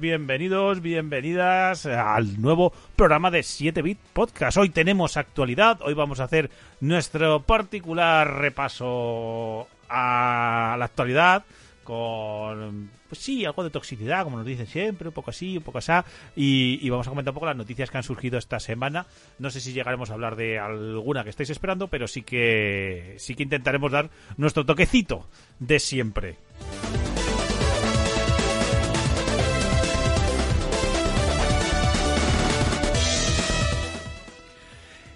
[0.00, 4.56] Bienvenidos, bienvenidas al nuevo programa de 7-Bit Podcast.
[4.56, 11.44] Hoy tenemos actualidad, hoy vamos a hacer nuestro particular repaso a la actualidad
[11.84, 15.78] con, pues sí, algo de toxicidad, como nos dicen siempre, un poco así, un poco
[15.78, 15.92] así,
[16.34, 19.06] y, y vamos a comentar un poco las noticias que han surgido esta semana.
[19.38, 23.36] No sé si llegaremos a hablar de alguna que estáis esperando, pero sí que, sí
[23.36, 25.28] que intentaremos dar nuestro toquecito
[25.60, 26.38] de siempre.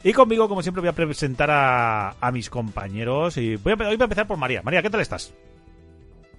[0.05, 3.37] Y conmigo, como siempre, voy a presentar a, a mis compañeros.
[3.39, 4.63] Y voy a, hoy voy a empezar por María.
[4.63, 5.33] María, ¿qué tal estás?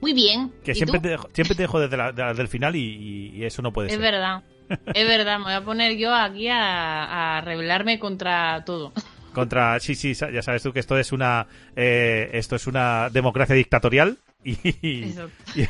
[0.02, 0.54] Muy bien.
[0.64, 1.04] Que ¿Y siempre tú?
[1.04, 3.88] te, dejo, siempre te dejo desde, la- desde el final y, y eso no puede
[3.88, 4.02] Es ser.
[4.02, 4.44] verdad.
[4.94, 8.94] Es verdad, me voy a poner yo aquí a, a rebelarme contra todo.
[9.34, 13.54] Contra, sí, sí, ya sabes tú que esto es una, eh, esto es una democracia
[13.56, 15.16] dictatorial y, y
[15.62, 15.70] es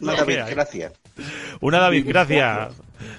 [0.00, 0.92] Una lo David, gracias.
[1.60, 2.74] Una David, gracias.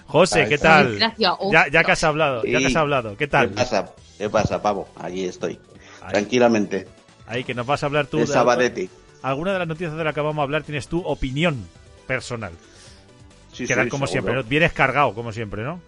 [0.06, 1.00] José, ¿qué tal?
[1.18, 3.50] Ya, ya que has hablado, ya que has hablado, ¿qué ¿Qué tal?
[3.50, 3.92] pasa?
[4.18, 4.88] ¿Qué pasa, pavo?
[4.96, 5.60] Allí estoy.
[6.02, 6.12] Ahí.
[6.14, 6.88] Tranquilamente.
[7.28, 8.90] Ahí que nos vas a hablar tú De de Sabadetti.
[9.22, 11.66] alguna de las noticias de las que vamos a hablar tienes tu opinión
[12.08, 12.52] personal.
[13.52, 14.08] Sí, que sí, como seguro.
[14.08, 14.44] siempre, ¿no?
[14.44, 15.80] vienes cargado como siempre, ¿no?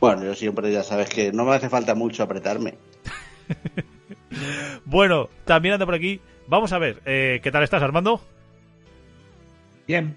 [0.00, 2.74] Bueno, yo siempre ya sabes que no me hace falta mucho apretarme.
[4.84, 6.20] Bueno, también anda por aquí.
[6.46, 8.20] Vamos a ver, eh, ¿qué tal estás, Armando?
[9.86, 10.14] Bien.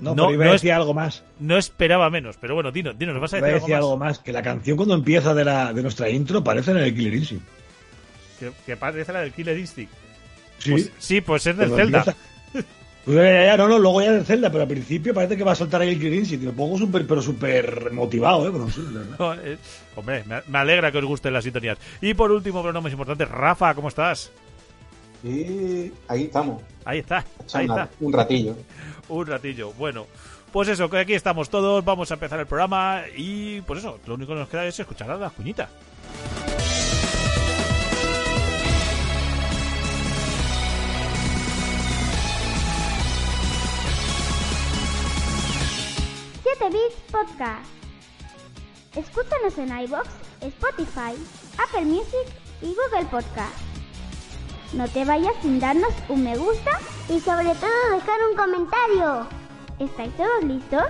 [0.00, 1.22] No, No, pero iba no a es- decir algo más.
[1.38, 3.88] No esperaba menos, pero bueno, dinos, dinos, ¿nos vas a Iba a decir decir algo
[3.88, 4.08] algo más?
[4.16, 4.18] más.
[4.20, 7.44] Que la canción cuando empieza de, la, de nuestra intro parece en el Killer Instinct.
[8.38, 9.92] Que, que parece la del Killer Instinct.
[10.58, 10.70] Sí.
[10.72, 11.98] Pues, sí, pues es del Zelda.
[11.98, 12.16] empieza-
[13.04, 15.52] Pues ya, ya, no, no, luego ya del Zelda, pero al principio parece que va
[15.52, 16.44] a soltar ahí el Killer Instinct.
[16.44, 18.50] Me pongo súper, pero súper motivado, ¿eh?
[18.50, 19.16] Bueno, sí, la.
[19.18, 19.56] No, eh,
[19.96, 21.78] hombre, me, me alegra que os gusten las sintonías.
[22.02, 24.30] Y por último, pero no más importante, Rafa, ¿cómo estás?
[25.22, 27.88] Y ahí estamos, Ahí está, ahí está.
[28.00, 28.56] un ratillo.
[29.08, 29.72] Un ratillo.
[29.72, 30.06] Bueno,
[30.52, 34.14] pues eso, que aquí estamos todos, vamos a empezar el programa y pues eso, lo
[34.14, 35.68] único que nos queda es escuchar a la cuñita.
[46.68, 47.68] Bits Podcast.
[48.94, 50.08] Escúchanos en iBox,
[50.40, 51.16] Spotify,
[51.58, 52.26] Apple Music
[52.62, 53.69] y Google Podcast.
[54.72, 56.70] No te vayas sin darnos un me gusta
[57.08, 59.26] y sobre todo dejar un comentario.
[59.78, 60.84] ¿Estáis todos listos?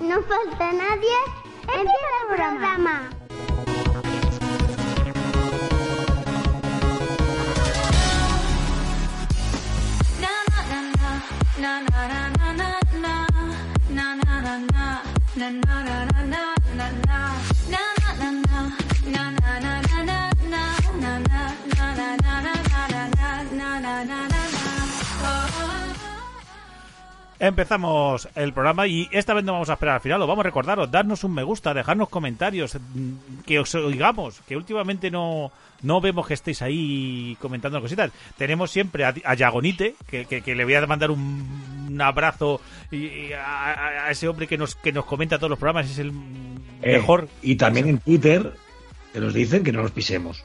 [0.00, 1.16] No falta nadie.
[1.62, 3.10] Empieza el programa.
[27.38, 30.48] Empezamos el programa y esta vez no vamos a esperar al final, lo vamos a
[30.48, 35.50] recordaros, darnos un me gusta, dejarnos comentarios, mm, que os oigamos, que últimamente no,
[35.82, 38.12] no vemos que estéis ahí comentando cositas.
[38.38, 42.60] Tenemos siempre a, a Yagonite, que, que- que le voy a mandar un, un abrazo
[42.92, 45.90] y, y a, a- a ese hombre que nos, que nos comenta todos los programas,
[45.90, 46.12] es el
[46.80, 47.28] Eh, mejor.
[47.42, 48.52] Y también en Twitter
[49.12, 50.44] que nos dicen que no nos pisemos.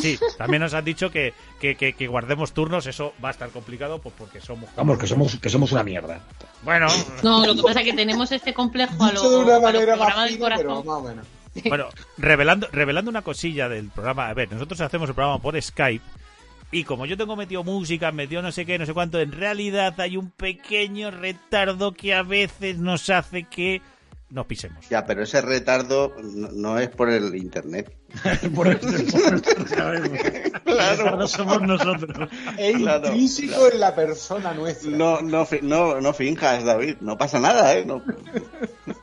[0.00, 3.48] Sí, también nos han dicho que, que, que- que guardemos turnos, eso va a estar
[3.50, 4.68] complicado pues porque somos...
[4.76, 6.20] Vamos, que somos, que somos una mierda.
[6.62, 6.86] Bueno,
[7.22, 9.62] No, lo que pasa es que tenemos este complejo a lo, de una a lo
[9.62, 10.86] manera más pero corazón.
[10.86, 11.26] más o menos.
[11.66, 11.86] Bueno,
[12.18, 14.28] revelando, revelando una cosilla del programa.
[14.28, 16.04] A ver, nosotros hacemos el programa por Skype.
[16.70, 19.98] Y como yo tengo metido música, metido no sé qué, no sé cuánto, en realidad
[20.00, 23.80] hay un pequeño retardo que a veces nos hace que
[24.30, 24.88] nos pisemos.
[24.88, 27.94] Ya, pero ese retardo no, no es por el internet.
[28.54, 28.68] por
[29.68, 30.18] sabemos.
[30.64, 31.16] Claro.
[31.16, 32.28] No somos nosotros.
[32.58, 33.72] Es Claro, intrínseco claro.
[33.72, 34.90] en la persona nuestra.
[34.90, 36.96] No, no, no, no finjas, David.
[37.00, 37.84] No pasa nada, ¿eh?
[37.86, 38.02] No-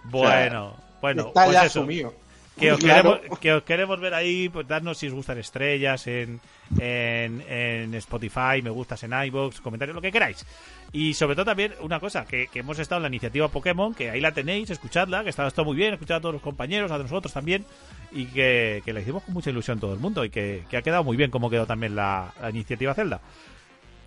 [0.05, 1.79] Bueno, bueno, Está pues ya eso.
[1.79, 2.13] asumido.
[2.59, 3.17] Que os, Claro.
[3.19, 6.39] queremos, que os queremos ver ahí, pues darnos si os gustan estrellas en,
[6.79, 10.45] en, en Spotify, me gustas en iVoox, comentarios, lo que queráis.
[10.93, 14.09] Y sobre todo también una cosa, que, que hemos estado en la iniciativa Pokémon, que
[14.09, 16.97] ahí la tenéis, escuchadla, que está, está muy bien, escuchad a todos los compañeros, a
[16.97, 17.65] nosotros también,
[18.13, 20.81] y que, que la hicimos con mucha ilusión todo el mundo, y que, que ha
[20.81, 23.19] quedado muy bien como quedó también la, la iniciativa Zelda.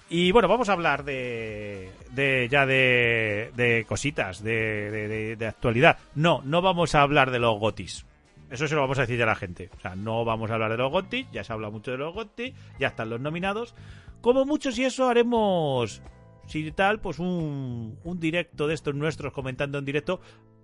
[0.09, 5.99] Y bueno, vamos a hablar de, de ya de, de cositas, de- de- de actualidad.
[6.15, 8.07] No, no vamos a hablar de los gotis.
[8.51, 9.71] Eso se lo vamos a decir ya a la gente.
[9.77, 12.15] O sea, no vamos a hablar de los gotis, ya se habla mucho de los
[12.15, 13.75] gotis, ya están los nominados.
[14.21, 16.03] Como muchos y eso haremos,
[16.47, 20.21] si tal, pues un, un directo de estos nuestros comentando en directo.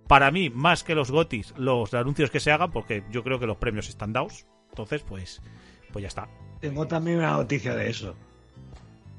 [0.07, 3.47] Para mí, más que los gotis, los anuncios que se hagan, porque yo creo que
[3.47, 4.45] los premios están dados.
[4.69, 5.41] Entonces, pues,
[5.91, 6.27] pues ya está.
[6.59, 8.15] Tengo también una noticia de eso.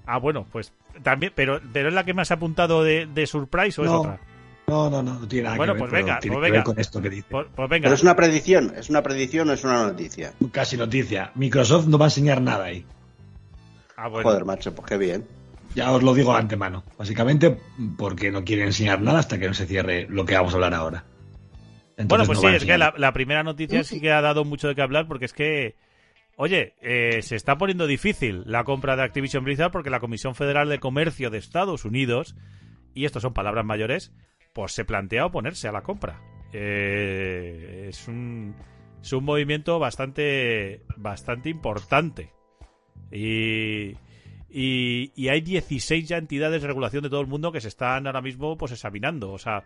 [0.07, 0.73] Ah, bueno, pues
[1.03, 4.21] también, pero, pero es la que me has apuntado de, de Surprise o es otra.
[4.69, 5.89] No, no, no, no tiene nada Bueno, que ver.
[5.89, 6.65] pues pero venga, tiene pues que ver venga.
[6.65, 7.27] con esto que dice.
[7.31, 7.85] Pues, pues venga.
[7.85, 10.33] Pero es una predicción, es una predicción o es una noticia.
[10.53, 11.31] Casi noticia.
[11.37, 12.85] Microsoft no va a enseñar nada ahí.
[13.97, 14.29] Ah, bueno.
[14.29, 15.25] Joder, macho, pues qué bien.
[15.75, 16.83] Ya os lo digo de antemano.
[16.99, 17.59] Básicamente
[17.97, 20.75] porque no quieren enseñar nada hasta que no se cierre lo que vamos a hablar
[20.75, 21.05] ahora.
[21.97, 24.45] Entonces Bueno, pues no sí, es que la, la primera noticia sí que ha dado
[24.45, 25.77] mucho de qué hablar porque es que,
[26.37, 30.69] oye, eh, se está poniendo difícil la compra de Activision Blizzard porque la Comisión Federal
[30.69, 32.35] de Comercio de Estados Unidos,
[32.95, 34.13] y esto son palabras mayores,
[34.57, 36.19] pues se plantea oponerse a la compra.
[36.51, 38.57] Eh, es un
[39.03, 42.33] es un movimiento bastante bastante importante
[43.13, 43.95] y,
[44.49, 48.07] y, y hay 16 ya entidades de regulación de todo el mundo que se están
[48.07, 49.65] ahora mismo pues examinando o sea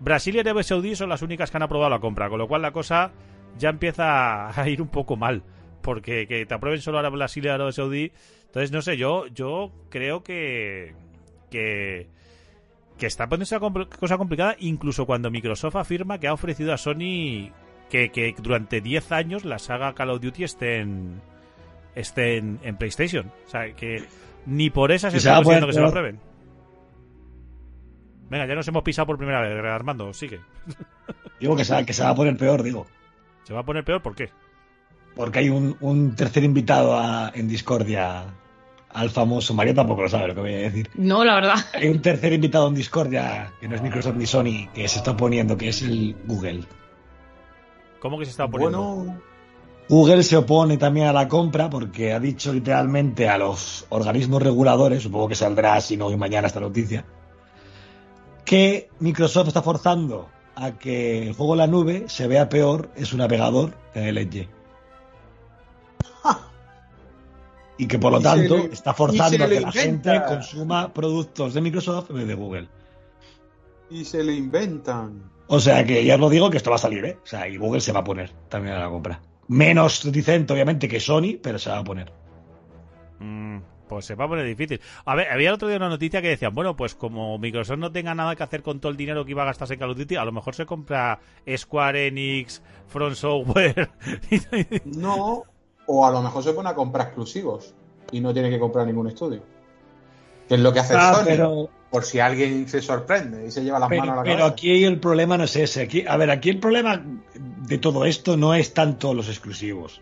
[0.00, 2.62] Brasil y Arabia Saudí son las únicas que han aprobado la compra con lo cual
[2.62, 3.12] la cosa
[3.58, 5.42] ya empieza a ir un poco mal
[5.82, 8.12] porque que te aprueben solo ahora Brasil y Arabia Saudí
[8.46, 10.94] entonces no sé yo yo creo que
[11.50, 12.08] que
[13.04, 17.50] que está la compl- cosa complicada incluso cuando Microsoft afirma que ha ofrecido a Sony
[17.90, 21.20] que, que durante 10 años la saga Call of Duty esté en
[21.94, 23.30] esté en, en PlayStation.
[23.46, 24.04] O sea, que
[24.46, 26.18] ni por esas se está consiguiendo que se lo aprueben.
[28.30, 30.40] Venga, ya nos hemos pisado por primera vez, Armando, sigue.
[31.40, 32.86] Digo que se, va- que se va a poner peor, digo.
[33.44, 34.00] ¿Se va a poner peor?
[34.02, 34.30] ¿Por qué?
[35.14, 38.24] Porque hay un, un tercer invitado a- en Discordia
[38.94, 39.52] al famoso.
[39.52, 40.88] Mario tampoco lo sabe lo que voy a decir.
[40.94, 41.56] No, la verdad.
[41.74, 45.16] Hay un tercer invitado en Discordia que no es Microsoft ni Sony que se está
[45.16, 46.64] poniendo, que es el Google.
[48.00, 48.80] ¿Cómo que se está poniendo?
[48.80, 49.20] Bueno,
[49.88, 55.02] Google se opone también a la compra porque ha dicho literalmente a los organismos reguladores,
[55.02, 57.04] supongo que saldrá si no hoy mañana esta noticia,
[58.44, 63.04] que Microsoft está forzando a que el juego en la nube se vea peor en
[63.04, 64.48] su navegador que en el Edge.
[67.76, 71.60] Y que por lo tanto le- está forzando a que la gente consuma productos de
[71.60, 72.68] Microsoft en vez de Google.
[73.90, 75.22] y se le inventan.
[75.46, 77.18] O sea que ya os lo digo que esto va a salir, ¿eh?
[77.22, 79.20] O sea, y Google se va a poner también a la compra.
[79.48, 82.10] Menos reticente, obviamente, que Sony, pero se va a poner.
[83.20, 84.80] Mm, pues se va a poner difícil.
[85.04, 87.92] A ver, había el otro día una noticia que decían, bueno, pues como Microsoft no
[87.92, 89.98] tenga nada que hacer con todo el dinero que iba a gastarse en Call of
[89.98, 91.20] Duty, a lo mejor se compra
[91.56, 93.90] Square Enix, Front Software.
[94.86, 95.44] No,
[95.86, 97.74] o a lo mejor se pone a comprar exclusivos
[98.12, 99.42] y no tiene que comprar ningún estudio.
[100.48, 101.24] Que es lo que hace Ah, Sony.
[101.24, 104.36] pero, Por si alguien se sorprende y se lleva las manos a pero, la pero
[104.38, 104.52] cabeza.
[104.52, 105.82] aquí el problema no es ese.
[105.82, 107.02] Aquí, a ver, aquí el problema
[107.34, 110.00] de todo esto no es tanto los exclusivos.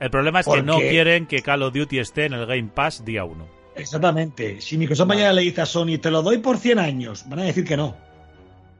[0.00, 0.88] El problema es que ¿Por no qué?
[0.90, 3.46] quieren que Call of Duty esté en el Game Pass día 1.
[3.76, 4.60] Exactamente.
[4.60, 7.42] Si Microsoft mañana le dice a Sony, te lo doy por 100 años, van a
[7.44, 7.94] decir que no.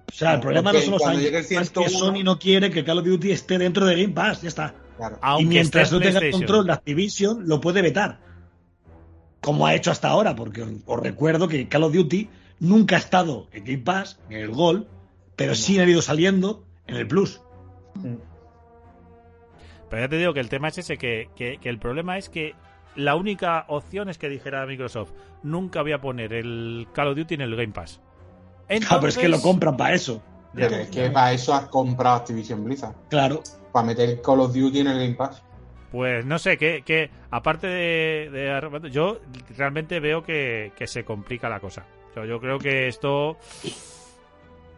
[0.08, 1.22] O sea, el problema no son los años.
[1.24, 4.42] es que 101 Sony no quiere que Call of Duty esté dentro de Game Pass,
[4.42, 4.74] ya está.
[4.96, 5.18] Claro.
[5.20, 8.20] Aunque y mientras no en tenga control de Activision, lo puede vetar.
[9.40, 12.28] Como ha hecho hasta ahora, porque os- os recuerdo que Call of Duty
[12.60, 14.86] nunca ha estado en Game Pass, en el Gold,
[15.36, 17.40] pero sí han ido saliendo en el Plus.
[19.90, 22.28] Pero ya te digo que el tema es ese, que, que- que el problema es
[22.28, 22.54] que
[22.96, 25.12] la única opción es que dijera Microsoft,
[25.42, 28.00] nunca voy a poner el Call of Duty en el Game Pass.
[28.90, 30.22] Ah, pero es que lo compran para eso.
[30.54, 30.68] Ya.
[30.68, 32.94] Pero es que para eso has comprado Activision Blizzard.
[33.08, 33.42] Claro.
[33.72, 35.42] Para meter Call of Duty en el Game Pass.
[35.92, 39.20] Pues no sé, que, que aparte de, yo
[39.56, 41.84] realmente veo que, que se complica la cosa.
[42.14, 43.36] Yo, yo creo que esto...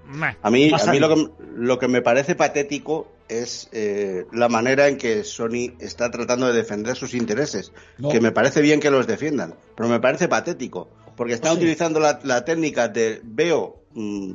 [0.07, 0.37] Meh.
[0.43, 4.89] A mí, a mí lo, que, lo que me parece patético es eh, la manera
[4.89, 7.73] en que Sony está tratando de defender sus intereses.
[7.99, 8.09] No.
[8.09, 10.89] Que me parece bien que los defiendan, pero me parece patético.
[11.15, 11.59] Porque están Sí.
[11.59, 14.33] utilizando la, la técnica de veo mm,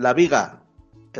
[0.00, 0.62] la viga.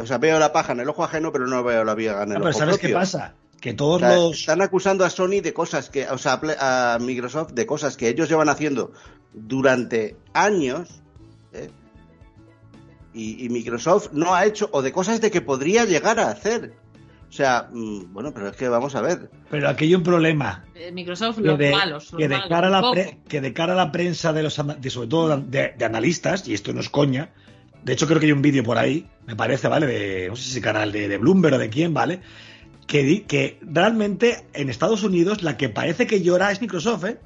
[0.00, 2.30] O sea, veo la paja en el ojo ajeno, pero no veo la viga en
[2.32, 3.34] el Ah, ojo pero ¿sabes qué pasa?
[3.60, 4.40] Que O todos sea, los...
[4.40, 8.28] Están acusando a Sony de cosas que, o sea, a Microsoft de cosas que ellos
[8.28, 8.92] llevan haciendo
[9.34, 10.88] durante años,
[11.52, 11.70] ¿eh?
[13.12, 16.72] y, y Microsoft no ha hecho, o de cosas de que podría llegar a hacer.
[17.28, 19.30] O sea, mm, bueno, pero es que vamos a ver.
[19.50, 20.64] Pero aquí hay un problema.
[20.74, 22.12] Eh, Microsoft, que los de, malos.
[22.12, 24.42] los que de malos, cara a la pre- que de cara a la prensa de
[24.42, 27.30] los de, sobre todo de, de analistas y esto no es coña
[27.84, 30.50] de hecho creo que hay un vídeo por ahí me parece vale de no sé
[30.50, 32.20] si canal de, de Bloomberg o de quién vale
[32.86, 37.18] que que realmente en Estados Unidos la que parece que llora es Microsoft eh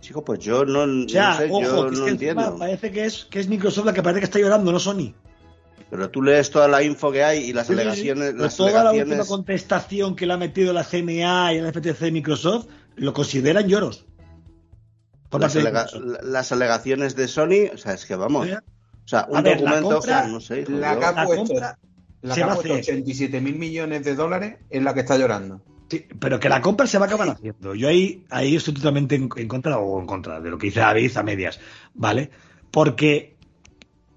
[0.00, 2.56] Chico, pues yo no, o sea no sé, ojo yo que es no que entiendo.
[2.58, 5.14] parece que es que es Microsoft la que parece que está llorando no Sony
[5.90, 7.82] Pero tú lees toda la info que hay y las Sí, sí, sí.
[7.82, 9.26] alegaciones, Pero las toda la última alegaciones.
[9.28, 12.66] contestación que le ha metido la CMA y el FTC de Microsoft
[12.96, 14.04] lo consideran lloros
[15.30, 15.86] alega-
[16.22, 18.46] las alegaciones de Sony, o sea, es que vamos.
[19.06, 21.04] O sea, un A ver, la documento, compra- o sea, no sé, hijo, La que
[21.04, 21.78] ha La puesto, compra
[22.22, 22.94] la se que ha va a puesto hacer.
[22.94, 25.62] 87 mil millones de dólares es la que está llorando.
[25.88, 27.74] Sí, pero que la compra se va a acabar haciendo.
[27.76, 30.80] Yo ahí, ahí estoy totalmente en, en contra o en contra de lo que dice
[30.80, 31.60] David a medias,
[31.94, 32.30] ¿vale?
[32.72, 33.36] Porque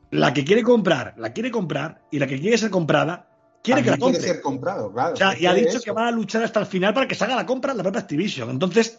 [0.09, 3.27] la que quiere comprar, la quiere comprar y la que quiere ser comprada,
[3.61, 4.19] quiere que la compre.
[4.19, 5.13] quiere ser comprado, claro.
[5.13, 5.81] O sea, y ha dicho eso.
[5.81, 7.83] que van a luchar hasta el final para que se haga la compra en la
[7.83, 8.49] propia Activision.
[8.49, 8.97] Entonces,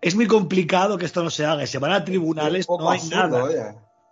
[0.00, 1.64] es muy complicado que esto no se haga.
[1.68, 3.44] Se van a tribunales, no hay absurdo, nada.
[3.44, 3.62] oye.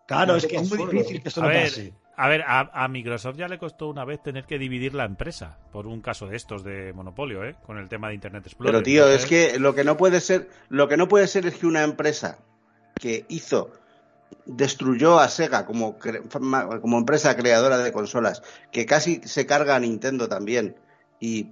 [0.09, 1.93] Claro, es que es muy difícil que esto A no ver, pase.
[2.17, 5.59] a ver, a, a Microsoft ya le costó una vez tener que dividir la empresa
[5.71, 7.55] por un caso de estos de monopolio, ¿eh?
[7.67, 8.73] Con el tema de Internet Explorer.
[8.73, 11.57] Pero tío, es que lo que no puede ser, lo que no puede ser es
[11.57, 12.39] que una empresa
[12.95, 13.71] que hizo
[14.47, 15.97] destruyó a Sega como
[16.81, 20.77] como empresa creadora de consolas, que casi se carga a Nintendo también
[21.21, 21.51] y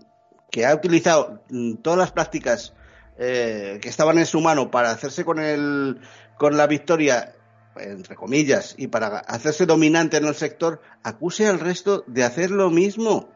[0.50, 2.72] que ha utilizado mm, todas las prácticas
[3.18, 6.00] eh, que estaban en su mano para hacerse con el
[6.38, 7.35] con la victoria
[7.78, 12.70] entre comillas y para hacerse dominante en el sector, acuse al resto de hacer lo
[12.70, 13.28] mismo.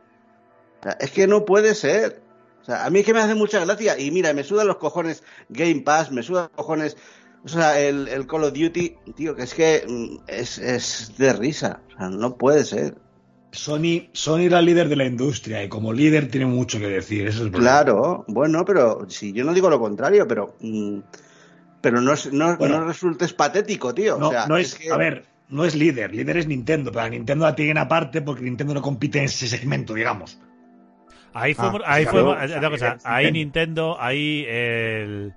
[0.80, 2.22] O sea, es que no puede ser.
[2.62, 3.98] O sea, a mí es que me hace mucha gracia.
[3.98, 6.96] Y mira, me sudan los cojones Game Pass, me sudan los cojones.
[7.44, 11.32] O sea, el, el Call of Duty, tío, que es que mm, es, es de
[11.32, 11.80] risa.
[11.94, 12.96] O sea, no puede ser.
[13.52, 17.26] Sony, Sony era líder de la industria y como líder tiene mucho que decir.
[17.26, 17.50] Eso es.
[17.50, 20.54] Claro, bueno, pero si yo no digo lo contrario, pero.
[20.60, 20.98] mm,
[21.80, 22.80] pero no, es- no, Bueno.
[22.80, 24.18] no resultes patético, tío.
[24.18, 27.04] No, o sea, no es, que- a ver, no es líder, líder es Nintendo, pero
[27.04, 30.40] a Nintendo la tienen aparte porque Nintendo no compite en ese segmento, digamos.
[31.32, 33.96] Ahí fue, Ah, ahí claro, fue, cosa, ahí Nintendo.
[34.00, 35.32] Ahí el,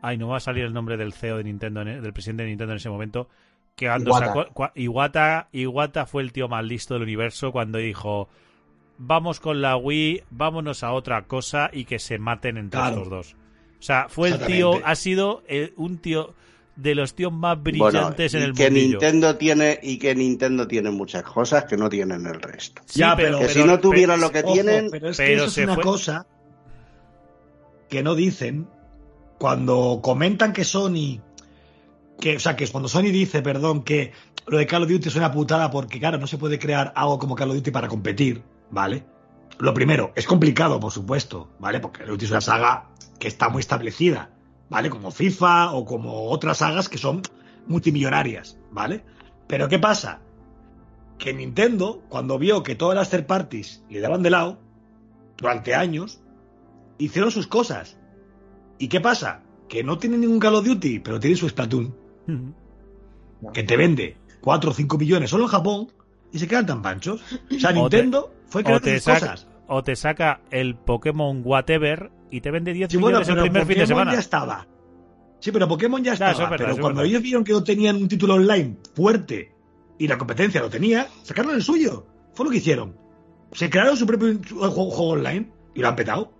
[0.00, 2.48] ay, no va a salir el nombre del CEO de Nintendo, en- del presidente de
[2.50, 3.28] Nintendo en ese momento,
[3.76, 4.26] que cuando Iwata.
[4.26, 8.28] sacó, cua- Iwata, Iwata fue el tío más listo del universo cuando dijo,
[8.96, 12.96] vamos con la Wii, vámonos a otra cosa y que se maten entre Claro.
[13.02, 13.36] estos dos.
[13.84, 16.32] O sea, fue el tío, ha sido eh, un tío
[16.74, 18.88] de los tíos más bueno, brillantes en y el que mundillo.
[18.92, 22.80] Nintendo tiene y que Nintendo tiene muchas cosas que no tienen el resto.
[22.86, 25.42] Sí, Ya, pero- Que si no tuvieran lo que Ojo, tienen, pero es que pero
[25.42, 26.26] eso se es una fue- cosa
[27.90, 28.66] que no dicen
[29.38, 31.20] cuando comentan que Sony,
[32.18, 34.12] que, o sea, que cuando Sony dice, perdón, que
[34.46, 37.18] lo de Call of Duty es una putada porque, claro, no se puede crear algo
[37.18, 39.04] como Call of Duty para competir, ¿vale?
[39.58, 41.80] Lo primero, es complicado, por supuesto, ¿vale?
[41.80, 44.30] Porque Duty es una saga que está muy establecida,
[44.68, 44.90] ¿vale?
[44.90, 47.22] Como FIFA o como otras sagas que son
[47.66, 49.04] multimillonarias, ¿vale?
[49.46, 50.20] Pero ¿qué pasa?
[51.18, 54.58] Que Nintendo, cuando vio que todas las third parties le daban de lado,
[55.36, 56.20] durante años,
[56.98, 57.98] hicieron sus cosas.
[58.78, 59.42] ¿Y qué pasa?
[59.68, 61.94] Que no tienen ningún Call of Duty, pero tienen su Splatoon,
[63.52, 65.92] que te vende 4 o 5 millones solo en Japón
[66.34, 67.22] y se quedan tan panchos.
[67.50, 69.46] O sea, O te- Nintendo fue creando saca, cosas.
[69.68, 73.62] o te saca el Pokémon Whatever y te vende 10 Sí, bueno, millones el primer
[73.66, 74.12] fin de Pokémon semana.
[74.12, 74.66] ya estaba.
[75.40, 76.32] Sí, pero Pokémon ya estaba.
[76.32, 77.10] eso es verdad, pero es cuando verdad.
[77.10, 79.52] ellos vieron que no tenían un título online fuerte
[79.98, 82.06] y la competencia lo tenía, sacaron el suyo.
[82.34, 82.96] Fue lo que hicieron.
[83.52, 86.32] Se crearon su propio juego, juego online y lo han petado.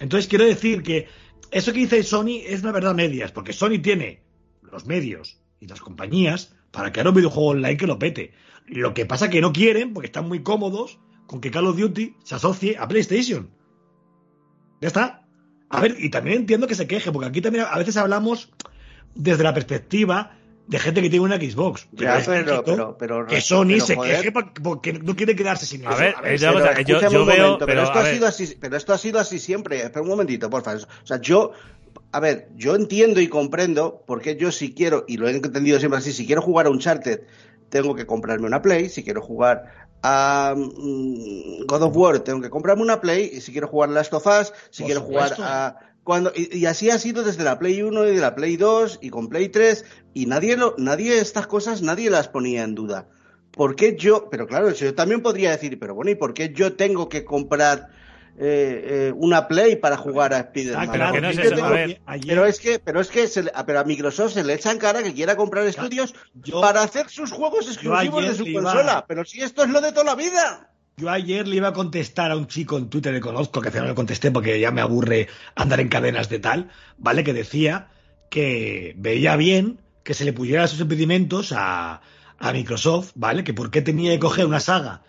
[0.00, 1.06] Entonces quiero decir que
[1.50, 4.22] eso que dice Sony es una verdad medias, porque Sony tiene
[4.62, 8.32] los medios y las compañías para crear un videojuego online que lo pete.
[8.70, 12.16] Lo que pasa que no quieren, porque están muy cómodos con que Call of Duty
[12.24, 13.50] se asocie a PlayStation.
[14.80, 15.24] Ya está.
[15.70, 18.50] A ver, y también entiendo que se queje, porque aquí también a veces hablamos
[19.14, 20.34] desde la perspectiva
[20.66, 21.88] de gente que tiene una Xbox.
[21.92, 24.16] Ya, es pero- lícito pero- pero- que Sony pero, se joder.
[24.16, 25.98] queje por- porque no quiere quedarse sin A eso.
[25.98, 28.14] ver, es una Pero cosa, yo, yo un veo, momento, pero, esto a ha ver,
[28.14, 29.78] sido así, pero esto ha sido así siempre.
[29.78, 30.82] Espera un momentito, por favor.
[31.02, 31.52] O sea, yo,
[32.12, 35.98] a ver, yo entiendo y comprendo porque yo si quiero, y lo he entendido siempre
[35.98, 37.22] así, si quiero jugar a Uncharted,
[37.68, 42.50] tengo que comprarme una Play, si quiero jugar a mm, God of War, tengo que
[42.50, 45.36] comprarme una Play, y si quiero jugar a Last of Us, si quiero supuesto.
[45.36, 45.78] jugar a...
[46.04, 49.00] Cuando, y, y así ha sido desde la Play 1 y de la Play 2
[49.02, 49.84] y con Play 3
[50.14, 53.08] y nadie lo, nadie estas cosas nadie las ponía en duda.
[53.58, 54.28] ¿por qué yo?
[54.30, 57.88] Pero claro, yo también podría decir, pero bueno, ¿y por qué yo tengo que comprar
[58.40, 60.88] eh, eh, una Play para jugar a Spider-Man?
[60.88, 62.00] Ah, claro, que no es Yo eso, tengo- a ver.
[62.06, 64.78] Ayer- Pero es que, pero es que se le- pero a Microsoft se le echan
[64.78, 69.04] cara que quiera comprar estudios yo- para hacer sus juegos exclusivos de su consola.
[69.08, 70.70] Pero si esto es lo de toda la vida.
[70.96, 73.72] Yo ayer le iba a contestar a un chico en Twitter que conozco, que al
[73.72, 77.22] final le contesté porque ya me aburre andar en cadenas de tal, ¿vale?
[77.22, 77.88] Que decía
[78.30, 82.00] que veía bien que se le pusiera sus impedimentos a,
[82.38, 83.44] a Microsoft, ¿vale?
[83.44, 85.02] Que por qué tenía que coger una saga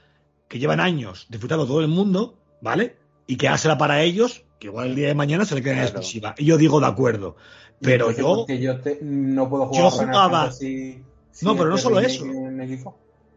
[0.47, 2.97] que llevan años disfrutando todo el mundo, ¿vale?
[3.29, 5.77] Y que dársela para ellos, que igual el día de mañana se le queda en
[5.81, 5.89] Claro.
[5.91, 6.33] exclusiva.
[6.37, 7.35] Y yo digo de acuerdo.
[7.79, 11.03] Pero yo, ¿por qué yo te- no puedo yo jugar Final jugaba- Fantasy
[11.43, 12.25] No, pero no solo eso.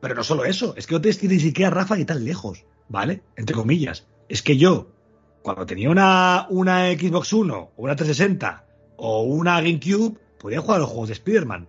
[0.00, 3.22] Pero no solo eso, es que no te ni siquiera Rafa y tan lejos, ¿vale?
[3.36, 4.06] Entre comillas.
[4.30, 4.88] Es que yo,
[5.42, 8.64] cuando tenía una, una Xbox One, o una 360
[8.96, 11.68] o una GameCube, podía jugar a los juegos de Spider-Man.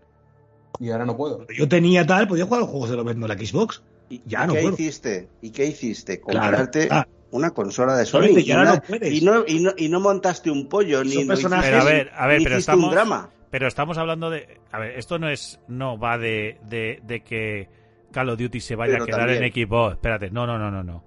[0.79, 1.35] Y ahora no puedo.
[1.35, 3.83] Cuando yo tenía tal, podía jugar a los juegos de lo la Xbox.
[4.09, 4.73] ¿Y Ya y no qué puedo.
[4.75, 5.27] hiciste?
[5.41, 6.21] ¿Y qué hiciste?
[6.21, 6.39] Claro.
[6.57, 7.05] Comprarte Ah.
[7.33, 9.99] Una consola de Sony y, que ahora una- no y no, y, no, y no
[9.99, 12.55] montaste un pollo ni son no personajes- hiciste- Pero a ver, a ver, ni pero
[12.55, 13.29] hiciste estamos, un drama.
[13.49, 17.67] pero estamos hablando de, a ver, esto no es, no va de, de, de que
[18.11, 19.39] Call of Duty se vaya Pero a quedar también.
[19.39, 19.91] en equipo.
[19.91, 20.97] Espérate, no, no, no, no, no.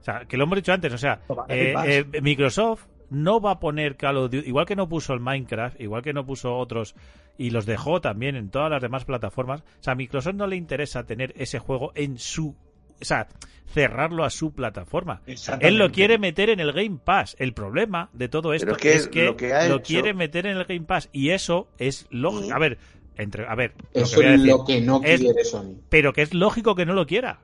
[0.00, 1.74] O sea, que lo hemos dicho antes, o sea, eh,
[2.12, 5.80] eh, Microsoft no va a poner Call of Duty, igual que no puso el Minecraft,
[5.80, 6.94] igual que no puso otros
[7.36, 9.60] y los dejó también en todas las demás plataformas.
[9.60, 12.54] O sea, a Microsoft no le interesa tener ese juego en su,
[13.00, 13.28] o sea,
[13.72, 15.20] cerrarlo a su plataforma.
[15.60, 17.36] Él lo quiere meter en el Game Pass.
[17.38, 20.56] El problema de todo esto es que es que lo que hecho- quiere meter en
[20.56, 22.54] el Game Pass y eso es lógico.
[22.54, 22.78] A ver,
[23.16, 25.44] entre, a ver, lo Eso que voy a es decir, lo que no es- quiere
[25.44, 25.74] Sony.
[25.88, 27.40] pero que es lógico que no lo quiera.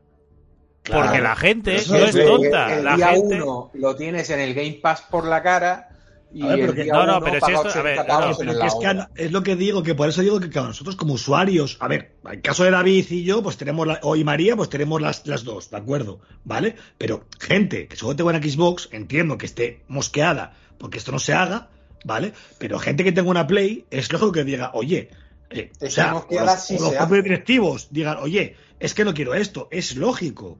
[0.82, 1.04] Claro.
[1.06, 2.76] Porque la gente Eso no es tonta.
[2.78, 3.42] El La día gente.
[3.42, 5.88] uno lo tienes en el Game Pass por la cara
[6.34, 8.66] y A ver, no, no, pero si esto- a 80 ver, no, en Pero que
[8.66, 9.02] es, que ahora.
[9.02, 11.88] a- es lo que digo, que por eso digo que claro, nosotros como usuarios, a
[11.88, 14.68] ver, en el caso de David y yo, pues tenemos, la, o y María, pues
[14.68, 16.20] tenemos las, las dos, ¿de acuerdo?
[16.44, 16.74] ¿Vale?
[16.98, 21.32] Pero gente que solo tenga una Xbox, entiendo que esté mosqueada porque esto no se
[21.34, 21.70] haga,
[22.04, 22.32] ¿vale?
[22.58, 25.10] Pero gente que tenga una Play, es lógico que diga, oye,
[25.50, 29.68] eh, o sea, los, si los se directivos digan, oye, es que no quiero esto,
[29.70, 30.58] es lógico.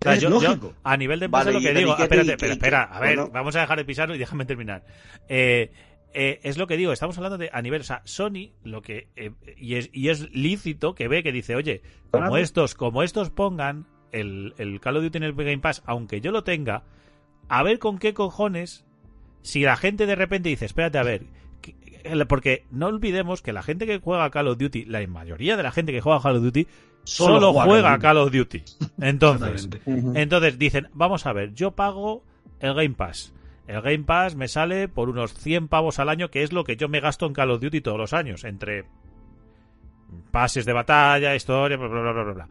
[0.00, 0.28] O sea, es yo-
[0.84, 3.56] a nivel de empresa Vale, lo que digo, qué- espérate, pero espera, a ver, vamos
[3.56, 4.84] a dejar de pisarlo y déjame terminar.
[5.28, 5.72] Eh,
[6.14, 9.08] eh, es lo que digo, estamos hablando de a nivel, o sea, Sony, lo que
[9.16, 13.30] eh, y es y es lícito que ve que dice, oye, como estos, como estos
[13.30, 16.84] pongan el, el Call of Duty en el Game Pass, aunque yo lo tenga,
[17.48, 18.84] a ver con qué cojones,
[19.42, 21.24] si la gente de repente dice, espérate a ver,
[21.60, 25.56] que- que- porque no olvidemos que la gente que juega Call of Duty, la mayoría
[25.58, 26.66] de la gente que juega Call of Duty,
[27.08, 28.62] Solo solo, juega juega Call of Duty.
[29.00, 32.22] Entonces, entonces dicen, vamos a ver, yo pago
[32.60, 33.32] el Game Pass.
[33.66, 36.76] El Game Pass me sale por unos 100 pavos al año, que es lo que
[36.76, 38.84] yo me gasto en Call of Duty todos los años, entre
[40.30, 42.48] pases de batalla, historia, bla, bla, bla, bla, bla, bla.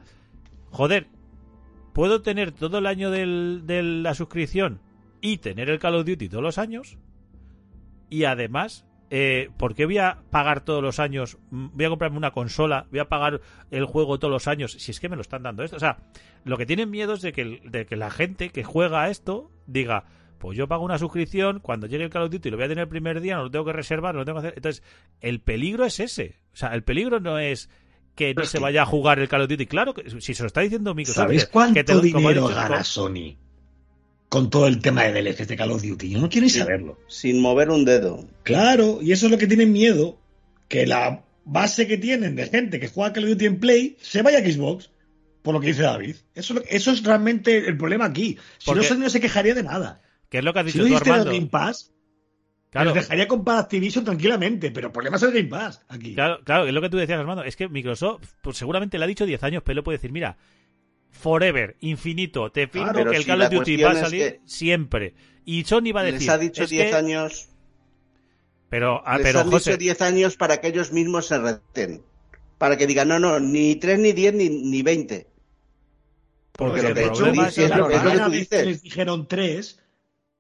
[0.72, 1.08] Joder,
[1.94, 4.80] ¿puedo tener todo el año del- de la suscripción
[5.22, 6.98] y tener el Call of Duty todos los años?
[8.10, 11.38] Y además, eh, ¿por qué voy a pagar todos los años?
[11.50, 13.42] Voy a comprarme una consola, voy a pagar
[13.72, 15.78] el juego todos los años, si es que me lo están dando esto.
[15.78, 15.98] O sea,
[16.44, 19.50] lo que tienen miedo es de que, de que la gente que juega a esto
[19.66, 20.06] diga,
[20.40, 22.84] pues yo pago una suscripción, cuando llegue el Call of Duty lo voy a tener
[22.84, 24.58] el primer día, no lo tengo que reservar, no lo tengo que hacer.
[24.58, 24.84] Entonces,
[25.22, 26.36] el peligro es ese.
[26.54, 27.70] O sea, el peligro no es
[28.16, 29.66] que no es se que- vaya a jugar el Call of Duty.
[29.68, 31.24] Claro que si se lo está diciendo Microsoft.
[31.24, 33.36] ¿Sabéis cuánto que te- dinero dicho, gana Sony
[34.30, 36.10] con todo el tema de DLCs de Call of Duty?
[36.10, 37.00] Yo no quiero ni saberlo.
[37.08, 38.28] Sin mover un dedo.
[38.44, 40.20] Claro, y eso es lo que tienen miedo,
[40.68, 44.22] que la base que tienen de gente que juega Call of Duty en Play se
[44.22, 44.90] vaya a Xbox,
[45.42, 46.16] por lo que dice David.
[46.36, 48.38] Eso, es lo- eso es realmente el problema aquí.
[48.58, 50.02] Si Porque- no, no se quejaría de nada.
[50.30, 51.32] Que es lo que has Si dicho no tú, diste el Armando.
[51.34, 51.94] Game Pass,
[52.70, 56.14] Claro, les dejaría comprar Activision tranquilamente, pero el problema es el Game Pass aquí.
[56.14, 57.44] Claro, claro, es lo que tú decías, Armando.
[57.46, 60.36] Es que Microsoft, pues seguramente le ha dicho 10 años, pero puede decir, mira,
[61.12, 64.22] forever, infinito, te firmo Claro, que el si Call of Duty va a es salir
[64.24, 65.14] que- siempre.
[65.46, 66.22] Y Sony va a decir.
[66.22, 67.50] Les ha dicho es 10 que- años.
[68.70, 72.04] Pero, ah, les pero han José, dicho 10 años para que ellos mismos se reten.
[72.58, 75.28] Para que digan, no, no, ni 3, ni 10, ni, ni 20.
[76.52, 78.66] Porque porque lo que el he hecho problema dice- es lo que tú dices.
[78.66, 79.80] les dijeron tres,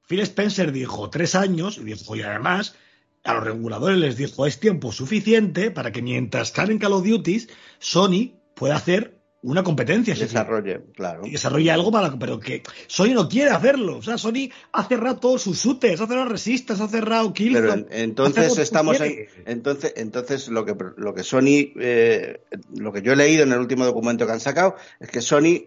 [0.07, 2.75] Phil Spencer dijo tres años, y dijo, y además
[3.23, 7.05] a los reguladores les dijo, es tiempo suficiente para que mientras están en Call of
[7.05, 7.47] Duty,
[7.79, 10.13] Sony pueda hacer una competencia.
[10.13, 11.21] decir, Desarrolle, claro.
[11.25, 13.97] y desarrolla algo para pero que Sony no quiere hacerlo.
[13.97, 17.61] O sea, Sony ha cerrado todos sus shooters, ha cerrado Resistance, ha cerrado Killzone.
[17.61, 22.41] Pero en- entonces estamos en, entonces entonces lo que lo que Sony eh,
[22.75, 25.65] lo que yo he leído en el último documento que han sacado es que Sony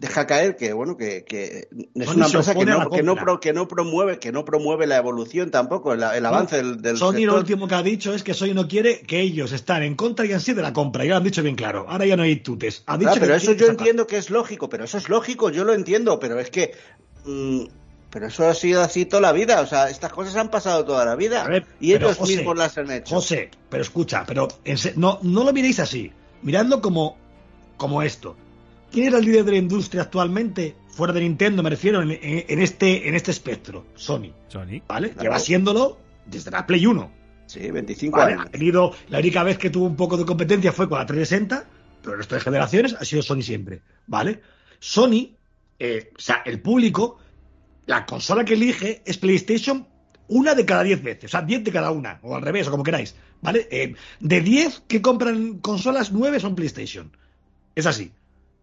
[0.00, 3.24] deja caer que bueno que, que es Sony una empresa que no, que no compra.
[3.24, 6.96] pro- que no promueve que no promueve la evolución tampoco el, el avance del, del
[6.96, 7.38] Sony lo sector.
[7.38, 10.32] último que ha dicho es que Sony no quiere que ellos están en contra y
[10.32, 11.04] en sí de la compra.
[11.04, 11.84] Ya lo han dicho bien claro.
[11.88, 12.82] Ahora ya no hay tutes.
[12.86, 15.50] Ha dicho Ah, pero eso yo sacar- entiendo que es lógico, pero eso es lógico,
[15.50, 16.72] yo lo entiendo, pero es que
[17.26, 17.64] mm,
[18.10, 21.04] pero eso ha sido así toda la vida, o sea, estas cosas han pasado toda
[21.04, 23.14] la vida ver, y ellos José, mismos las han hecho.
[23.14, 26.10] José, pero escucha, pero en se- no, no lo miréis así.
[26.42, 27.16] Miradlo como,
[27.76, 28.34] como esto.
[28.90, 30.76] ¿Quién era el líder de la industria actualmente?
[30.88, 33.86] Fuera de Nintendo, me refiero, en, en- en este, en este espectro.
[33.94, 34.32] Sony.
[34.48, 34.82] Sony.
[34.88, 35.10] ¿Vale?
[35.10, 35.22] Claro.
[35.22, 37.12] Lleva siéndolo desde la Play 1.
[37.46, 38.32] Sí, 25 ¿vale?
[38.34, 38.46] años.
[38.46, 41.64] Ha tenido, la única vez que tuvo un poco de competencia fue con la 360,
[42.02, 44.40] pero el resto de generaciones ha sido Sony siempre, ¿vale?
[44.78, 45.34] Sony,
[45.78, 47.18] eh, o sea, el público,
[47.86, 49.86] la consola que elige es PlayStation
[50.28, 52.70] una de cada 10 veces, o sea, 10 de cada una, o al revés, o
[52.70, 53.66] como queráis, ¿vale?
[53.70, 57.10] Eh, de 10 que compran consolas, 9 son PlayStation.
[57.74, 58.12] Es así,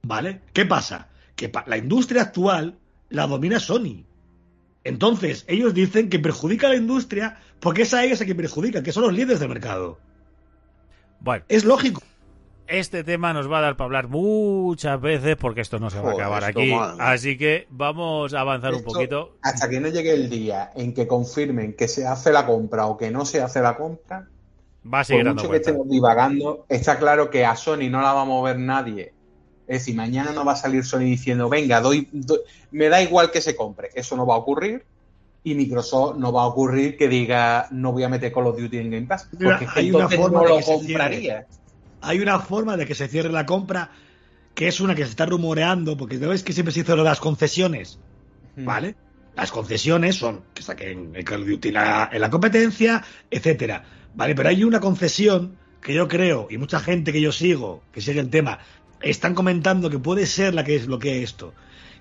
[0.08, 0.42] ¿vale?
[0.54, 1.10] ¿Qué pasa?
[1.36, 2.78] Que pa- la industria actual
[3.10, 4.04] la domina Sony.
[4.84, 8.84] Entonces, ellos dicen que perjudica a la industria porque es a ellos a quien perjudica,
[8.84, 10.00] que son los líderes del mercado.
[11.20, 12.02] Bueno, Es lógico.
[12.68, 16.12] este tema nos va a dar para hablar muchas veces porque esto no se va
[16.12, 16.74] a acabar aquí.
[17.00, 19.38] Así que vamos a avanzar un poquito.
[19.42, 22.98] Hasta que no llegue el día en que confirmen que se hace la compra o
[22.98, 24.28] que no se hace la compra,
[24.94, 28.02] Va a seguir por dando mucho que estemos divagando, está claro que a Sony no
[28.02, 29.14] la va a mover nadie.
[29.68, 32.40] Es decir, mañana no va a salir Sony diciendo, venga, doy, doy-
[32.72, 33.90] me da igual que se compre.
[33.94, 34.86] Eso no va a ocurrir.
[35.44, 38.78] Y Microsoft no va a ocurrir que diga, no voy a meter Call of Duty
[38.78, 39.30] en Game Pass.
[39.32, 41.48] Porque hay una forma no de lo que se compraría.
[42.02, 43.92] Hay una forma de que se cierre la compra,
[44.56, 47.04] que es una que se está rumoreando, porque ya ves que siempre se hizo lo
[47.04, 48.00] de las concesiones.
[48.58, 48.96] ¿vale?
[49.36, 53.84] Las concesiones son que saquen el Call of Duty en la, en la competencia, etcétera,
[54.16, 54.34] ¿vale?
[54.34, 58.20] Pero hay una concesión que yo creo, y mucha gente que yo sigo, que sigue
[58.20, 58.58] el tema,
[59.02, 61.54] están comentando que puede ser la que desbloquee esto.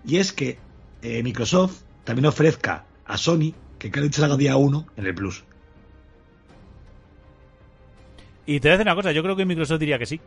[0.05, 0.59] Y es que
[1.03, 5.45] eh, Microsoft también ofrezca a Sony que Duty salga día 1 en el Plus.
[8.47, 10.21] Y te voy a decir una cosa, yo creo que Microsoft diría que sí.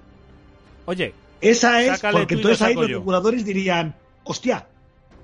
[0.86, 4.68] Oye, Esa es porque entonces ahí los reguladores dirían, hostia,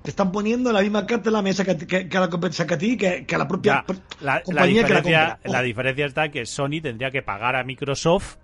[0.02, 2.66] te están poniendo la misma carta en la mesa que, que- que a la competencia
[2.66, 5.38] que a ti, que, que a la propia ya, la, la compañía que la compra.
[5.44, 8.36] la diferencia está que Sony tendría que pagar a Microsoft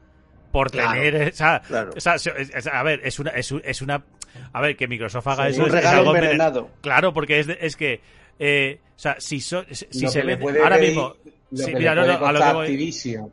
[0.53, 0.93] por Claro.
[0.93, 1.91] tener esa, Claro.
[1.97, 4.05] esa- es- es- a ver, es una, es, un- es una,
[4.53, 6.71] a ver, que Microsoft haga Sí, eso un es, es regalo algo envenenado.
[6.83, 8.01] Claro, porque es, es que,
[8.39, 11.15] eh, o sea, si, so- si se le puede ahora pedir- mismo,
[11.51, 13.33] lo sí, que mira, le no, puede no, a lo que voy- Activision,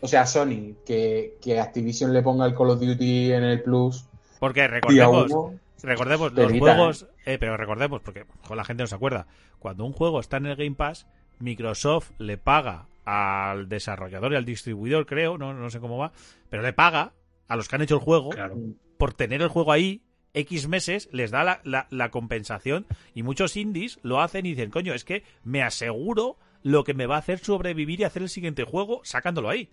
[0.00, 4.04] o sea, Sony, que, que Activision le ponga el Call of Duty en el Plus
[4.38, 9.26] porque recordemos, uno, recordemos los juegos, eh, pero recordemos, porque la gente no se acuerda,
[9.58, 11.06] cuando un juego está en el Game Pass,
[11.40, 16.12] Microsoft le paga al desarrollador y al distribuidor, creo, no, no sé cómo va,
[16.48, 17.12] pero le paga
[17.48, 18.56] a los que han hecho el juego Claro.
[18.98, 23.56] por tener el juego ahí X meses, les da la, la- la compensación y muchos
[23.56, 27.18] indies lo hacen y dicen, coño, es que me aseguro lo que me va a
[27.18, 29.68] hacer sobrevivir y hacer el siguiente juego sacándolo ahí.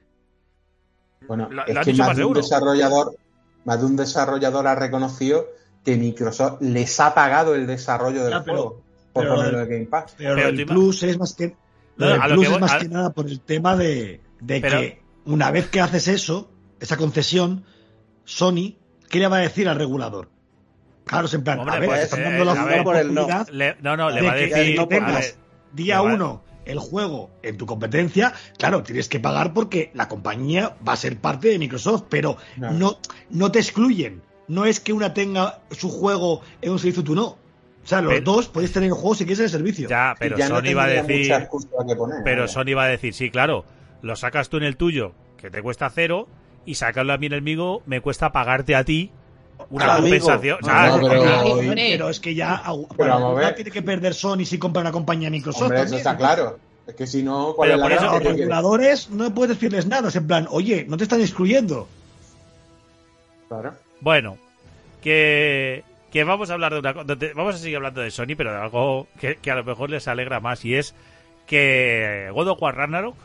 [1.28, 2.40] Bueno, Lo- es que más, más de un uno.
[2.42, 3.16] desarrollador,
[3.66, 5.48] más de un desarrollador ha reconocido
[5.84, 8.84] que Microsoft les ha pagado el desarrollo del Ya, pero- juego
[9.18, 10.16] por pero- ponerlo en Game Pass.
[10.18, 11.56] Pero, Pero el Plus es más que,
[11.98, 14.62] No, lo Plus que es voy- más a- que nada por el tema de, de
[14.62, 16.50] Pero- que una vez que haces eso,
[16.80, 17.66] esa concesión,
[18.26, 18.76] Sony,
[19.10, 20.30] ¿qué le va a decir al regulador?
[21.06, 22.96] Claro, en plan, Hombre, a ver, pues, están eh, dando la, a la ver, por
[22.98, 23.28] el no.
[23.52, 24.76] Le- no, no, le va a que decir...
[24.76, 25.38] no a tengas
[25.72, 30.94] día uno el juego en tu competencia, claro, tienes que pagar porque la compañía va
[30.94, 33.00] a ser parte de Microsoft, pero no,
[33.30, 34.22] no te excluyen.
[34.50, 37.38] No es que una tenga su juego en un servicio y tú no.
[37.88, 39.88] O sea, los Pero- dos podéis tener el juego si quieres en el servicio.
[39.88, 41.34] Ya, pero Ya no Sony va a decir...
[41.98, 42.48] poner, Pero vaya.
[42.54, 43.64] Sony va a decir, sí, claro,
[44.02, 46.28] lo sacas tú en el tuyo, que te cuesta cero,
[46.66, 49.10] y sacarlo a mí en el mío me cuesta pagarte a ti
[49.70, 50.58] una compensación.
[50.64, 51.44] No, no, pero-.
[51.54, 51.76] Hombre.
[51.76, 52.62] Pero es que ya
[52.98, 55.62] Pero tiene que perder Sony si compra una compañía Microsoft.
[55.62, 56.00] Hombre, eso también.
[56.00, 56.60] está claro.
[56.88, 59.86] Es que si no, ¿cuál Pero es la por eso- Los reguladores no puedes decirles
[59.88, 60.10] nada.
[60.10, 61.88] Es en plan, oye, no te están excluyendo.
[63.48, 63.76] Claro.
[64.02, 64.38] Bueno,
[65.02, 67.16] que, que vamos a hablar de una cosa.
[67.36, 70.40] Vamos a seguir hablando de Sony, pero de algo que, a lo mejor les alegra
[70.40, 70.96] más, y es
[71.46, 73.16] que God of War Ragnarok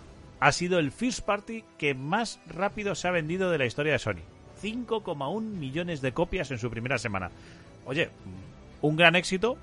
[0.41, 3.99] ha sido el first party que más rápido se ha vendido de la historia de
[3.99, 4.23] Sony.
[4.63, 7.31] 5,1 millones de copias en su primera semana.
[7.85, 8.11] Oye,
[8.81, 9.57] un gran éxito.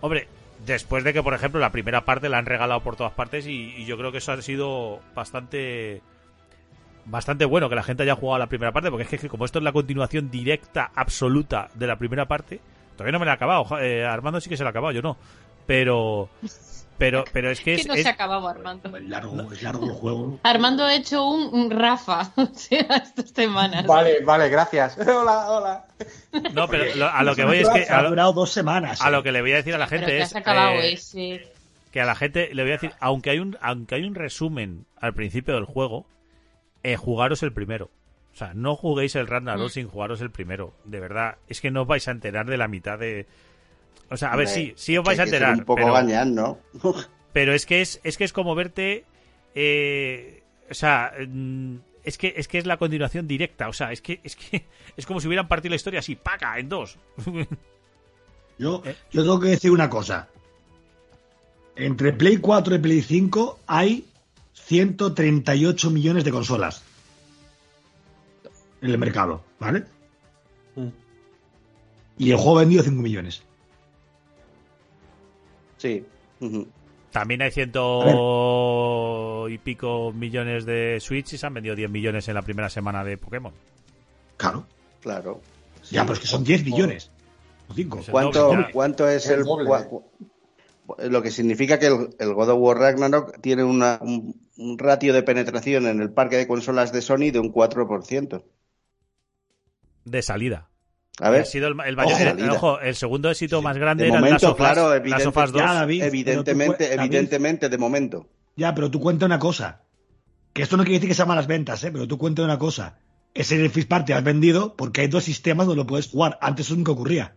[0.00, 0.28] Hombre,
[0.66, 3.84] después de que, por ejemplo, la primera parte la han regalado por todas partes y
[3.84, 6.02] yo creo que eso ha sido bastante
[7.04, 9.58] bastante bueno que la gente haya jugado la primera parte, porque es que como esto
[9.58, 12.60] es la continuación directa, absoluta de la primera parte,
[12.96, 13.78] todavía no me la he acabado.
[13.80, 15.16] eh, Armando sí que se la ha acabado, yo no.
[15.66, 16.28] Pero,
[16.98, 18.96] Pero, pero es que Que no es- se acababa Armando.
[18.96, 20.38] Es largo, es largo el juego.
[20.44, 23.86] Armando ha hecho un, un Rafa o sea, estas semanas.
[23.86, 24.96] Vale, vale, gracias.
[24.98, 25.84] Hola, hola.
[26.52, 29.00] no, pero lo- a lo que voy es que Ha a lo, durado dos semanas.
[29.00, 30.72] a lo que le voy a decir a la Pero gente que es has acabado
[30.74, 31.48] eh, ese.
[31.90, 34.84] que a la gente le voy a decir, aunque hay un, aunque hay un resumen
[35.00, 36.06] al principio del juego,
[36.82, 37.90] eh, jugaros el primero.
[38.32, 39.70] O sea, no juguéis el Ragnarok Mm.
[39.70, 40.72] sin jugaros el primero.
[40.84, 43.26] De verdad, es que no os vais a enterar de la mitad de.
[44.10, 45.54] O sea, a ver, sí, sí os vais a enterar.
[45.58, 46.58] un poco pero, gañán, ¿no?
[47.32, 49.04] pero es que es, es que es como verte.
[49.54, 53.68] eh, o sea, mm, es que es que es la continuación directa.
[53.68, 54.64] O sea, es que es que
[54.96, 56.98] es como si hubieran partido la historia así, paca, en dos.
[58.58, 58.94] Yo, Eh.
[59.10, 60.28] yo tengo que decir una cosa.
[61.74, 64.04] Entre Play 4 y Play 5 hay
[64.54, 66.82] 138 millones de consolas
[68.80, 69.84] en el mercado, ¿vale?
[70.76, 70.88] Mm.
[72.18, 73.42] Y el juego ha vendido 5 millones.
[75.78, 76.04] Sí.
[77.10, 82.34] También hay ciento y pico millones de Switch y se han vendido 10 millones en
[82.34, 83.52] la primera semana de Pokémon.
[84.36, 84.66] Claro.
[85.00, 85.40] Claro.
[85.90, 87.10] Ya, pero es que son 10 millones.
[87.68, 88.02] O 5.
[88.10, 88.72] ¿Cuánto, doble, ya.
[88.72, 89.68] ¿Cuánto es El el, doble.
[89.68, 90.04] cua- cu-
[90.98, 95.12] lo que significa que el, el God of War Ragnarok tiene una- un, un ratio
[95.14, 98.42] de penetración en el parque de consolas de Sony de un 4%.
[100.04, 100.68] De salida.
[101.20, 102.52] A ver, Ha sido el, el mayor- Ojo, el- salida.
[102.52, 105.04] ojo, el segundo éxito más grande de era el momento, Last of Us- claro, Last
[105.04, 105.62] evidente- of Us 2.
[105.62, 108.28] Ya, David, evidentemente, tú David, evidentemente, de momento.
[108.56, 109.82] Ya, pero tú cuenta una cosa.
[110.52, 111.90] Que esto no quiere decir que sean malas ventas, ¿eh?
[111.92, 112.98] Pero tú cuenta una cosa.
[113.34, 116.36] Ese el First Party has vendido porque hay dos sistemas donde lo puedes jugar.
[116.42, 117.36] Antes eso nunca ocurría.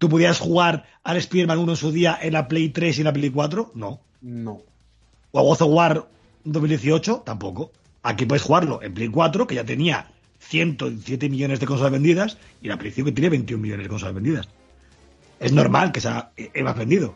[0.00, 3.04] ¿Tú podías jugar al Spider-Man 1 en su día en la Play 3 y en
[3.04, 3.72] la Play 4?
[3.74, 4.00] No.
[4.22, 4.62] No.
[5.30, 6.06] ¿O a God of War
[6.44, 7.22] 2018?
[7.26, 7.70] Tampoco.
[8.02, 12.68] Aquí puedes jugarlo en Play 4, que ya tenía 107 millones de consolas vendidas, y
[12.68, 14.48] la Play 5 que tiene 21 millones de consolas vendidas.
[15.38, 17.14] Es normal que sea eh, más vendido.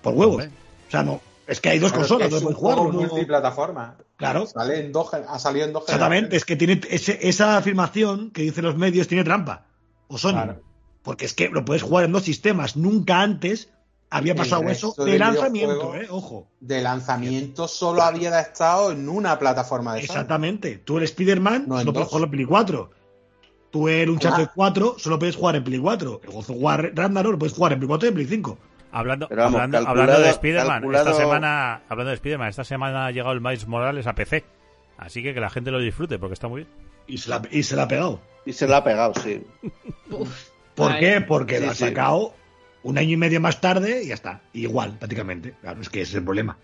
[0.00, 0.44] Por huevos.
[0.88, 1.20] O sea, no.
[1.46, 2.84] Es que hay dos Claro, consolas es puedes jugarlo.
[2.90, 3.96] no- multiplataforma.
[4.16, 4.46] Claro.
[4.46, 8.40] Sale en dos, ha salido en dos Exactamente, es que tiene ese- esa afirmación que
[8.42, 9.66] dicen los medios tiene trampa.
[10.08, 10.32] O Sony.
[10.32, 10.62] Claro.
[11.04, 12.76] Porque es que lo puedes jugar en dos sistemas.
[12.76, 13.70] Nunca antes
[14.10, 16.06] había pasado eso de de lanzamiento, ¿eh?
[16.10, 16.48] Ojo.
[16.60, 20.04] De lanzamiento solo había estado en una plataforma de Sony.
[20.14, 20.78] Exactamente.
[20.78, 22.08] Tú el Spider-Man No, solo puedes dos.
[22.08, 22.90] jugarlo en Play 4.
[23.70, 24.52] Tú el Uncharted Ah.
[24.54, 26.20] 4 solo puedes jugar en Play 4.
[26.24, 28.58] El God of War Ragnarok lo puedes jugar en Play 4 y en Play 5.
[28.92, 33.10] Hablando, vamos, hablando, hablando de Spider-Man, calculado- esta semana, hablando de Spider-Man, esta semana ha
[33.10, 34.44] llegado el Miles Morales a PC.
[34.96, 36.72] Así que que la gente lo disfrute porque está muy bien.
[37.08, 38.20] Y se la, y se la ha pegado.
[38.46, 39.42] Y se la ha pegado, sí.
[40.74, 41.00] ¿Por Ay.
[41.00, 41.20] qué?
[41.20, 41.84] Porque Sí, lo ha sí.
[41.84, 42.34] sacado
[42.82, 44.40] un año y medio más tarde y ya está.
[44.52, 45.54] Igual, prácticamente.
[45.60, 46.56] Claro, es que ese es el problema.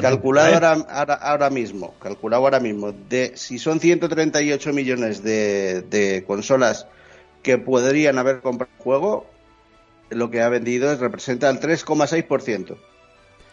[0.00, 6.22] Calculado ahora, ahora, ahora mismo, calculado ahora mismo, de si son 138 millones de, de
[6.26, 6.86] consolas
[7.42, 9.26] que podrían haber comprado el juego,
[10.10, 12.76] lo que ha vendido es, representa el 3,6%.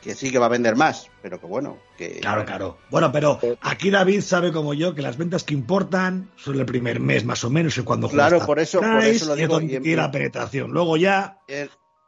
[0.07, 2.77] Que sí que va a vender más, pero que bueno, que Claro, claro.
[2.89, 7.01] Bueno, pero aquí David sabe como yo que las ventas que importan son el primer
[7.01, 9.55] mes más o menos y cuando Claro, juegas por eso- por eso lo es digo,
[9.55, 10.71] donde y en- tiene la penetración.
[10.71, 11.39] Luego ya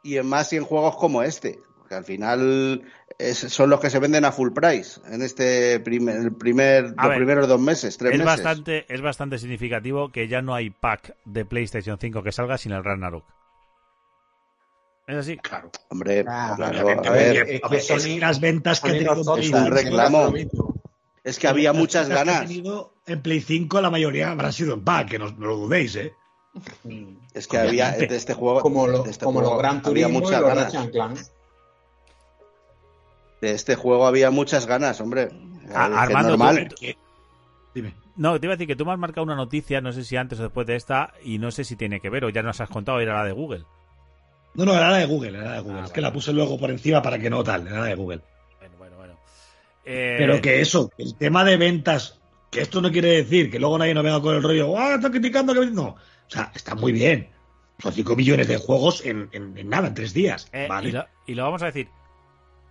[0.02, 1.58] y en más y en juegos como este,
[1.90, 2.82] que al final
[3.18, 7.02] es- son los que se venden a full price en este primer, el primer A
[7.02, 8.42] los ver, primeros dos meses, tres Es meses.
[8.42, 12.72] bastante, es bastante significativo que ya no hay pack de PlayStation 5 que salga sin
[12.72, 13.24] el Ragnarok.
[15.10, 15.36] Es así.
[15.38, 15.70] Claro.
[15.88, 18.90] Hombre, Ah, claro, obviamente, a ver, es que es Sony- que las ventas que ha
[18.90, 20.24] Sony tenido nosotros es un reclamo.
[20.30, 20.74] lo
[21.24, 22.40] es que había muchas ganas.
[22.42, 25.96] tenido en Play 5 la mayoría habrán sido en pack, que no, no lo dudéis,
[25.96, 26.14] ¿eh?
[27.34, 30.08] Es que había de este juego, Como, lo- este como juego los Gran había Turismo
[30.08, 31.32] y muchas ganas.
[33.40, 35.22] De este juego había muchas ganas, hombre.
[35.22, 36.68] A- Es que Armando, normal.
[36.68, 36.86] tú-
[37.74, 37.94] Dime.
[38.16, 40.16] No, te iba a decir que tú me has marcado una noticia, no sé si
[40.16, 42.60] antes o después de esta, y no sé si tiene que ver, o ya nos
[42.60, 43.64] has contado, era la de Google.
[44.54, 45.80] No, no, era la de Google, era la de Google.
[45.80, 47.94] Ah, es que la puse luego por encima para que no tal, era la de
[47.94, 48.20] Google.
[48.58, 49.18] Bueno, bueno, bueno.
[49.84, 53.78] Eh, Pero que eso, el tema de ventas, que esto no quiere decir que luego
[53.78, 55.84] nadie nos venga con el rollo, ¡ah, está criticando que no!
[55.88, 57.30] O sea, está muy bien.
[57.78, 60.48] Son 5 millones de juegos en, en- en nada, en tres días.
[60.52, 60.88] eh, ¿vale?
[60.90, 61.88] y, lo, y lo vamos a decir,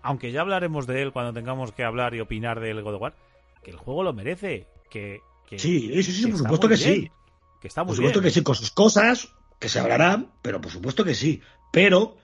[0.03, 3.15] aunque ya hablaremos de él cuando tengamos que hablar y opinar del God of War,
[3.63, 5.21] que el juego lo merece, que...
[5.47, 7.11] que Sí, sí, sí, que por supuesto que bien, sí.
[7.59, 8.29] Que está muy Por supuesto bien.
[8.29, 11.41] que sí, con sus cosas, que se hablarán, pero por supuesto que sí.
[11.71, 12.17] Pero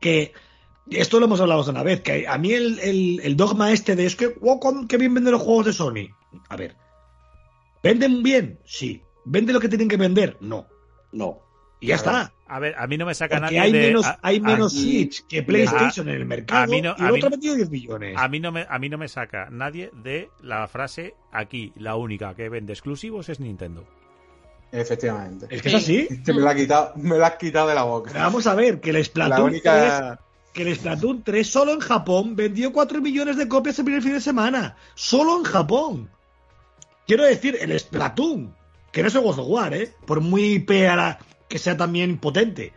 [0.00, 0.32] que
[0.90, 4.06] esto lo hemos hablado una vez, que a mí el, el- el dogma este de
[4.06, 6.08] es que, wow, cuán- qué bien venden los juegos de Sony.
[6.48, 6.76] A ver,
[7.82, 8.60] ¿venden bien?
[8.64, 9.02] Sí.
[9.24, 10.36] ¿Venden lo que tienen que vender?
[10.40, 10.66] No.
[11.12, 11.40] No.
[11.80, 12.32] Y ya está.
[12.48, 13.80] A ver, a mí no me saca Porque nadie hay de...
[13.88, 17.02] menos, a- hay menos aquí- Switch que PlayStation en el mercado a mí no- y
[17.02, 18.14] a el otro ha metido 10 millones.
[18.16, 21.96] A mí, no me, a mí no me saca nadie de la frase aquí, la
[21.96, 23.84] única que vende exclusivos es Nintendo.
[24.80, 25.46] Efectivamente.
[25.50, 26.06] Es que es así.
[26.10, 28.10] Este me la, ha quitado, me la has quitado de la boca.
[28.12, 30.20] Pero vamos a ver, que el La Splatoon 3 única.
[30.52, 34.12] que el Splatoon 3 solo en Japón vendió 4 millones de copias el primer fin
[34.12, 34.76] de semana.
[34.94, 36.10] Solo en Japón.
[37.06, 38.54] Quiero decir, el Splatoon,
[38.92, 39.92] que no es el God of War, ¿eh?
[40.06, 42.72] Por muy IP a que sea también potente.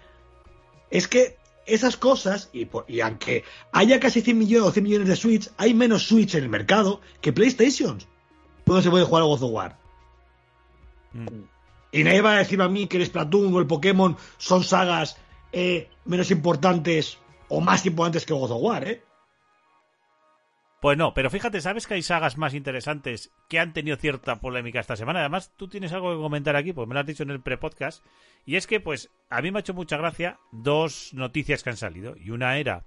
[0.92, 5.08] Es que esas cosas, y, por- y aunque haya casi 100 millones o 100 millones
[5.08, 8.00] de Switch, hay menos Switch en el mercado que PlayStation.
[8.66, 9.78] ¿Dónde se puede jugar a God of War?
[11.14, 11.28] Mm.
[11.92, 15.18] Y nadie va a decirme a mí que el Splatoon o el Pokémon son sagas
[15.52, 19.04] eh, menos importantes o más importantes que God of War, ¿eh?
[20.82, 24.80] Pues no, pero fíjate, ¿sabes que hay sagas más interesantes que han tenido cierta polémica
[24.80, 25.20] esta semana?
[25.20, 28.06] Además, tú tienes algo que comentar aquí, pues me lo has dicho en el pre-podcast.
[28.46, 31.78] Y es que, pues, a mí me ha hecho mucha gracia dos noticias que han
[31.78, 32.16] salido.
[32.16, 32.86] Y una era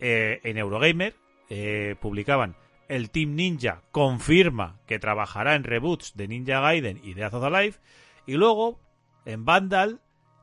[0.00, 1.16] eh, en Eurogamer,
[1.48, 2.56] eh, publicaban
[2.90, 7.76] el Team Ninja confirma que trabajará en reboots de Ninja Gaiden y de Azov Alive.
[8.30, 8.78] Y luego,
[9.24, 9.98] en Vandal,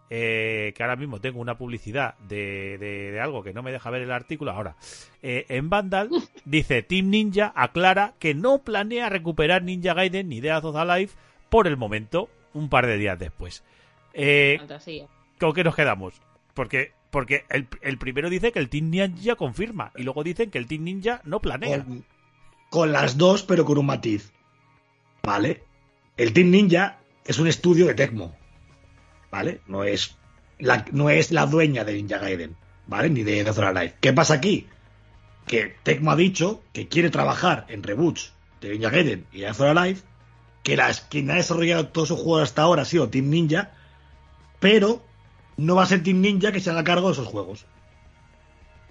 [0.10, 3.90] eh, que ahora mismo tengo una publicidad de, de- de algo que no me deja
[3.90, 4.76] ver el artículo ahora.
[5.22, 6.10] Eh, en Vandal
[6.46, 11.12] dice Team Ninja aclara que no planea recuperar Ninja Gaiden ni Death of Alive
[11.50, 13.64] por el momento, un par de días después.
[14.14, 15.08] Eh, Fantasía.
[15.40, 16.14] ¿Con qué nos quedamos?
[16.54, 20.58] Porque, porque el, el primero dice que el Team Ninja confirma y luego dicen que
[20.58, 21.86] el Team Ninja no planea.
[21.86, 22.04] Con,
[22.70, 24.34] con las dos, pero con un matiz.
[25.24, 25.64] ¿Vale?
[26.18, 28.36] El Team Ninja es un estudio de Tecmo.
[29.32, 29.62] ¿Vale?
[29.68, 30.18] No es
[30.60, 32.56] la, no es la dueña de Ninja Gaiden.
[32.88, 33.10] ¿Vale?
[33.10, 33.96] Ni de Death or Alive.
[34.00, 34.68] ¿Qué pasa aquí?
[35.46, 39.78] Que Tecmo ha dicho que quiere trabajar en reboots de Ninja Gaiden y Death or
[39.78, 40.00] Alive.
[40.64, 43.72] Que las, quien ha desarrollado todos sus juegos hasta ahora ha sido Team Ninja.
[44.60, 45.04] Pero
[45.58, 47.66] no va a ser Team Ninja que se haga cargo de esos juegos.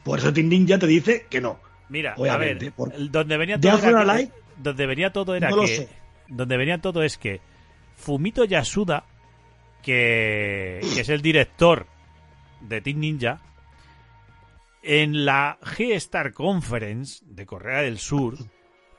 [0.04, 1.58] Por eso Team Ninja te dice que no.
[1.88, 4.32] Mira, a Obviamente, ver, por- el- donde venía ¿De todo era Alive?
[4.58, 5.88] donde venía todo era No lo que sé.
[6.28, 7.40] donde venía todo es que
[7.96, 9.04] Fumito Yasuda
[9.82, 11.86] que, que es el director
[12.60, 13.40] de Team Ninja
[14.82, 18.36] en la G-Star Conference de Corea del Sur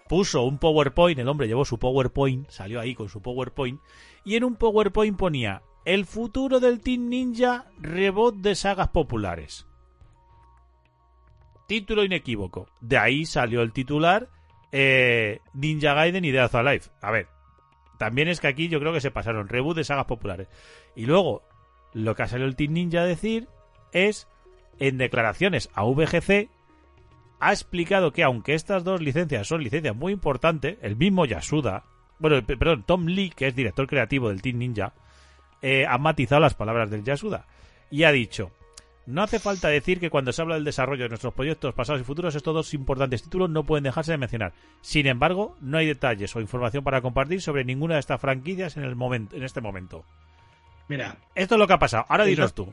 [0.08, 3.80] puso un PowerPoint, el hombre llevó su PowerPoint, salió ahí con su PowerPoint
[4.24, 9.66] y en un PowerPoint ponía el futuro del Team Ninja rebot de sagas populares.
[11.68, 12.68] Título inequívoco.
[12.82, 14.30] De ahí salió el titular
[14.72, 16.84] eh, Ninja Gaiden y Death Alive.
[17.02, 17.28] A ver,
[17.98, 20.48] también es que aquí yo creo que se pasaron reboot de sagas populares.
[20.96, 21.44] Y luego,
[21.94, 23.48] lo que ha salido el Team Ninja a decir
[23.92, 24.28] es,
[24.80, 26.50] en declaraciones a VGC,
[27.40, 31.84] ha explicado que aunque estas dos licencias son licencias muy importantes, el mismo Yasuda,
[32.20, 34.94] bueno, pe- perdón, Tom Lee, que es director creativo del Team Ninja,
[35.62, 37.46] eh, ha matizado las palabras del Yasuda
[37.92, 38.52] y ha dicho,
[39.08, 42.04] no hace falta decir que cuando se habla del desarrollo de nuestros proyectos pasados y
[42.04, 44.54] futuros, estos dos importantes títulos no pueden dejarse de mencionar.
[44.82, 48.84] Sin embargo, no hay detalles o información para compartir sobre ninguna de estas franquicias en,
[48.84, 50.04] el momento, en este momento.
[50.90, 52.06] Mira, Esto es lo que ha pasado.
[52.10, 52.72] Ahora dinos tú.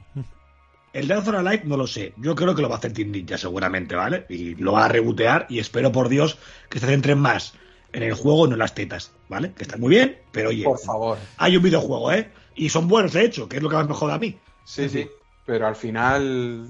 [0.93, 2.15] El Death or Alive no lo sé.
[2.17, 4.27] Yo creo que lo va a hacer Team Ninja seguramente, ¿vale?
[4.29, 7.55] Y lo va a rebotear y espero por Dios que se centren más
[7.93, 9.53] en el juego, no en las tetas, ¿vale?
[9.53, 11.19] Que está muy bien, pero oye, Por favor.
[11.37, 12.31] hay un videojuego, ¿eh?
[12.57, 14.37] Y son buenos, de hecho, que es lo que más me jode a mí.
[14.65, 15.09] Sí, sí.
[15.47, 16.67] Pero al final,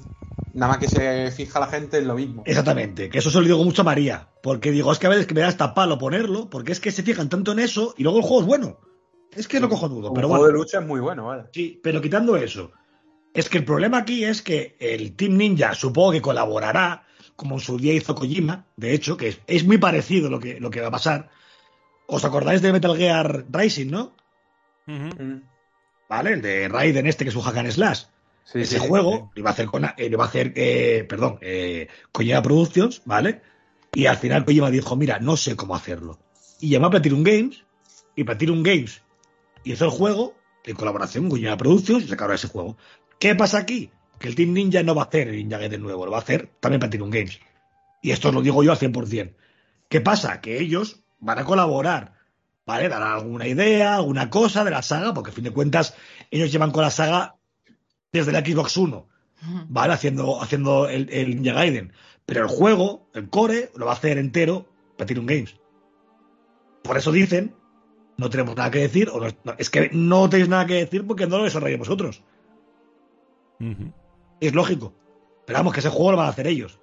[0.53, 2.43] nada más que se fija la gente en lo mismo.
[2.47, 5.27] Exactamente, que eso se lo digo mucho a María, porque digo, es que a veces
[5.27, 8.03] que me da hasta palo ponerlo, porque es que se fijan tanto en eso y
[8.03, 8.79] luego el juego es bueno.
[9.33, 10.53] Es que es lo cojonudo, pero juego bueno.
[10.53, 11.45] de lucha es muy bueno, vale.
[11.53, 12.73] Sí, pero quitando eso,
[13.33, 17.05] es que el problema aquí es que el Team Ninja supongo que colaborará,
[17.37, 20.61] como en su día hizo Kojima, de hecho, que es, es muy parecido lo que,
[20.61, 21.31] lo que va a pasar.
[22.07, 24.15] ¿Os acordáis de Metal Gear Rising, no?
[24.87, 25.41] Mm.
[26.09, 26.35] ¿Vale?
[26.35, 28.05] El de Raiden este que es un hack and slash.
[28.45, 31.05] Sí, Ese sí, juego lo iba a hacer con, eh, lo iba a hacer, eh,
[31.09, 33.41] perdón, eh, Kojima Productions, ¿vale?
[33.95, 36.19] Y al final Kojima dijo, mira, no sé cómo hacerlo.
[36.61, 37.65] Y llamó a Platinum Games,
[38.15, 39.03] y Platinum Games
[39.65, 42.77] hizo el juego en colaboración con Kojima Productions y sacaron ese juego.
[43.19, 43.91] ¿Qué pasa aquí?
[44.19, 46.21] Que el Team Ninja no va a hacer el Ninja Gaiden nuevo, lo va a
[46.21, 47.41] hacer también Platinum Games.
[48.03, 49.35] Y esto lo digo yo al 100%.
[49.89, 50.41] ¿Qué pasa?
[50.41, 52.15] Que ellos van a colaborar,
[52.67, 52.89] ¿vale?
[52.89, 55.95] Darán alguna idea, alguna cosa de la saga, porque a fin de cuentas
[56.31, 57.37] ellos llevan con la saga
[58.19, 59.07] desde la Xbox 1,
[59.69, 59.93] ¿vale?
[59.93, 61.93] Haciendo, haciendo el, el Ninja Gaiden.
[62.27, 65.57] Pero el juego, el core, lo va a hacer entero Platinum Games.
[66.83, 67.55] Por eso dicen,
[68.17, 71.07] no tenemos nada que decir, o no- no, es que no tenéis nada que decir
[71.07, 72.23] porque no lo desarrolláis vosotros.
[74.41, 74.93] Es lógico.
[75.47, 76.79] Pero vamos, que ese juego lo van a hacer ellos.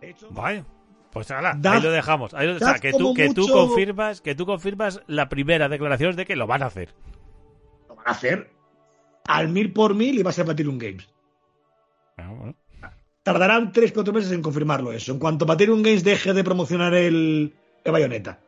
[0.00, 0.64] De hecho, Vale.
[1.12, 2.32] Pues ahí lo dejamos.
[2.32, 6.16] Ahí lo- o sea, que tú, que tú confirmas, que tú confirmas la primera declaración
[6.16, 6.94] de que lo van a hacer.
[7.88, 8.50] lo van a hacer
[9.26, 11.08] al mil por mil y va a ser Platinum Games.
[12.16, 12.54] Ah, bueno.
[13.22, 15.12] Tardarán 3-4 meses en confirmarlo eso.
[15.12, 17.54] En cuanto Platinum Games deje de promocionar el,
[17.84, 18.40] el Bayonetta.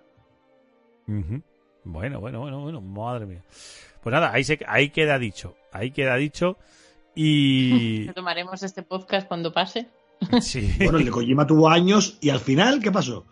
[1.85, 3.43] Bueno, bueno, bueno, bueno, madre mía.
[4.03, 6.57] Pues nada, ahí, se, ahí queda dicho, ahí queda dicho.
[7.15, 8.07] Y.
[8.15, 9.89] Tomaremos este podcast cuando pase.
[10.41, 10.73] Sí.
[10.79, 13.27] Bueno, el de Kojima tuvo años y al final, ¿qué pasó?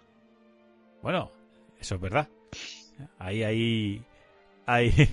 [1.01, 1.31] Bueno,
[1.81, 2.29] eso es verdad.
[3.19, 4.05] Ahí, ahí.
[4.67, 5.09] Ahí.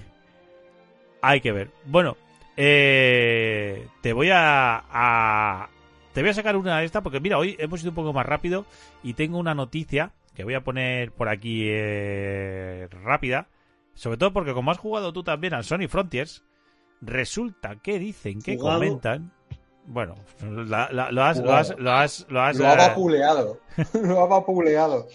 [1.22, 1.70] Hay que ver.
[1.86, 2.18] Bueno,
[2.58, 5.70] eh, te voy a, a-
[6.14, 8.26] Te voy a sacar una de estas porque, mira, hoy hemos ido un poco más
[8.26, 8.66] rápido
[9.04, 13.48] y tengo una noticia que voy a poner por aquí eh, rápida.
[13.94, 16.44] Sobre todo porque, como has jugado tú también al Sony Frontiers,
[17.02, 18.80] resulta que dicen, que ¿Jugado?
[18.80, 19.32] comentan.
[19.86, 21.40] Bueno, la- la- lo has.
[21.40, 23.60] Lo has, lo has, lo has, Lo ha eh, vapuleado.
[24.04, 25.08] Lo ha vapuleado.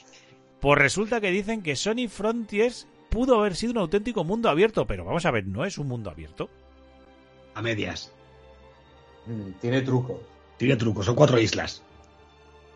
[0.60, 5.04] Pues resulta que dicen que Sony Frontiers pudo haber sido un auténtico mundo abierto, pero
[5.04, 6.50] vamos a ver, no es un mundo abierto.
[7.54, 8.12] A medias.
[9.26, 10.20] Mm, Tiene truco.
[10.56, 11.80] Tiene truco, son cuatro islas.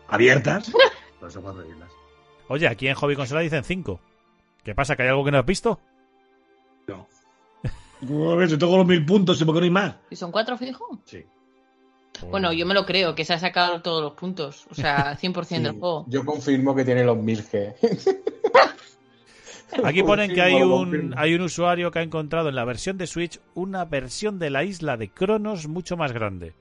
[0.07, 0.71] Abiertas.
[1.19, 1.89] pero son cuatro islas.
[2.47, 3.99] Oye, aquí en Hobby Consola dicen cinco.
[4.63, 4.95] ¿Qué pasa?
[4.95, 5.77] ¿Que hay algo que no has visto?
[6.87, 7.05] No.
[8.31, 9.95] A ver, si tengo los mil puntos, ¿y por qué no hay más?
[10.09, 10.99] ¿Y son cuatro fijos?
[11.03, 11.25] Sí.
[12.29, 14.67] Bueno, yo me lo creo, que se ha sacado todos los puntos.
[14.71, 16.05] O sea, 100% del Sí, juego.
[16.07, 17.75] Yo confirmo que tiene los 1000G.
[19.83, 23.07] Aquí ponen que hay un, hay un usuario que ha encontrado en la versión de
[23.07, 26.53] Switch una versión de la isla de Cronos mucho más grande,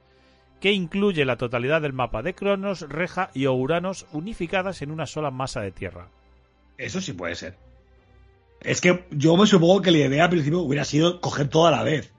[0.61, 5.31] que incluye la totalidad del mapa de Cronos, Reja y Ouranos unificadas en una sola
[5.31, 6.09] masa de tierra.
[6.77, 7.57] Eso sí puede ser.
[8.61, 11.71] Es que yo me supongo que la idea al principio hubiera sido coger todo a
[11.71, 12.13] la vez.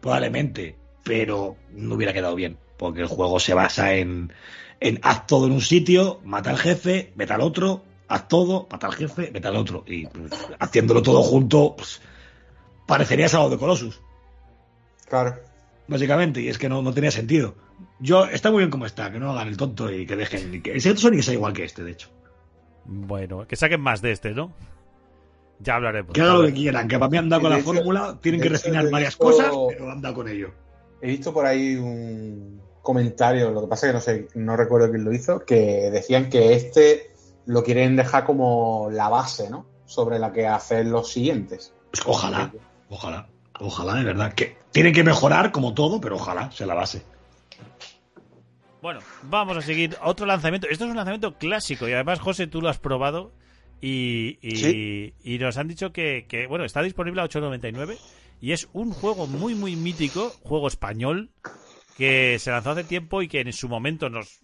[0.00, 0.76] Probablemente.
[1.04, 2.58] Pero no hubiera quedado bien.
[2.76, 4.32] Porque el juego se basa en,
[4.80, 8.88] en haz todo en un sitio, mata al jefe, vete al otro, haz todo, mata
[8.88, 9.84] al jefe, vete al otro.
[9.86, 12.00] Y pues, haciéndolo todo junto, pues,
[12.86, 14.00] parecería algo de Colossus.
[15.08, 15.36] Claro.
[15.88, 16.40] Básicamente.
[16.40, 17.54] Y es que no, no tenía sentido.
[17.98, 20.54] Yo, está muy bien como está, que no hagan el tonto y que dejen.
[20.54, 22.08] y que, ese Sonic que sea igual que este, de hecho.
[22.84, 24.52] Bueno, que saquen más de este, ¿no?
[25.60, 26.12] Ya hablaremos.
[26.12, 28.40] Que hagan lo que quieran, que para mí han dado con la hecho- fórmula, tienen
[28.40, 30.50] que refinar varias visto- cosas, pero han dado con ello.
[31.02, 34.90] He visto por ahí un comentario, lo que pasa es que no sé, no recuerdo
[34.90, 37.09] quién lo hizo, que decían que este
[37.50, 39.66] lo quieren dejar como la base, ¿no?
[39.84, 41.74] Sobre la que hacer los siguientes.
[41.90, 42.52] Pues ojalá,
[42.88, 43.28] ojalá,
[43.58, 44.32] ojalá, de verdad.
[44.34, 47.02] Que tienen que mejorar como todo, pero ojalá sea la base.
[48.82, 50.68] Bueno, vamos a seguir otro lanzamiento.
[50.68, 53.32] Esto es un lanzamiento clásico y además, José, tú lo has probado
[53.80, 55.14] y, y, Sí.
[55.22, 57.98] y nos han dicho que, que, bueno, está disponible a 8.99
[58.40, 61.30] y es un juego muy, muy mítico, juego español,
[61.98, 64.40] que se lanzó hace tiempo y que en su momento nos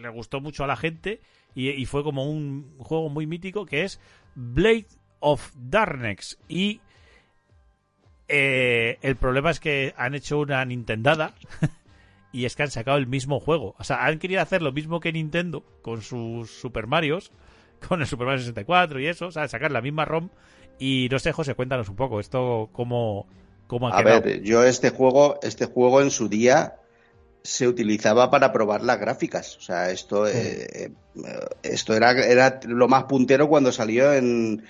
[0.00, 1.20] le gustó mucho a la gente
[1.56, 3.98] y, y fue como un juego muy mítico que es
[4.36, 4.86] Blade
[5.18, 6.80] of Darkness y
[8.28, 11.34] eh, el problema es que han hecho una Nintendada
[12.32, 13.74] y es que han sacado el mismo juego.
[13.78, 17.32] O sea, han querido hacer lo mismo que Nintendo con sus Super Marios,
[17.88, 20.28] con el Super Mario 64 y eso, o sea, sacar la misma ROM.
[20.78, 23.26] Y no sé, José, cuéntanos un poco esto, cómo,
[23.66, 24.20] cómo ha A quedado.
[24.22, 26.76] ver, yo este juego, este juego en su día
[27.46, 29.56] se utilizaba para probar las gráficas.
[29.56, 30.90] O sea, esto, eh, eh,
[31.62, 34.64] esto era, era lo más puntero cuando salió en,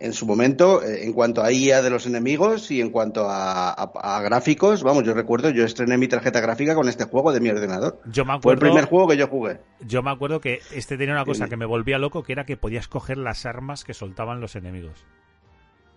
[0.00, 3.70] en su momento, eh, en cuanto a IA de los enemigos y en cuanto a,
[3.70, 4.82] a- a gráficos.
[4.82, 8.00] Vamos, yo recuerdo, yo estrené mi tarjeta gráfica con este juego de mi ordenador.
[8.06, 9.60] Yo me Fue el acuerdo, primer juego que yo jugué.
[9.80, 11.50] yo me acuerdo que este tenía una cosa Sí.
[11.50, 15.04] que me volvía loco, que era que podías coger las armas que soltaban los enemigos.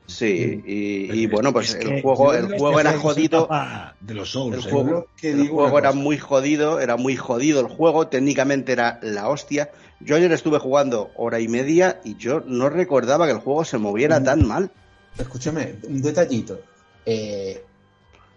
[0.08, 3.50] Sí, y, bueno, pues es el juego, el juego este era jodido.
[4.02, 4.72] De los Souls, El ¿eh?
[4.72, 9.30] juego, el digo juego era muy jodido, era muy jodido el juego, técnicamente era la
[9.30, 9.72] hostia.
[10.00, 13.80] Yo ayer estuve jugando hora y media y yo no recordaba que el juego se
[13.80, 14.70] moviera tan mal.
[15.18, 16.60] Escúchame, un detallito.
[17.06, 17.64] Eh,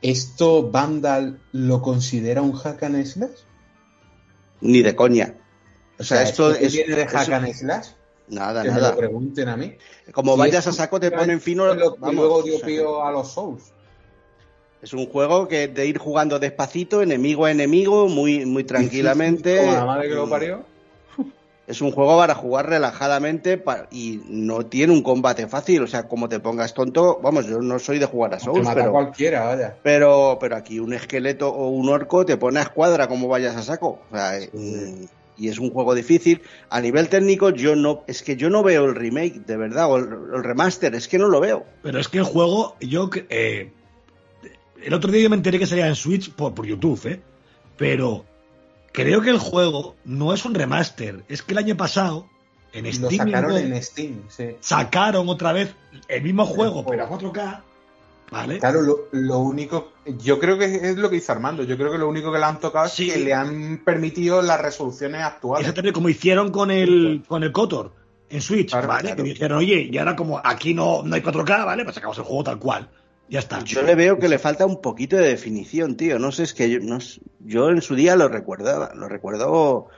[0.01, 3.31] ¿Esto Vandal lo considera un hack and slash?
[4.61, 5.35] Ni de coña.
[5.99, 7.87] O sea, sea, esto ¿esto es- viene de hack eso- and slash?
[8.31, 8.91] Nada, Que me nada.
[8.91, 9.75] lo pregunten a mí.
[10.13, 11.73] Como Si vayas a saco te ponen fino.
[11.75, 13.73] lo vamos, luego dio pío a los Souls.
[14.83, 19.59] es un juego que de ir jugando despacito, enemigo a enemigo, muy, muy tranquilamente.
[19.59, 20.65] Como la madre que lo parió.
[21.69, 25.83] Es un juego para jugar relajadamente y no tiene un combate fácil.
[25.83, 28.65] O sea, como te pongas tonto, vamos, yo no soy de jugar a Te Souls,
[28.65, 29.77] mata pero, cualquiera, vaya.
[29.83, 33.63] pero, pero aquí un esqueleto o un orco te pone a escuadra como vayas a
[33.63, 33.99] saco.
[34.11, 35.09] O sea, Sí.
[35.39, 36.43] Y es un juego difícil.
[36.71, 39.97] A nivel técnico, yo no, es que yo no veo el remake, de verdad, o
[39.97, 41.65] el, el remaster, es que no lo veo.
[41.83, 43.09] Pero es que el juego, yo.
[43.29, 43.71] eh,
[44.83, 47.21] el otro día yo me enteré que salía en Switch por, por YouTube, ¿eh?
[47.77, 48.25] Pero
[48.93, 51.23] creo que el juego no es un remaster.
[51.29, 52.29] Es que el año pasado,
[52.73, 54.57] en Lo Steam, sacaron en- en Steam, sí.
[54.61, 55.75] sacaron otra vez
[56.09, 56.91] el mismo juego, juego.
[56.91, 57.63] pero a 4K.
[58.31, 58.59] ¿Vale?
[58.59, 61.99] Claro, lo, lo único, yo creo que es lo que dice Armando, yo creo que
[61.99, 65.63] lo único que le han tocado es que le han permitido las resoluciones actuales.
[65.63, 67.93] Exactamente como hicieron con el, con el Kotor
[68.29, 69.03] en Switch, Claro, ¿vale?
[69.09, 69.17] claro.
[69.23, 71.85] Que dijeron, oye, y ahora como aquí no, no hay 4K, ¿vale?
[71.85, 72.91] Pues sacamos el juego tal cual.
[73.31, 73.63] Ya está.
[73.63, 76.19] Yo le veo que le falta un poquito de definición, tío.
[76.19, 76.99] No sé, es que yo, no
[77.41, 79.89] yo en su día lo recuerdo, lo recuerdo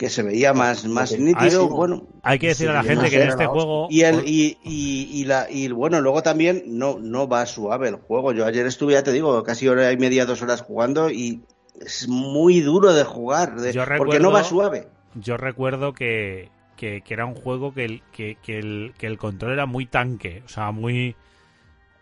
[0.00, 1.62] que se veía más, más Porque- nítido.
[1.64, 3.86] Ah, sí, bueno, Hay que decir a la gente que en este juego...
[3.90, 7.96] y el y, y, y la y bueno luego también no no va suave el
[7.96, 8.32] juego.
[8.32, 11.42] Yo ayer estuve ya te digo casi hora y media dos horas jugando y
[11.78, 14.88] es muy duro de jugar de- porque no va suave.
[15.16, 16.48] Yo recuerdo que,
[16.78, 19.84] que, que era un juego que el, que, que el, que el control era muy
[19.84, 21.14] tanque, o sea, muy,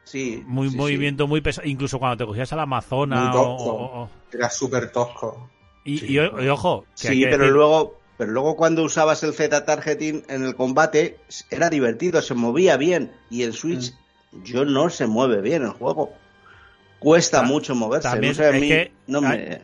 [0.04, 0.78] Sí, muy sí, sí.
[0.78, 1.66] movimiento muy pesado.
[1.66, 3.70] Incluso cuando te cogías a la Amazona Muy o- tosco.
[3.72, 5.50] o- o- Era súper tosco.
[5.88, 9.22] Y, Sí, y o- y ojo, que Sí, pero decir- luego, pero luego cuando usabas
[9.22, 11.18] el Z targeting en el combate
[11.50, 13.94] era divertido, se movía bien y el Switch
[14.44, 16.12] yo no se mueve bien el juego.
[16.98, 18.08] Cuesta Ta- mucho moverse.
[18.08, 19.20] también no sé, a es mí que no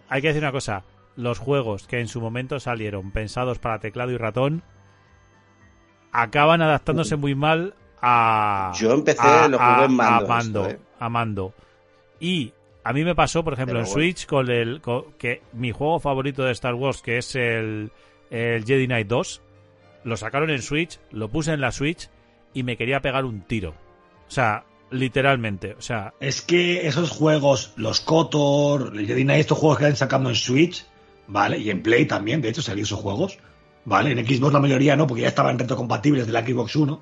[0.09, 0.85] hay, que decir una cosa.
[1.17, 4.63] Los juegos que en su momento salieron pensados para teclado y ratón
[6.13, 8.73] acaban adaptándose muy mal a.
[8.77, 10.87] Yo empecé, a, lo jugué en mando, a mando, esto, ¿eh?
[11.01, 11.55] a mando.
[12.21, 12.53] Y
[12.85, 13.93] a mí me pasó, por ejemplo, en bueno.
[13.95, 17.91] Switch con el con- que mi juego favorito de Star Wars, que es el,
[18.31, 19.43] el Jedi Knight 2,
[20.05, 22.11] lo sacaron en Switch, lo puse en la Switch
[22.53, 23.71] y me quería pegar un tiro.
[24.29, 29.59] O sea, literalmente, o sea, Es que esos juegos, los KOTOR, el Jedi Knight, estos
[29.59, 30.85] juegos que están sacando en Switch,
[31.27, 31.59] ¿vale?
[31.59, 33.39] Y en Play también, de hecho, salieron esos juegos,
[33.85, 34.13] ¿vale?
[34.13, 36.99] En Xbox la mayoría no, porque ya estaban retrocompatibles de la Xbox One,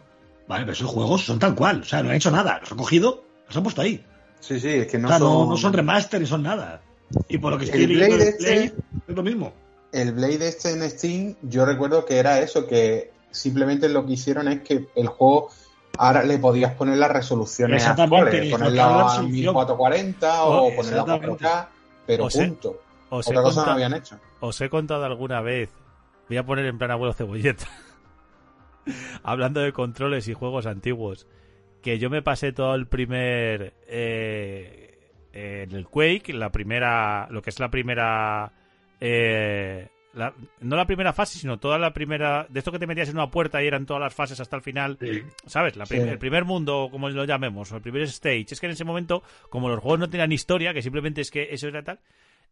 [0.48, 0.62] ¿vale?
[0.64, 3.24] Pero esos juegos son tal cual, o sea, no han hecho nada, los han cogido,
[3.46, 4.04] los han puesto ahí.
[4.42, 5.48] Sí, sí, es que no o sea, son...
[5.48, 6.82] no son remaster ni son nada.
[7.28, 8.72] Y por lo que El estoy leyendo Blade este- es
[9.16, 9.52] lo mismo.
[9.92, 14.48] El Blade este en Steam, yo recuerdo que era eso, que simplemente lo que hicieron
[14.48, 15.48] es que el juego
[15.98, 19.32] ahora le podías poner las resoluciones Exactamente, actuales, es ponerla la a resolución.
[19.32, 21.44] 1440 o Oh, ponerla a exactamente.
[21.44, 21.66] 4K,
[22.06, 22.80] pero O punto.
[23.10, 24.18] os he, Otra cosa no habían hecho.
[24.40, 25.70] os he contado alguna vez,
[26.28, 27.66] voy a poner en plan abuelo cebolleta,
[29.22, 31.26] hablando de controles y juegos antiguos,
[31.82, 33.74] que yo me pasé todo el primer...
[33.88, 34.88] eh,
[35.34, 38.52] en el Quake, la primera, lo que es la primera...
[39.00, 42.46] eh, la- no la primera fase, sino toda la primera...
[42.50, 44.62] De esto que te metías en una puerta y eran todas las fases hasta el
[44.62, 44.98] final.
[45.00, 45.22] Sí.
[45.46, 45.74] ¿Sabes?
[45.76, 46.08] La prim- Sí.
[46.10, 48.46] El primer mundo, como lo llamemos, o el primer stage.
[48.50, 51.48] Es que en ese momento, como los juegos no tenían historia, que simplemente es que
[51.50, 51.98] eso era tal...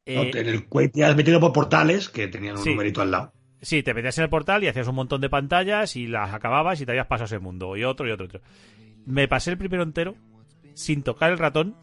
[0.07, 2.71] No, eh, en el Quake te has metido por portales que tenían un Sí.
[2.71, 3.33] numerito al lado.
[3.61, 6.81] Sí, te metías en el portal y hacías un montón de pantallas y las acababas
[6.81, 7.77] y te habías pasado ese mundo.
[7.77, 8.41] Y otro y otro y otro.
[9.07, 10.15] Me pasé el primero entero
[10.75, 11.77] sin tocar el ratón,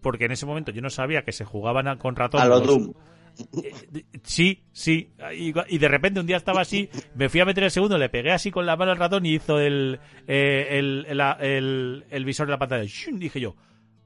[0.00, 2.40] porque en ese momento yo no sabía que se jugaban a- con ratón.
[2.40, 2.92] a lo los- Doom.
[3.62, 5.12] Eh, de- Sí, sí.
[5.36, 8.32] Y, de repente un día estaba así, me fui a meter el segundo, le pegué
[8.32, 12.46] así con la mano al ratón y hizo el, eh, el, el, el- el visor
[12.46, 12.84] de la pantalla.
[12.86, 13.18] ¡Shum!
[13.18, 13.54] Dije yo,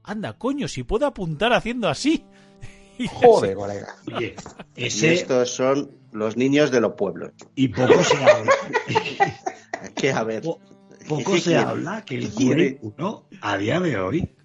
[0.03, 2.25] anda, coño, si puedo apuntar haciendo así.
[2.99, 3.87] Y Joder, colega.
[4.15, 4.35] Oye,
[4.75, 7.31] Y estos son los niños de los pueblos.
[7.55, 8.51] y poco se habla.
[9.95, 10.43] Que a ver.
[11.11, 11.59] Po- Poco ¿Qué se quiere?
[11.65, 12.29] habla que el.
[12.31, 14.35] Quake 1 a día de hoy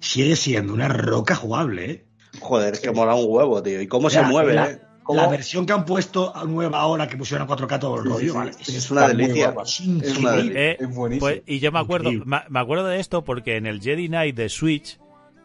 [0.00, 2.06] sigue siendo una roca jugable, ¿eh?
[2.40, 3.80] Joder, es que mola un huevo, tío.
[3.80, 4.80] ¿Y cómo O sea, se mueve, la, eh?
[5.08, 8.34] la versión que han puesto a nueva ahora que pusieron a 4K todo el rollo,
[8.34, 8.52] ¿vale?
[8.60, 9.54] Es una delicia.
[9.64, 10.60] Es Es una delicia.
[10.70, 11.26] Eh, Es buenísimo.
[11.26, 14.36] pues, y yo me acuerdo, me, me acuerdo de esto porque en el Jedi Knight
[14.36, 14.98] de Switch,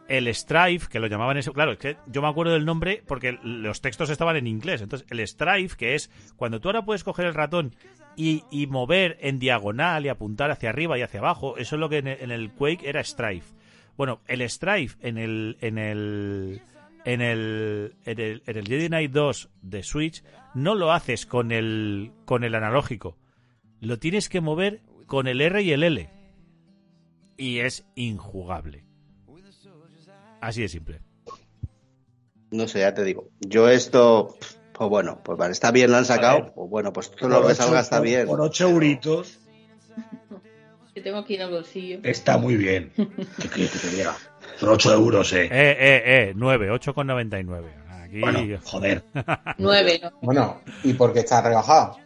[0.07, 3.39] el Strife, que lo llamaban eso, claro, es que yo me acuerdo del nombre porque
[3.41, 4.81] los textos estaban en inglés.
[4.83, 7.75] Entonces, el Strife, que es cuando tú ahora puedes coger el ratón
[8.15, 11.89] y, y mover en diagonal y apuntar hacia arriba y hacia abajo, eso es lo
[11.89, 13.55] que en el, Quake era Strife.
[13.97, 16.61] Bueno, el Strife en el, en el,
[17.05, 21.51] en el, en el, en el Jedi Knight 2 de Switch no lo haces con
[21.51, 23.17] el, con el analógico.
[23.81, 26.09] Lo tienes que mover con el R y el L.
[27.37, 28.85] Y es injugable.
[30.41, 31.01] Así de simple.
[32.51, 33.29] No sé, ya te digo.
[33.41, 34.37] Yo esto,
[34.77, 36.51] pues bueno, pues vale, está bien, lo han sacado.
[36.53, 38.27] Pues bueno, pues todo lo que ocho- salga está por- bien.
[38.27, 39.39] Por 8 euritos
[40.93, 41.99] Que tengo aquí en el bolsillo.
[42.03, 42.91] está muy bien.
[42.95, 44.15] ¿Qué quieres que te diga?
[44.59, 45.43] Por 8 euros, eh.
[45.45, 47.63] Eh, eh, eh, 9, 8,99.
[48.03, 48.19] Aquí.
[48.21, 49.03] Bueno, joder.
[49.57, 50.11] Nueve, ¿no?
[50.21, 51.97] Bueno, y porque está rebajado.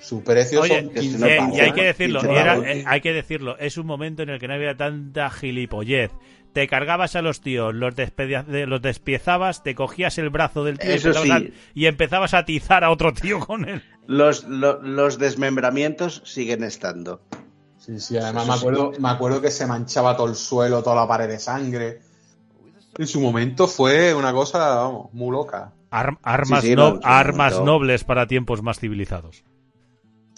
[0.00, 2.82] Su precio Oye, son que si 15 no eh, y hay que decirlo, era- eh,
[2.88, 6.10] hay que decirlo, es un momento en el que no había tanta gilipollez.
[6.52, 10.94] Te cargabas a los tíos, los, los despiezabas, te cogías el brazo del tío y
[10.94, 11.48] Eso empezabas, sí.
[11.48, 13.82] a, y empezabas a atizar a otro tío con él.
[14.06, 17.22] Los, lo- los desmembramientos siguen estando.
[17.78, 21.08] Sí, sí, además me acuerdo, me acuerdo que se manchaba todo el suelo, toda la
[21.08, 22.00] pared de sangre.
[22.98, 25.72] En su momento fue una cosa, vamos, muy loca.
[25.90, 29.42] Ar- armas Sí, sí, no- armas nobles para tiempos más civilizados.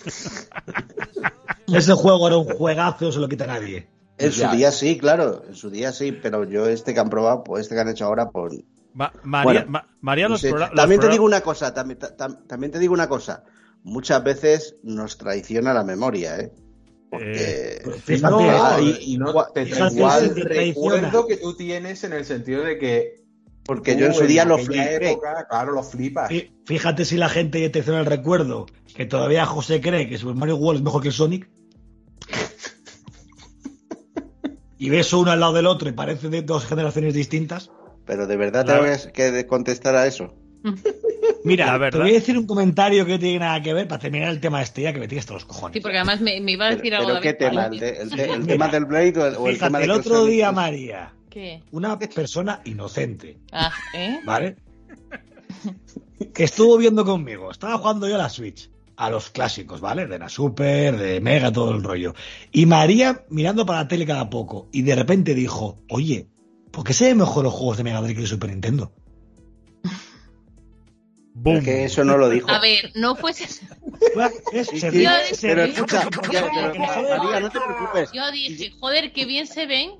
[1.66, 3.88] Ese juego era un juegazo, se lo quita nadie.
[4.18, 4.50] En Ya.
[4.50, 7.62] su día sí, claro, en su día sí, pero yo este que han probado, pues
[7.62, 8.54] este que han hecho ahora, pues
[8.94, 10.50] Ma- María, Bueno, Ma- María, No los, sé.
[10.52, 13.42] progra- los También te digo una cosa, también, ta- tam- también te digo una cosa.
[13.82, 16.52] Muchas veces nos traiciona la memoria, ¿eh?
[17.10, 17.80] Porque...
[17.84, 20.94] Pues fíjate, No, Ah, y, no te igual traiciona.
[20.96, 23.24] recuerdo que tú tienes en el sentido de que
[23.64, 25.10] porque tú yo en su día lo aquella flipé.
[25.10, 26.30] época, claro, lo flipas.
[26.30, 30.36] Fí- Fíjate si la gente ya te el recuerdo que todavía José cree que Super
[30.36, 31.50] Mario World es mejor que el Sonic.
[34.78, 37.70] y ves uno al lado del otro y parece de dos generaciones distintas.
[38.06, 40.34] Pero de verdad tengo que contestar a eso.
[41.44, 44.00] Mira, La te voy a decir un comentario que no tiene nada que ver para
[44.00, 45.74] terminar el tema este ya que me tienes hasta los cojones.
[45.74, 47.66] Sí, porque además me, me iba a Pero, decir algo pero ¿qué tema?
[47.66, 49.84] ¿El, de- el de- el Mira, tema del Blade o el, o el tema de
[49.84, 51.62] el otro Sonic día, María, ¿Qué?
[51.72, 54.20] una persona inocente, Ah, ¿eh?
[54.24, 54.56] ¿vale?
[56.34, 57.50] que estuvo viendo conmigo.
[57.50, 60.06] Estaba jugando yo a la Switch, a los clásicos, ¿vale?
[60.06, 62.14] De la Super, de Mega, todo el rollo.
[62.52, 64.68] Y María mirando para la tele cada poco.
[64.72, 66.28] Y de repente dijo, oye,
[66.70, 68.92] ¿por qué se ven mejor los juegos de Mega Drive que de Super Nintendo?
[71.36, 71.56] ¡Boom!
[71.56, 72.48] Es que eso no lo dijo.
[72.50, 73.46] A ver, no fuese...
[75.42, 78.10] Pero escucha, María, no te preocupes.
[78.12, 79.90] Yo dije, joder, qué bien se ven.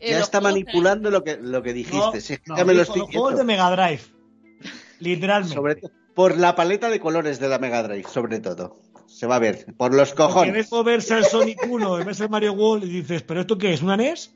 [0.00, 1.98] eh, Ya está manipulando lo que, lo que dijiste.
[1.98, 3.44] No, Si es que no, ya me lo dijo, estoy los juegos de.
[3.44, 4.02] Mega Drive.
[5.00, 5.54] Literalmente.
[5.54, 8.80] Sobre to- por la paleta de colores de la Mega Drive, sobre todo.
[9.06, 9.66] Se va a ver.
[9.76, 10.52] Por los cojones.
[10.54, 13.58] ves o verse al Sonic 1 y ves al Mario World y dices, ¿pero esto
[13.58, 13.82] qué es?
[13.82, 14.32] ¿Una NES?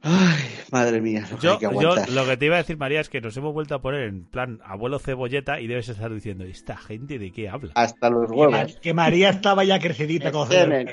[0.00, 1.26] Ay, madre mía.
[1.30, 3.20] lo que Yo, hay que yo lo que te iba a decir, María, es que
[3.20, 7.18] nos hemos vuelto a poner en plan abuelo cebolleta y debes estar diciendo, ¿esta gente
[7.18, 7.72] de qué habla?
[7.74, 8.78] Hasta los Que, huevos.
[8.80, 10.88] que María estaba ya crecidita con Tienen.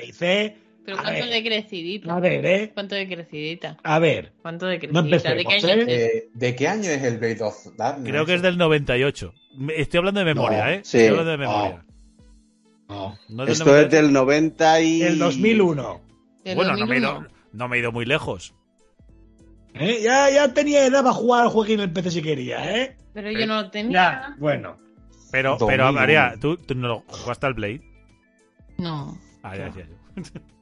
[0.86, 2.14] Pero a ¿cuánto ver, de crecidita?
[2.16, 2.70] a ver, ¿eh?
[2.72, 3.76] ¿Cuánto de crecidita?
[3.82, 4.32] A ver.
[4.40, 5.34] ¿Cuánto de No crecidita?
[5.34, 5.82] ¿De qué año ¿eh?
[5.82, 5.88] es?
[5.88, 8.08] Eh, ¿De qué año es el Blade of Darkness?
[8.08, 9.34] Creo que es del 98.
[9.56, 10.80] Me- Estoy hablando de memoria, No, ¿eh?
[10.84, 10.96] sí.
[10.98, 11.84] Estoy hablando de memoria.
[12.88, 13.18] No.
[13.28, 13.96] No del Esto es 98.
[13.96, 15.02] del 90 y...
[15.02, 16.00] El 2001.
[16.44, 17.20] ¿Del Bueno, no me, he 2001?
[17.28, 18.54] ido, no me he ido muy lejos.
[19.74, 20.00] ¿Eh?
[20.02, 22.96] Ya, ya tenía edad para jugar al jueguín en el PC si quería, ¿eh?
[23.12, 24.34] Pero yo no lo Ya, tenía.
[24.38, 24.78] bueno.
[25.32, 25.66] Pero, 2001.
[25.66, 27.82] pero María, ¿tú, tú no lo jugaste al Blade?
[28.78, 29.18] No.
[29.42, 30.22] Ah, ya, ya, ya.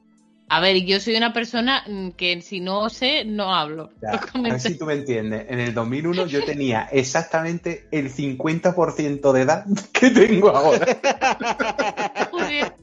[0.47, 3.91] A ver, yo soy una persona mm, que si no sé, no hablo.
[4.01, 5.45] Ya, a ver si tú me entiendes.
[5.49, 10.85] En el 2001 yo tenía exactamente el 50% de edad que tengo ahora.
[12.31, 12.73] Joder.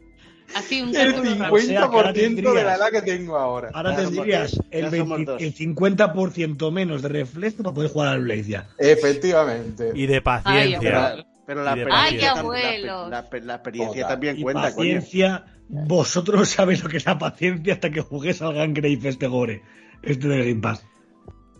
[0.54, 1.58] Así, un El cálculo rápido.
[1.58, 3.70] sea, que ahora 50% de la edad que tengo ahora.
[3.72, 5.42] Ahora tendrías el, ya 20 somos dos.
[5.42, 8.68] el 50% menos de reflejo para poder jugar al Blade ya.
[8.78, 9.92] Efectivamente.
[9.94, 11.24] Y de paciencia.
[11.54, 13.10] Pero la experiencia, Ay, tam- la- abuelos.
[13.10, 14.06] la, la- experiencia Joder.
[14.06, 14.76] también Y cuenta, coño.
[14.76, 19.26] paciencia, vosotros no sabéis lo que es la paciencia hasta que juguéis al Gangrave este
[19.26, 19.62] gore.
[20.02, 20.84] Este de Game Pass.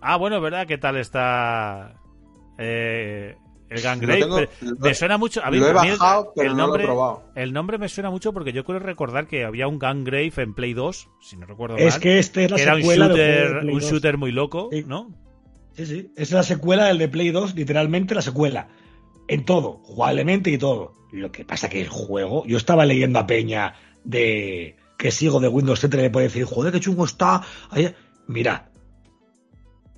[0.01, 0.67] Ah, bueno, ¿verdad?
[0.67, 1.95] ¿Qué tal está
[2.59, 3.37] eh,
[3.71, 4.21] el Gangrave?
[4.21, 5.45] Tengo- lo- me suena mucho.
[5.45, 7.23] A mí, lo he a mí el- bajado, pero el no lo he nombre, probado.
[7.35, 10.75] El nombre me suena mucho porque yo quiero recordar que había un Gangrave en Play
[10.75, 12.01] 2, si no recuerdo Es mal.
[12.01, 13.91] que este es la que era un secuela de shooter, Play un 2.
[13.91, 14.85] shooter muy loco, Sí.
[14.87, 15.15] ¿no?
[15.75, 16.13] Sí, sí.
[16.17, 18.69] Es la secuela del de Play 2, literalmente la secuela.
[19.33, 20.95] En todo, jugablemente y todo.
[21.11, 23.73] Lo que pasa que el juego, yo estaba leyendo a Peña
[24.05, 27.41] de que sigo de Windows 7 y le puede decir, joder, qué chungo está.
[28.27, 28.71] Mira,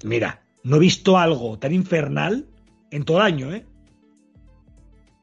[0.05, 2.47] mira, no he visto algo tan infernal
[2.93, 3.67] en todo el año, ¿eh?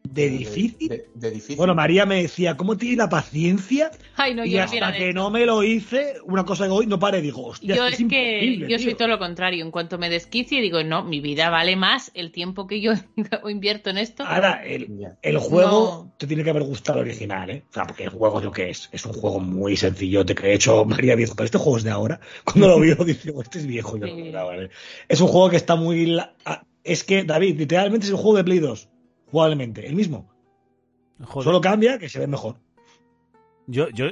[0.03, 0.89] De difícil.
[0.89, 1.55] De, de difícil.
[1.55, 3.91] Bueno, María me decía, ¿cómo tiene la paciencia?
[4.17, 6.85] Ay, no, y yo no hasta que no me lo hice, una cosa que hoy
[6.87, 9.63] no pare, digo, hostia, Yo es que yo soy todo lo contrario.
[9.63, 12.91] En cuanto me desquicie, digo, no, mi vida vale más el tiempo que yo
[13.49, 14.23] invierto en esto.
[14.25, 14.87] Ahora, el,
[15.37, 16.13] juego No.
[16.17, 17.63] te tiene que haber gustado el original, ¿eh?
[17.69, 18.89] O sea, porque el juego es lo que es.
[18.91, 21.91] Es un juego muy sencillote que de hecho María dijo, pero este juego es de
[21.91, 22.19] ahora.
[22.43, 23.97] Cuando lo vio, dice, "Oh, este es viejo.
[23.97, 24.31] Yo, Sí.
[24.35, 24.71] "Ah, vale".
[25.07, 26.07] Es un juego que está muy...
[26.07, 26.33] la-
[26.83, 28.89] Es que, David, literalmente es el juego de Play 2.
[29.31, 30.29] Jugablemente, el mismo.
[31.23, 31.43] Joder.
[31.45, 32.57] Solo cambia que se ve mejor.
[33.67, 34.07] Yo, yo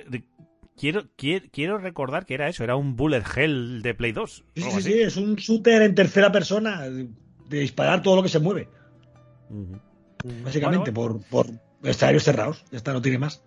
[0.77, 4.45] quiero, quiero, quiero recordar que era eso, era un bullet hell de Play 2.
[4.55, 4.81] Sí, sí, así.
[4.81, 7.09] sí, es un shooter en tercera persona de
[7.59, 8.69] disparar todo lo que se mueve.
[10.43, 11.47] Básicamente, por, por
[11.83, 12.63] escenarios cerrados.
[12.71, 13.43] Ya está, no tiene más.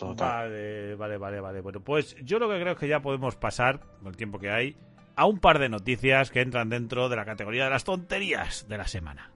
[0.00, 1.60] Vale, vale, vale, vale.
[1.60, 4.50] Bueno, pues yo lo que creo es que ya podemos pasar, con el tiempo que
[4.50, 4.76] hay,
[5.14, 8.78] a un par de noticias que entran dentro de la categoría de las tonterías de
[8.78, 9.32] la semana.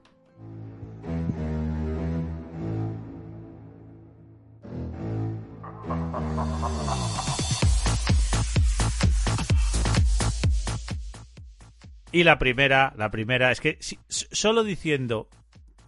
[12.12, 15.28] Y la primera, la primera, es que si- solo diciendo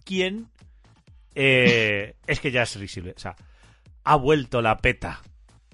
[0.05, 0.49] quién,
[1.33, 3.13] eh, es que ya es risible.
[3.15, 3.35] O sea,
[4.03, 5.21] ha vuelto la peta.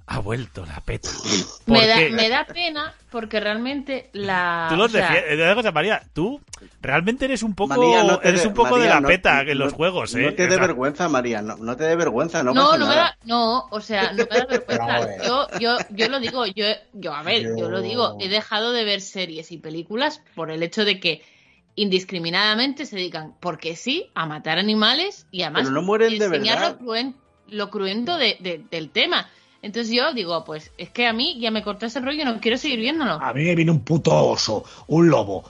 [0.07, 1.09] Ha vuelto la peta.
[1.65, 4.67] Me da, Porque- me da pena porque realmente la.
[4.69, 5.73] Tú los o sea, defiendes.
[5.73, 6.39] María, tú
[6.79, 9.07] realmente eres un poco, María, no te eres dé- un poco María, de la no-
[9.07, 10.21] peta no- en los juegos, ¿eh?
[10.21, 11.41] No te dé vergüenza, María.
[11.41, 12.43] No, no te dé vergüenza.
[12.43, 15.25] No, No, pasa no me da, no, o sea, no me da vergüenza.
[15.25, 17.57] Yo, yo, yo lo digo, yo, yo, a ver, yo...
[17.57, 21.23] Yo- lo digo, he dejado de ver series y películas por el hecho de que
[21.85, 26.59] indiscriminadamente se dedican, porque sí, a matar animales y además Pero no mueren de enseñar
[26.59, 26.77] verdad.
[26.79, 27.15] lo, cruen-
[27.49, 29.27] lo cruento de- de- del tema.
[29.65, 32.39] Entonces yo digo, pues es que a mí ya me cortó ese rollo y no
[32.39, 33.13] quiero seguir viéndolo.
[33.13, 35.43] A mí me viene un puto oso, un lobo.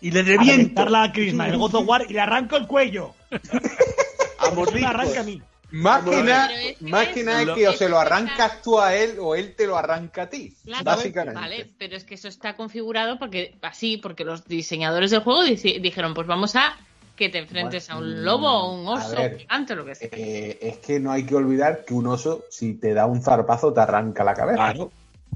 [0.00, 0.52] Y le A reviento.
[0.52, 3.14] reventarla a Crisma el God of War y le arranco el cuello.
[4.38, 5.42] A me arranca a mí.
[5.70, 9.54] Pero es que nada es que o se lo arrancas tú a él o él
[9.54, 10.54] te lo arranca a ti.
[10.64, 11.38] Claro, básicamente.
[11.38, 16.14] Vale, pero es que eso está configurado porque así, porque los diseñadores del juego dijeron,
[16.14, 16.74] pues vamos a
[17.16, 19.38] que te enfrentes a un lobo o un oso ver.
[19.38, 20.08] gigante o lo que sea.
[20.12, 23.72] Eh, es que no hay que olvidar que un oso, si te da un zarpazo,
[23.72, 24.56] te arranca la cabeza.
[24.56, 24.90] Claro.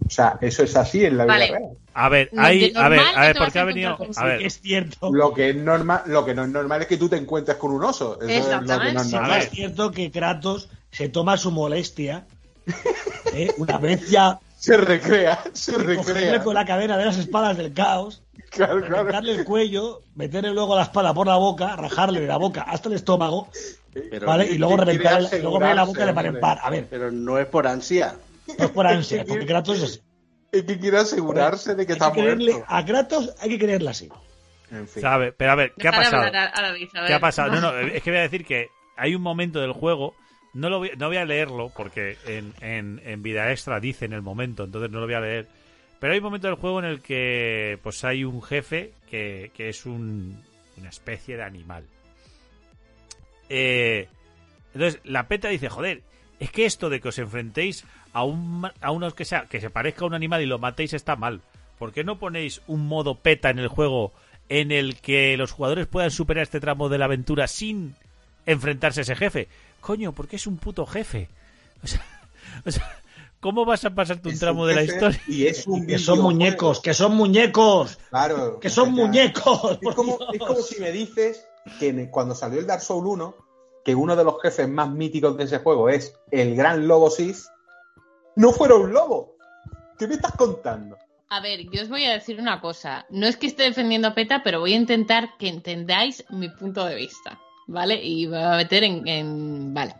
[0.07, 1.47] O sea, eso es así en la vida Vale.
[1.49, 1.62] real.
[1.95, 3.99] A ver, hay, a ver, a ver, te ¿por vas qué a ha venido?
[4.16, 5.11] A ver, Es cierto.
[5.11, 7.72] Lo que es normal, lo que no es normal es que tú te encuentres con
[7.72, 8.18] un oso.
[8.20, 9.41] Eso es lo que no Exactamente, es normal.
[9.41, 12.27] Es cierto que Kratos se toma su molestia.
[13.33, 13.51] ¿eh?
[13.59, 16.43] Una vez ya Se recrea, se recrea.
[16.43, 19.01] con la cadena de las espadas del caos, Claro, claro.
[19.01, 22.89] arrancarle el cuello, meterle luego la espada por la boca, rajarle de la boca hasta
[22.89, 23.49] el estómago,
[23.93, 24.47] Pero, ¿vale?
[24.47, 26.59] Y luego quiere reventar, y luego la boca de par en par.
[26.63, 28.17] A ver, pero no es por ansia.
[28.59, 30.01] no es por ansia, porque Kratos es así.
[30.53, 32.67] Es que quiere asegurarse de que Hay está que creerle- muerto.
[32.69, 34.09] A Kratos hay que creerle así.
[34.71, 35.01] En fin.
[35.03, 36.25] sabe, pero a ver, ¿qué ha pasado?
[37.07, 37.53] ¿Qué ha pasado?
[37.53, 40.15] No, no, es que voy a decir que hay un momento del juego,
[40.55, 44.13] no, lo voy, no voy a leerlo porque en, en, en Vida Extra dice en
[44.13, 45.49] el momento, entonces no lo voy a leer.
[45.99, 49.69] Pero hay un momento del juego en el que pues hay un jefe que, que
[49.69, 50.43] es un,
[50.77, 51.85] una especie de animal.
[53.49, 54.09] Eh,
[54.75, 56.03] entonces la peta dice, joder,
[56.39, 59.71] es que esto de que os enfrentéis a, un, a unos que, sea, que se
[59.71, 61.41] parezca a un animal y lo matéis está mal.
[61.79, 64.13] ¿Por qué no ponéis un modo peta en el juego
[64.49, 67.95] en el que los jugadores puedan superar este tramo de la aventura sin
[68.45, 69.49] enfrentarse a ese jefe?
[69.81, 71.29] Coño, porque es un puto jefe.
[71.83, 72.05] O sea,
[73.41, 75.20] ¿cómo vas a pasarte un Es tramo un de la historia?
[75.28, 78.59] Y es un Que son muñecos, que son muñecos, Claro.
[78.61, 79.78] que son muñecos.
[79.82, 80.30] Es como, Dios.
[80.34, 81.47] es como si me dices
[81.78, 83.34] que cuando salió el Dark Souls 1,
[83.84, 87.37] que uno de los jefes más míticos de ese juego es el gran lobo Sith,
[88.34, 89.37] no fuera un lobo.
[89.99, 90.97] ¿Qué me estás contando?
[91.28, 93.07] A ver, yo os voy a decir una cosa.
[93.11, 96.84] No es que esté defendiendo a PETA, pero voy a intentar que entendáis mi punto
[96.84, 98.01] de vista, ¿vale?
[98.05, 99.07] Y me voy a meter en...
[99.09, 99.95] en- Vale.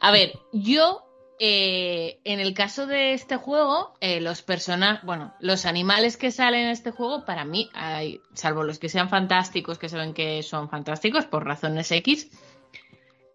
[0.00, 1.02] A ver, yo,
[1.42, 6.66] eh, en el caso de este juego, eh, los personajes, bueno, los animales que salen
[6.66, 10.68] en este juego, para mí, hay, salvo los que sean fantásticos, que saben que son
[10.68, 12.30] fantásticos por razones X,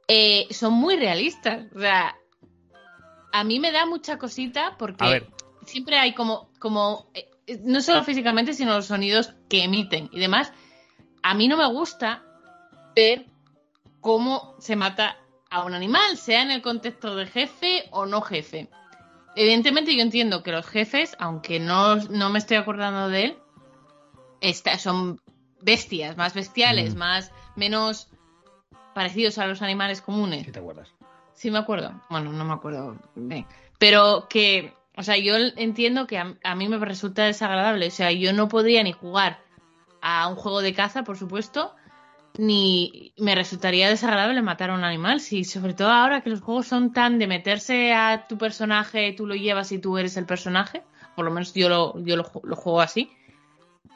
[0.08, 1.66] eh, son muy realistas.
[1.76, 2.16] O sea,
[3.32, 5.26] a mí me da mucha cosita porque
[5.66, 7.28] siempre hay como, como eh,
[7.64, 10.54] no solo físicamente, sino los sonidos que emiten y demás.
[11.24, 12.24] A mí no me gusta
[12.96, 13.26] ver
[14.00, 15.18] cómo se mata
[15.56, 18.68] a un animal, sea en el contexto de jefe o no jefe.
[19.38, 23.38] Evidentemente yo entiendo que los jefes, aunque no, no me estoy acordando de él,
[24.42, 25.20] esta- son
[25.62, 26.98] bestias, más bestiales, Mm.
[26.98, 28.10] más menos
[28.94, 30.46] parecidos a los animales comunes.
[30.46, 30.94] ¿Qué te acuerdas?
[31.34, 31.92] Sí me acuerdo.
[32.10, 33.46] Bueno, no me acuerdo bien.
[33.80, 37.88] Pero que, o sea, yo entiendo que a, a mí me resulta desagradable.
[37.88, 39.40] O sea, yo no podría ni jugar
[40.02, 41.76] a un juego de caza, por supuesto,
[42.38, 45.20] ni me resultaría desagradable matar a un animal.
[45.22, 49.26] Sí, sobre todo ahora que los juegos son tan de meterse a tu personaje, tú
[49.28, 50.84] lo llevas y tú eres el personaje.
[51.16, 53.10] Por lo menos yo lo, yo lo, ju- lo juego así.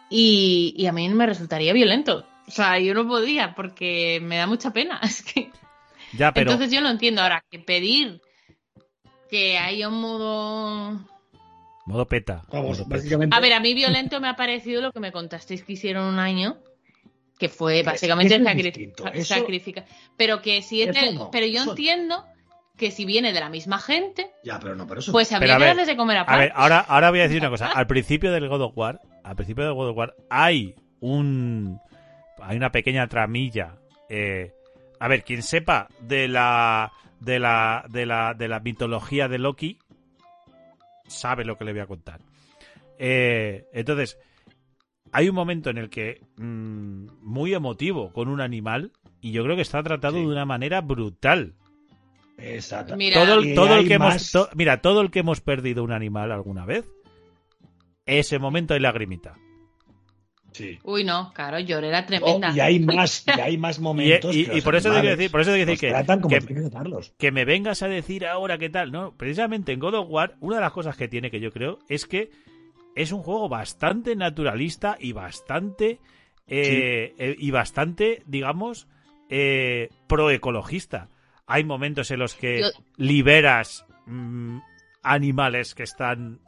[0.10, 2.26] Y, y a mí me resultaría violento.
[2.48, 5.00] O sea, yo no podía porque me da mucha pena.
[5.04, 5.52] Es que
[6.14, 8.22] Ya, pero entonces yo lo entiendo ahora, que pedir
[9.30, 11.00] que haya un modo...
[11.86, 12.44] modo peta.
[12.52, 12.96] Vamos, modo peta.
[12.98, 13.36] básicamente.
[13.36, 16.18] A ver, a mí violento me ha parecido lo que me contasteis que hicieron un
[16.20, 16.58] año,
[17.40, 19.04] que fue Es- básicamente es sacri- distinto.
[19.04, 19.86] sa- Eso- sacrificar.
[20.18, 22.24] Pero que si es de- no, Pero yo eso entiendo
[22.78, 25.12] que si viene de la misma gente, Ya, pero no, pero eso.
[25.12, 26.42] pues Pero habría a que ver, darles de comer A aparte.
[26.44, 27.72] ver, ahora, ahora voy a decir una cosa.
[27.72, 31.80] Al principio del God of War, al principio del God of War, hay un.
[32.42, 33.76] Hay una pequeña tramilla.
[34.10, 34.54] eh,
[35.00, 36.92] a ver, quien sepa de la.
[37.22, 39.78] De la, de la, de la mitología de Loki
[41.08, 42.20] sabe lo que le voy a contar.
[42.98, 44.18] Eh, entonces,
[45.12, 48.92] hay un momento en el que mm, muy emotivo con un animal
[49.22, 50.22] y yo creo que está tratado Sí.
[50.22, 51.54] de una manera brutal.
[52.38, 52.96] Exacto.
[52.96, 55.92] Mira, todo el, todo que hemos más- to- mira todo el que hemos perdido un
[55.92, 56.86] animal alguna vez
[58.06, 59.36] ese momento hay lagrimita
[60.52, 60.80] Sí.
[60.84, 62.52] Uy, no, claro, lloré era Oh, tremenda.
[62.56, 64.36] y hay más, y hay más momentos.
[64.36, 66.22] y- que y por eso te quiero animales decir por eso te decir que, tratan
[66.22, 69.94] como que, que que me vengas a decir ahora qué tal no precisamente en God
[69.96, 72.32] of War una de las cosas que tiene que yo creo es que
[73.02, 76.00] es un juego bastante naturalista y bastante
[76.48, 78.88] eh, eh, y bastante digamos
[79.30, 81.08] eh, proecologista
[81.46, 84.60] hay momentos en los que Yo- liberas mm,
[85.02, 86.40] animales que están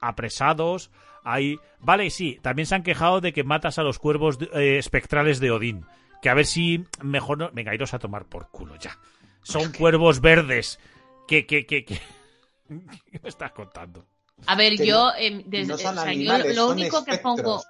[0.00, 0.90] apresados.
[1.24, 1.58] Hay...
[1.80, 5.50] Vale, sí, también se han quejado de que matas a los cuervos eh, espectrales de
[5.50, 5.84] Odín.
[6.22, 7.50] Que a ver si mejor no...
[7.52, 8.98] Venga, iros a tomar por culo ya.
[9.42, 10.78] Son cuervos verdes.
[11.28, 11.94] Que, que, que, que...
[12.68, 14.06] ¿Qué me estás contando?
[14.44, 17.16] A ver, yo, no- desde- no son o sea, yo animales, lo son único que
[17.18, 17.62] pongo,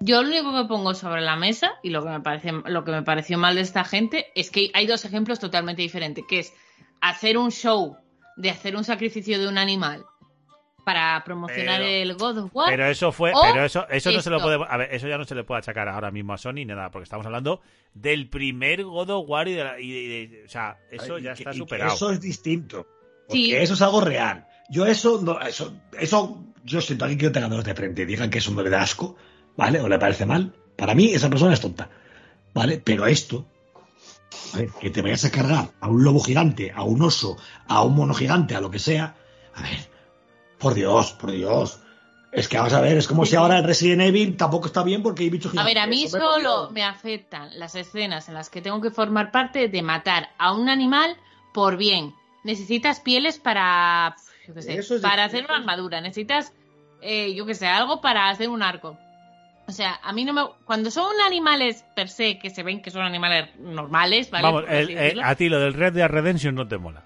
[0.00, 2.92] yo lo único que pongo sobre la mesa y lo que me parece, lo que
[2.92, 6.52] me pareció mal de esta gente es que hay dos ejemplos totalmente diferentes, que es
[7.00, 7.96] hacer un show
[8.36, 10.04] de hacer un sacrificio de un animal
[10.86, 12.70] para promocionar Pero- el God of War.
[12.70, 14.48] Pero eso fue, pero eso, eso no se lo esto.
[14.48, 16.64] puede, a ver, eso ya no se le puede achacar ahora mismo a Sony ni
[16.66, 17.60] nada, porque estamos hablando
[17.92, 21.22] del primer God of War y de, la- y de- de- o sea, eso Y
[21.22, 21.94] ya que- está y que superado.
[21.94, 22.86] Eso es distinto.
[23.26, 23.54] Porque Sí.
[23.54, 24.46] eso es algo real.
[24.70, 28.02] Yo eso, no, eso, eso, yo siento a alguien que no tenga dos de frente
[28.02, 29.16] y digan que eso no le da asco,
[29.56, 29.80] ¿vale?
[29.80, 30.54] O le parece mal.
[30.76, 31.90] Para mí esa persona es tonta,
[32.54, 32.78] ¿vale?
[32.78, 33.44] Pero esto,
[34.54, 37.82] a ver, que te vayas a cargar a un lobo gigante, a un oso, a
[37.82, 39.16] un mono gigante, a lo que sea,
[39.54, 39.88] a ver,
[40.58, 41.80] por Dios, por Dios.
[42.32, 45.24] Es que vamos a ver, es como si ahora Resident Evil tampoco está bien porque
[45.24, 45.74] hay bichos A gigantes.
[45.74, 49.32] ver, a mí Eso solo me afectan las escenas en las que tengo que formar
[49.32, 51.16] parte de matar a un animal
[51.52, 52.14] por bien.
[52.44, 54.14] Necesitas pieles para,
[54.50, 55.40] yo qué sé, Eso es para difícil.
[55.44, 56.00] hacer una armadura.
[56.00, 56.52] Necesitas,
[57.00, 58.98] eh, yo qué sé, algo para hacer un arco.
[59.66, 60.42] O sea, a mí no me...
[60.64, 64.42] Cuando son animales per se, que se ven que son animales normales, ¿vale?
[64.42, 67.04] Vamos, el- eh, a ti lo del Red Dead Redemption no te mola.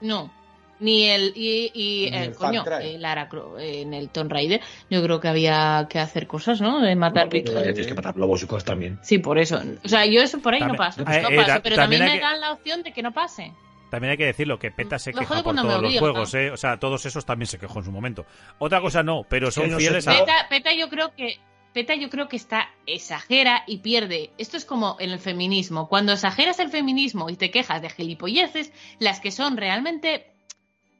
[0.00, 0.32] No.
[0.80, 1.32] Ni el.
[1.34, 5.88] Y, y Ni el, coño, el Lara en el Tomb Raider, yo creo que había
[5.90, 6.80] que hacer cosas, ¿no?
[6.80, 7.60] De matar bichos.
[7.62, 8.96] Tienes que matar lobos y cosas también.
[9.02, 9.60] Sí, por eso.
[9.84, 11.02] O sea, yo eso por ahí no paso.
[11.02, 13.52] eh, no eh, paso, pero también me que- dan la opción de que no pase.
[13.90, 16.34] También hay que decirlo, que PETA se Lo queja por todos los juegos.
[16.34, 16.50] ¿eh?
[16.50, 18.26] O sea, todos esos también se quejó en su momento.
[18.58, 20.12] Otra cosa no, pero son Sí, no sé, fieles a...
[20.12, 21.38] Peta, Peta yo creo que.
[21.74, 24.30] Peta yo creo que está exagera y pierde.
[24.38, 25.88] Esto es como en el feminismo.
[25.88, 30.32] Cuando exageras el feminismo y te quejas de gilipolleces, las que son realmente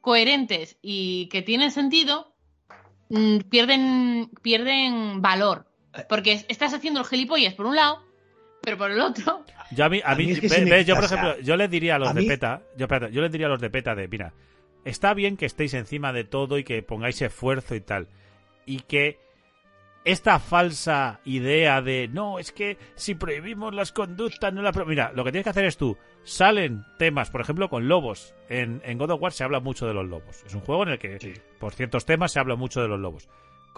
[0.01, 2.33] coherentes y que tienen sentido,
[3.09, 5.65] mm, pierden, pierden valor.
[6.07, 8.03] Porque es- estás haciendo el gilipollas por un lado,
[8.61, 9.43] pero por el otro.
[9.71, 11.55] Yo a mí, a A mí mí- es que ve- ves, yo por ejemplo, yo
[11.55, 13.61] les diría a los A de mí- PETA, yo, espérate, yo les diría a los
[13.61, 14.33] de PETA de, mira,
[14.85, 18.07] está bien que estéis encima de todo y que pongáis esfuerzo y tal,
[18.65, 19.19] y que
[20.05, 24.71] esta falsa idea de, no, es que si prohibimos las conductas, no la...
[24.71, 24.85] pro-".
[24.85, 28.33] Mira, lo que tienes que hacer es tú, salen temas, por ejemplo, con lobos.
[28.47, 30.41] En, en God of War se habla mucho de los lobos.
[30.47, 31.33] Es un juego en el que, Sí.
[31.59, 33.27] por ciertos temas, se habla mucho de los lobos.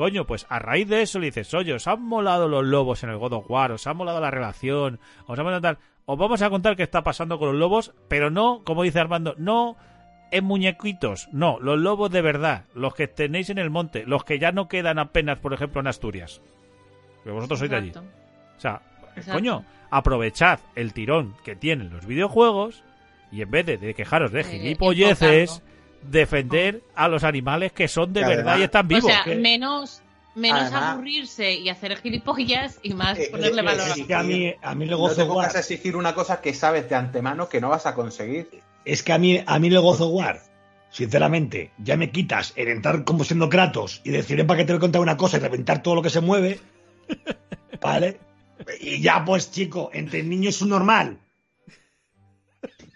[0.02, 3.12] Coño, pues a raíz de eso le dices, oye, os han molado los lobos en
[3.12, 5.78] el God of War, os ha molado la relación, os ha molado tal.
[6.08, 9.36] Os vamos a contar qué está pasando con los lobos, pero no, como dice Armando,
[9.38, 9.78] no
[10.32, 14.40] en muñequitos, no, los lobos de verdad, los que tenéis en el monte, los que
[14.40, 16.42] ya no quedan apenas, por ejemplo, en Asturias.
[17.24, 17.92] Que vosotros sois de allí.
[17.92, 18.82] O sea,
[19.16, 19.34] Exacto.
[19.34, 22.84] coño, aprovechad el tirón que tienen los videojuegos
[23.32, 25.62] y en vez de, de quejaros de Eh, gilipolleces.
[26.04, 29.06] Defender a los animales que son de Que verdad y están vivos.
[29.06, 30.02] o sea, que- menos,
[30.36, 33.88] menos Además- aburrirse y hacer gilipollas y más Eh, ponerle eh, valor.
[33.88, 35.30] eh, a- Es que a mí, a mí le No gozo te War.
[35.30, 38.50] pongas a exigir una cosa que sabes de antemano que no vas a conseguir.
[38.86, 40.42] Es que a mí, a mí le gozo War.
[40.90, 44.78] Sinceramente, ya me quitas el entrar como siendo Kratos y decir, para que te voy
[44.78, 46.60] a contar una cosa y reventar todo lo que se mueve.
[47.82, 48.20] ¿Vale?
[48.80, 51.18] Y ya, pues, chico, entre niños es un normal.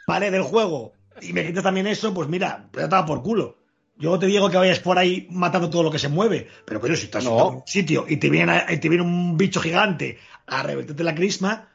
[0.08, 0.30] ¿Vale?
[0.30, 0.94] Del juego.
[1.22, 3.58] Y me quitas también eso, pues mira, ya estaba por culo.
[3.98, 6.82] Yo no te digo que vayas por ahí matando todo lo que se mueve, pero
[6.82, 7.50] coño, si estás No.
[7.50, 11.04] en un sitio y te viene, a- y te viene un bicho gigante a reventarte
[11.04, 11.70] la crisma,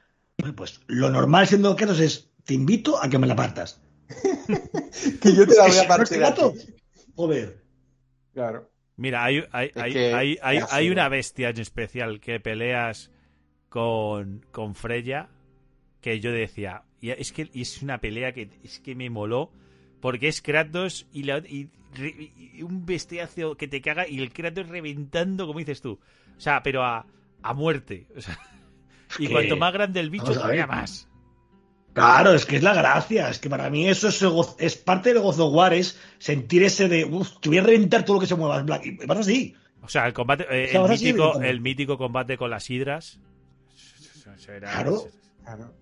[0.55, 3.81] pues lo normal siendo Kratos es, te invito a que me la partas.
[5.23, 6.19] Que yo te la voy ¿Ese a no partir.
[6.19, 6.69] Kratos?
[7.15, 7.63] Joder.
[8.35, 8.71] Claro.
[8.97, 12.39] Mira, hay, hay, Es hay, que- hay, hay- qué hay una bestia en especial que
[12.39, 13.11] peleas
[13.71, 15.29] con, con Freya
[16.03, 19.51] que yo decía, y es que es una pelea que es que me moló
[20.01, 24.69] porque es Kratos y, la- y y un bestiazo que te caga y el Kratos
[24.69, 25.99] reventando, como dices tú.
[26.37, 27.05] O sea, pero a,
[27.43, 28.07] a muerte.
[28.17, 28.39] O sea,
[29.19, 31.09] y que- cuanto más grande el bicho, todavía más.
[31.93, 33.29] Claro, es que es la gracia.
[33.29, 36.63] Es que para mí eso es, el goz- es parte del gozo War, es sentir
[36.63, 38.65] ese de, uff, te voy a reventar todo lo que se mueva.
[38.65, 39.57] plan, Y vas así.
[39.83, 43.19] O sea, el combate, eh, O sea, el, mítico, el mítico combate con las hidras.
[44.37, 45.09] Eso era- Claro.
[45.43, 45.75] claro.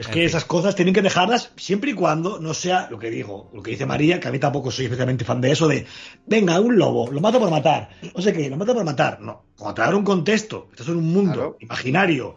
[0.00, 0.26] Es En que fin.
[0.28, 3.72] esas cosas tienen que dejarlas siempre y cuando no sea lo que digo, lo que
[3.72, 5.86] dice María, que a mí tampoco soy especialmente fan de eso de,
[6.26, 9.20] venga, un lobo, lo mato por matar, no sé qué, lo mato por matar.
[9.20, 11.56] No, cuando te dan un contexto, estás en un mundo Claro.
[11.60, 12.36] imaginario,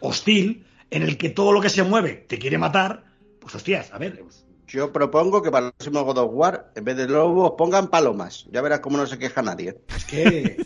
[0.00, 3.04] hostil, en el que todo lo que se mueve te quiere matar,
[3.40, 6.84] pues hostias, a ver, pues, Yo propongo que para el próximo God of War, en
[6.84, 8.46] vez de lobos, pongan palomas.
[8.50, 9.78] Ya verás cómo no se queja nadie.
[9.96, 10.56] es que...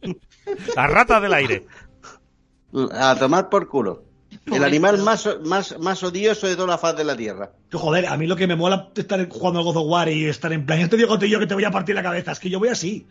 [0.74, 1.66] La rata del aire.
[2.92, 4.04] A tomar por culo.
[4.52, 7.52] El animal más, más, más odioso de toda la faz de la Tierra.
[7.70, 10.08] Yo, joder, a mí lo que me mola de estar jugando al God of War
[10.08, 12.02] y estar en plan, ya te digo te yo que te voy a partir la
[12.02, 13.06] cabeza, es que yo voy así.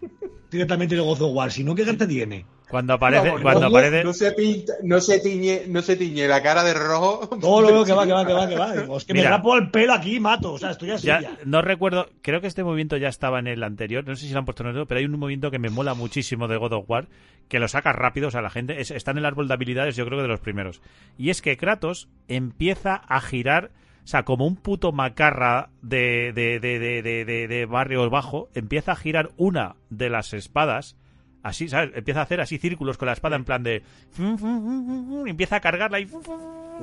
[0.50, 2.46] Directamente el God of War, si no, ¿qué gente tiene?
[2.68, 6.26] Cuando aparece, Vamos, cuando no, aparece, no se pinta, no se tiñe, no se tiñe
[6.26, 7.28] la cara de rojo.
[7.40, 8.72] Todo lo veo que va, que va, que va, que va.
[8.74, 9.30] Digo, es que Mira.
[9.30, 10.54] me rapo el pelo aquí y mato.
[10.54, 11.38] O sea, estoy así ya, ya.
[11.44, 14.38] no recuerdo, creo que este movimiento ya estaba en el anterior, no sé si lo
[14.38, 16.72] han puesto en el otro, pero hay un movimiento que me mola muchísimo de God
[16.72, 17.06] of War,
[17.48, 19.94] que lo saca rápido, o sea, la gente es- está en el árbol de habilidades,
[19.94, 20.80] yo creo que de los primeros.
[21.18, 23.70] Y es que Kratos empieza a girar,
[24.04, 28.48] o sea, como un puto macarra de, de, de, de, de, de- de barrio bajo,
[28.54, 30.96] empieza a girar una de las espadas.
[31.44, 31.90] Así, ¿sabes?
[31.94, 33.82] Empieza a hacer así círculos con la espada en plan de...
[34.18, 36.08] y empieza a cargarla y...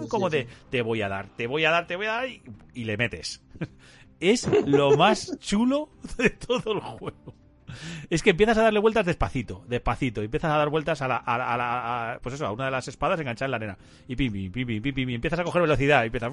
[0.07, 0.47] como de...
[0.69, 2.41] Te voy a dar, te voy a dar, te voy a dar y,
[2.73, 3.41] y le metes.
[4.21, 7.33] Es lo más chulo de todo el juego.
[8.11, 10.21] Es que empiezas a darle vueltas despacito, despacito.
[10.21, 12.51] y Empiezas a dar vueltas a la, a la- a la- a- pues eso, a
[12.51, 13.77] una de las espadas enganchada en la arena.
[14.07, 16.03] Y pim, pim, pim, pim, pim, pim, y empiezas a coger velocidad.
[16.03, 16.31] Y empiezas...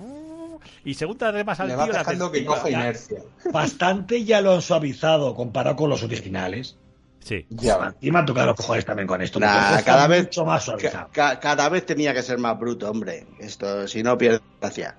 [0.84, 3.20] Y según te das más al Le tío, haces- dejando que coja inercia.
[3.50, 6.76] Bastante ya lo han suavizado comparado con los originales.
[7.20, 7.46] Sí.
[7.50, 7.94] Ya.
[8.00, 9.38] Y me han tocado los cojones también con esto.
[9.40, 11.08] Nah, cada vez- Mucho más Ca- suavizado.
[11.12, 13.26] ca- cada vez tenía que ser más bruto, hombre.
[13.38, 14.96] Esto, si no, pierde gracia.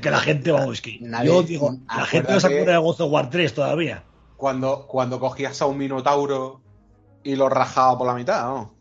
[0.00, 2.78] Que la gente, vamos, es que Nadie- yo digo, la gente no se acuerda de
[2.78, 4.04] God of War 3 todavía.
[4.36, 6.60] Cuando, cuando cogías a un minotauro
[7.22, 8.74] y lo rajaba por la mitad, ¿no?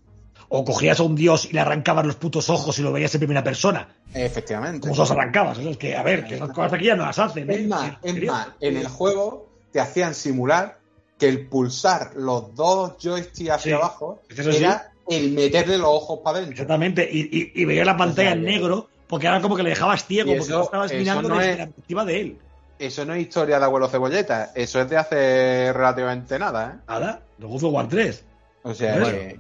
[0.50, 3.20] O cogías a un dios y le arrancabas los putos ojos y lo veías en
[3.20, 3.88] primera persona.
[4.14, 4.82] Efectivamente.
[4.82, 5.58] Como se los arrancabas.
[5.60, 7.50] Es que, a ver, que esas cosas aquí ya no las hacen.
[7.50, 7.56] ¿eh?
[7.56, 8.32] Es más, Sí, es serio.
[8.32, 10.79] más, en el juego te hacían simular
[11.20, 16.20] que el pulsar los dos joysticks hacia Sí, abajo eso era el meterle los ojos
[16.24, 16.54] para adentro.
[16.54, 17.08] Exactamente.
[17.12, 19.64] Y, y, y veías la pantalla O sea, en que- negro porque ahora como que
[19.64, 22.06] le dejabas ciego Y porque eso- tú estabas eso mirando no desde es- la perspectiva
[22.06, 22.38] de él.
[22.80, 26.84] Eso no es historia de abuelo cebolleta, eso es de hace relativamente nada, ¿eh?
[26.88, 28.24] Nada, de God of War 3.
[28.64, 29.18] O sea, Bueno.
[29.18, 29.40] que-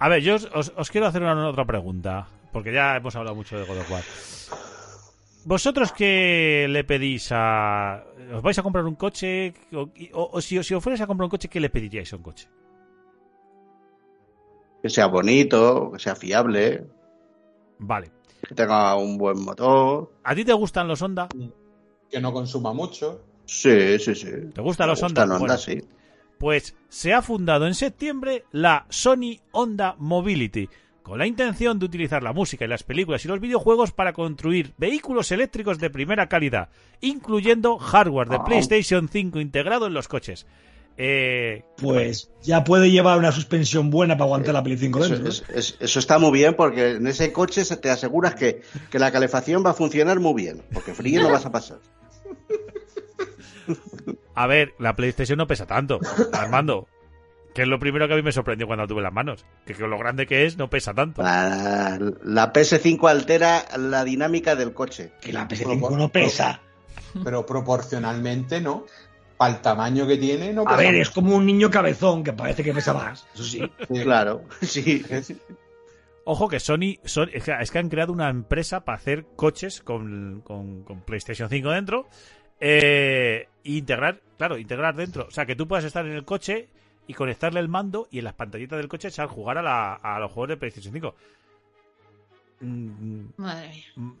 [0.00, 3.36] A ver, yo os, os- os quiero hacer una otra pregunta, porque ya hemos hablado
[3.36, 4.02] mucho de God of War.
[5.44, 8.04] ¿Vosotros qué le pedís a...
[8.32, 9.52] ¿Os vais a comprar un coche?
[9.72, 12.16] O, o- o si, si os fuerais a comprar un coche, ¿qué le pediríais a
[12.16, 12.48] un coche?
[14.82, 16.84] Que sea bonito, que sea fiable,
[17.78, 18.10] Vale.
[18.48, 20.12] que tenga un buen motor.
[20.24, 21.28] ¿A ti te gustan los Honda?
[22.10, 23.22] que no consuma mucho.
[23.46, 24.30] Sí, sí, sí.
[24.54, 25.24] ¿Te gustan Me los Honda?
[25.38, 25.78] Bueno, sí.
[26.38, 30.68] Pues se ha fundado en septiembre la Sony Honda Mobility,
[31.02, 34.72] con la intención de utilizar la música y las películas y los videojuegos para construir
[34.78, 36.68] vehículos eléctricos de primera calidad,
[37.00, 38.38] incluyendo hardware de.
[38.40, 40.46] PlayStation 5 integrado en los coches.
[40.98, 45.24] Eh, Pues ya puede llevar una suspensión buena para aguantar la Play 5 Eso, dentro.
[45.24, 45.30] ¿no?
[45.30, 48.98] es- es- eso está muy bien porque en ese coche se te aseguras que, que
[48.98, 51.78] la calefacción va a funcionar muy bien, porque frío no vas a pasar.
[54.34, 55.98] a ver, la PlayStation no pesa tanto,
[56.32, 56.88] Armando.
[57.54, 59.44] Que es lo primero que a mí me sorprendió cuando tuve las manos.
[59.66, 61.22] Que con lo grande que es, no pesa tanto.
[61.22, 65.12] La, la PS5 altera la dinámica del coche.
[65.20, 66.60] Que la PS5 no pesa.
[67.22, 68.86] Pero proporcionalmente no.
[69.36, 71.02] Para el tamaño que tiene, no A pesa ver, mucho.
[71.02, 73.26] es como un niño cabezón que parece que pesa más.
[73.34, 73.60] Eso sí.
[73.92, 74.02] Sí.
[74.02, 75.04] Claro, sí.
[76.24, 79.82] Ojo que Sony, Sony- es, que, es que han creado una empresa para hacer coches
[79.82, 82.08] con, con- con PlayStation 5 dentro.
[82.60, 85.26] eh, e integrar, claro, integrar dentro.
[85.26, 86.68] O sea, que tú puedas estar en el coche
[87.06, 90.18] y conectarle el mando y en las pantallitas del coche echar jugar a, la- a
[90.20, 91.14] los juegos de PlayStation 5.
[92.60, 93.84] Mm, Madre mía.
[93.96, 94.12] mm,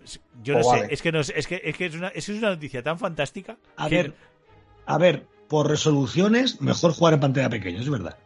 [0.42, 0.88] Yo no Oh, sé, vale.
[0.94, 3.56] es que, no es, que, es que es una, es una noticia tan fantástica.
[3.76, 4.14] A que- ver,
[4.86, 8.18] a ver, por resoluciones, mejor jugar en pantalla pequeña, es verdad.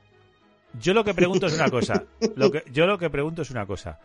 [0.81, 2.05] Yo lo que pregunto es una cosa.
[2.37, 3.99] Lo que, yo lo que pregunto es una cosa.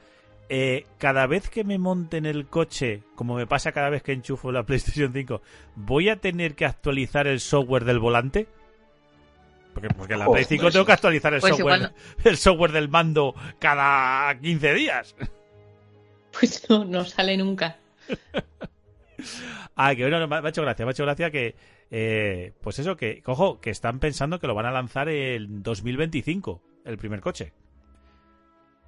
[0.47, 4.11] Eh, cada vez que me monte en el coche, como me pasa cada vez que
[4.13, 5.41] enchufo la PlayStation 5,
[5.75, 8.47] ¿voy a tener que actualizar el software del volante?
[9.73, 11.91] Porque, porque en la Play Joder, 5 tengo que actualizar el, Pues software,
[12.23, 15.15] el software del mando cada 15 días.
[16.31, 17.77] Pues no, no sale nunca.
[19.75, 21.55] Ah, que bueno, no, me ha me ha hecho gracia, me ha hecho gracia que,
[21.89, 26.61] eh, pues eso, que, cojo, que están pensando que lo van a lanzar en 2025,
[26.85, 27.53] el primer coche.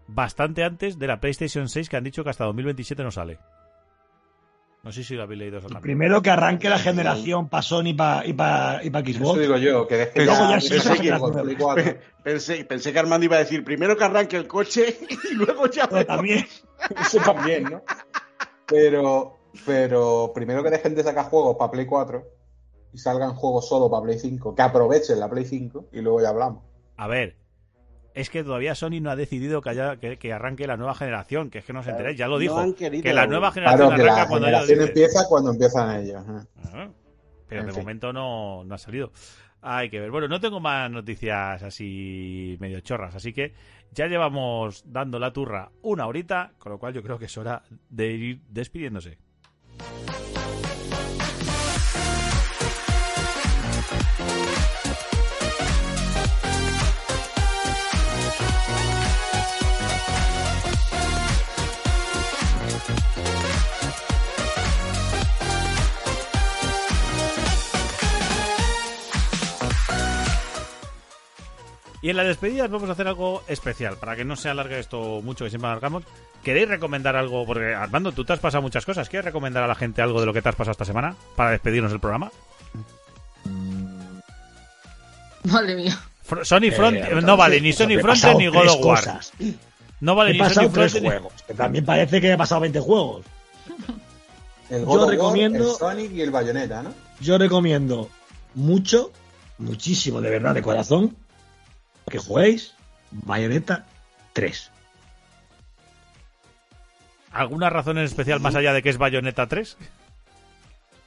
[0.08, 3.40] Bastante antes de la PlayStation 6 que han dicho que hasta 2027 no sale.
[4.84, 5.70] No sé si lo habéis leído eso.
[5.82, 9.40] Primero que arranque la generación para Sony y para y pa, y pa Eso Xbox.
[9.40, 11.96] digo yo, que Que luego ya Play las 4.
[12.22, 14.98] Pensé, pensé que Armando iba a decir primero que arranque el coche
[15.32, 16.46] y luego ya Pero también,
[17.02, 17.82] Eso también, ¿no?
[18.68, 22.22] Pero, pero primero que dejen de sacar juegos para Play 4
[22.92, 26.30] y salgan juegos solo para Play 5, que aprovechen la Play 5 y luego ya
[26.30, 26.62] hablamos.
[26.98, 27.38] A ver,
[28.14, 31.50] es que todavía Sony no ha decidido que, haya, que, que arranque la nueva generación,
[31.50, 32.74] que es que no os enteréis, ya lo dijo.
[32.76, 36.24] querido que la nueva generación Claro, arranca la cuando generación empieza cuando empiezan ellos.
[36.28, 36.48] ¿eh?
[36.64, 36.90] Ajá.
[37.48, 37.82] Pero En de fin.
[37.82, 39.12] momento no, no ha salido.
[39.62, 40.12] Hay que ver.
[40.12, 43.54] Bueno, no tengo más noticias así medio chorras, así que
[43.92, 47.64] ya llevamos dando la turra una horita, con lo cual yo creo que es hora
[47.90, 49.18] de ir despidiéndose.
[72.04, 75.22] Y en la despedida vamos a hacer algo especial, para que no se alargue esto
[75.24, 76.04] mucho, que siempre alargamos.
[76.44, 77.46] ¿Queréis recomendar algo?
[77.46, 79.08] Porque Armando, tú te has pasado muchas cosas.
[79.08, 81.52] ¿Quieres recomendar a la gente algo de lo que te has pasado esta semana para
[81.52, 82.30] despedirnos del programa?
[85.46, 85.98] Madre mía.
[86.30, 88.98] Fr- Sony Front Eh, no vale ni Sony Front ni God tres of War.
[89.00, 89.34] cosas.
[90.00, 92.38] No vale He ni Sony pasado tres Front ni- juegos, que también parece que he
[92.38, 93.26] pasado 20 juegos.
[94.70, 96.94] El Yo War, recomiendo- el Sonic y el Bayonetta, ¿no?
[97.20, 98.10] Yo recomiendo
[98.56, 99.12] mucho,
[99.58, 101.16] muchísimo de verdad, de corazón,
[102.14, 102.76] que juguéis
[103.10, 103.88] Bayonetta
[104.34, 104.70] 3.
[107.32, 109.78] ¿Alguna razón en especial más allá de que es Bayonetta 3?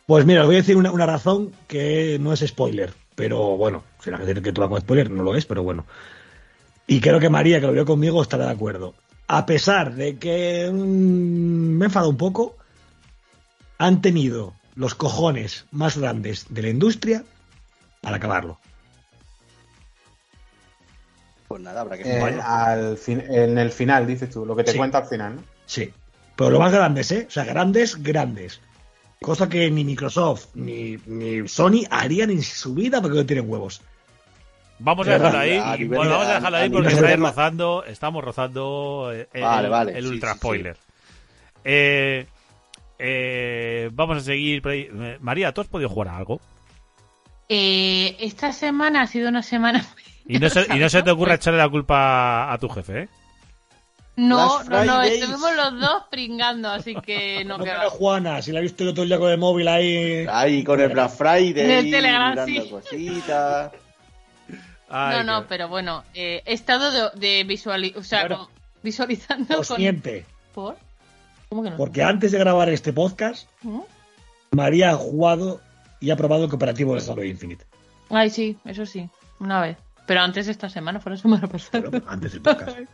[0.07, 3.85] Pues mira, os voy a decir una, una razón que no es spoiler, pero bueno,
[4.03, 5.87] si la gente que toma como spoiler no lo es, pero bueno.
[6.89, 8.95] Y creo que María, que lo vio conmigo, estará de acuerdo.
[9.29, 12.57] A pesar de que mm, me he enfadado un poco,
[13.79, 17.23] han tenido los cojones más grandes de la industria
[18.01, 18.59] para acabarlo.
[21.49, 24.73] Pues nada, habrá que Eh, al fin- en el final, dices tú, lo que te
[24.73, 24.79] Sí.
[24.79, 25.43] cuenta al final, ¿no?
[25.67, 25.93] Sí.
[26.37, 27.27] Pero lo más grandes, ¿eh?
[27.29, 28.61] O sea, grandes, grandes.
[29.23, 33.81] Cosa que ni Microsoft ni, ni Sony harían en su vida porque no tienen huevos.
[34.79, 35.73] Vamos a De dejarlo verdad, ahí.
[35.73, 39.29] a nivel Bueno, de- vamos a dejarlo a ahí porque estáis rozando, estamos rozando eh,
[39.33, 40.77] el, Vale, vale, el sí, ultra sí, spoiler.
[41.65, 42.27] Eh,
[42.99, 44.63] eh, vamos a seguir.
[44.67, 46.41] Eh, María, ¿tú has podido jugar a algo?
[47.49, 49.85] Eh, esta semana ha sido una semana.
[50.29, 53.09] Y no, se, y no se te ocurra echarle la culpa a tu jefe, ¿eh?
[54.19, 57.91] No, no, no, estuvimos los dos pringando, así que no No queda.
[57.91, 60.27] Juana, si la he visto yo todo el día con el móvil ahí.
[60.31, 62.71] Ahí con el Black Friday, En el Telegram, sí.
[62.71, 63.73] cositas.
[64.89, 68.49] Ay, no, no, qué- pero bueno, eh, he estado de, de visuali- o sea, Claro.
[68.83, 70.25] visualizando con...
[70.55, 70.77] ¿Por?
[71.51, 71.77] ¿Cómo que no?
[71.77, 73.81] Porque antes de grabar este podcast, ¿Mm?
[74.53, 75.61] María ha jugado
[76.01, 77.67] y ha probado el cooperativo de Halo Infinite.
[78.09, 79.11] Ay, sí, eso sí,
[79.41, 79.77] una vez.
[80.07, 81.89] Pero antes de esta semana, fue la semana pasada.
[81.91, 82.79] Bueno, antes del podcast.
[82.79, 82.87] Pero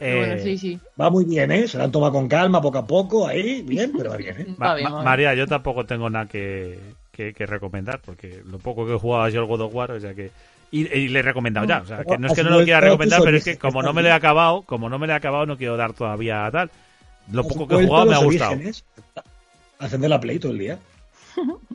[0.00, 0.78] Eh, bueno, sí, sí.
[1.00, 1.66] Va muy bien, ¿eh?
[1.66, 4.46] Se la han tomado con calma, poco a poco, ahí, bien, pero va bien, ¿eh?
[4.62, 5.04] Va bien, va bien.
[5.04, 6.78] María, yo tampoco tengo nada que,
[7.10, 9.90] que- que recomendar porque lo poco que he jugado ha sido el God of War,
[9.90, 10.30] o sea que.
[10.70, 12.78] Y, y le he recomendado ya, o sea, que no es que no lo quiera
[12.80, 15.16] recomendar, pero es que como no me lo he acabado, como no me lo he
[15.16, 16.70] acabado, no quiero dar todavía tal.
[17.32, 18.52] Lo poco que he jugado me ha gustado.
[18.52, 18.84] orígenes,
[19.80, 20.78] a Encender la Play todo el día.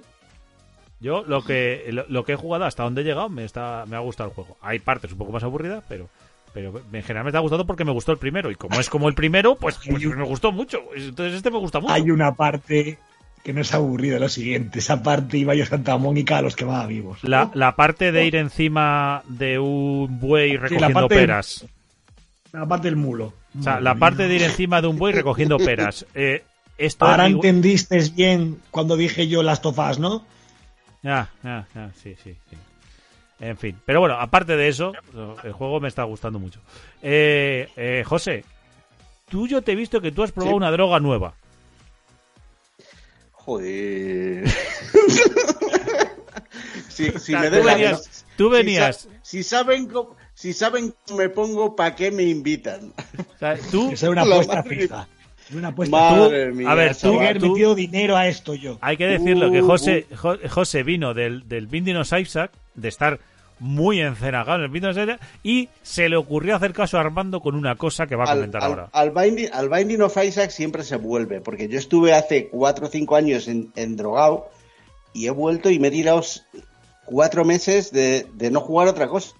[1.03, 3.95] Yo lo que lo, lo que he jugado hasta donde he llegado me está me
[3.95, 4.57] ha gustado el juego.
[4.61, 6.09] Hay partes un poco más aburridas, pero
[6.53, 9.07] pero en general me está gustando porque me gustó el primero y como es como
[9.09, 10.79] el primero, pues, pues me gustó mucho.
[10.95, 11.93] Entonces este me gusta mucho.
[11.93, 12.97] Hay una parte
[13.43, 14.79] que no es aburrida, lo siguiente.
[14.79, 17.19] Esa parte iba yo Santa Mónica a los que más vivos.
[17.23, 21.65] La, la parte de ir encima de un buey recogiendo peras.
[22.53, 23.33] La parte del mulo.
[23.59, 23.99] O sea, Madre la mía.
[23.99, 26.05] parte de ir encima de un buey recogiendo peras.
[26.13, 26.43] Eh,
[26.77, 30.23] esto Ahora es- entendiste bien cuando dije yo las tofas, ¿no?
[31.03, 32.57] Ya, ya, ya, sí, sí, sí.
[33.39, 33.77] En fin.
[33.85, 34.93] Pero bueno, aparte de eso,
[35.43, 36.59] el juego me está gustando mucho.
[37.01, 38.45] Eh, eh, José,
[39.29, 40.57] tú yo te he visto que tú has probado Sí.
[40.57, 41.33] una droga nueva.
[43.33, 44.47] Joder.
[46.89, 51.19] si, si sea, me tú venías- tú si venías- Si, saben cómo, si saben cómo
[51.19, 52.93] me pongo, ¿para qué me invitan?
[53.35, 55.07] O sea, tú, Esa es una La apuesta madre- fija.
[55.55, 58.77] Una apuesta Madre tú, mía, a ver, tú has metido dinero a esto yo.
[58.81, 62.87] hay que decirlo que Uh, José, Jo- José vino del, del Binding of Isaac, de
[62.87, 63.19] estar
[63.59, 67.39] muy encenagado en el Binding of Isaac, y se le ocurrió hacer caso a Armando
[67.41, 68.89] con una cosa que va a al, comentar al- ahora.
[68.93, 72.89] al Binding, al Binding of Isaac siempre se vuelve, porque yo estuve hace cuatro o
[72.89, 74.49] cinco años en, en drogado
[75.13, 76.21] y he vuelto y me he tirado
[77.05, 79.35] cuatro meses de, de no jugar otra cosa.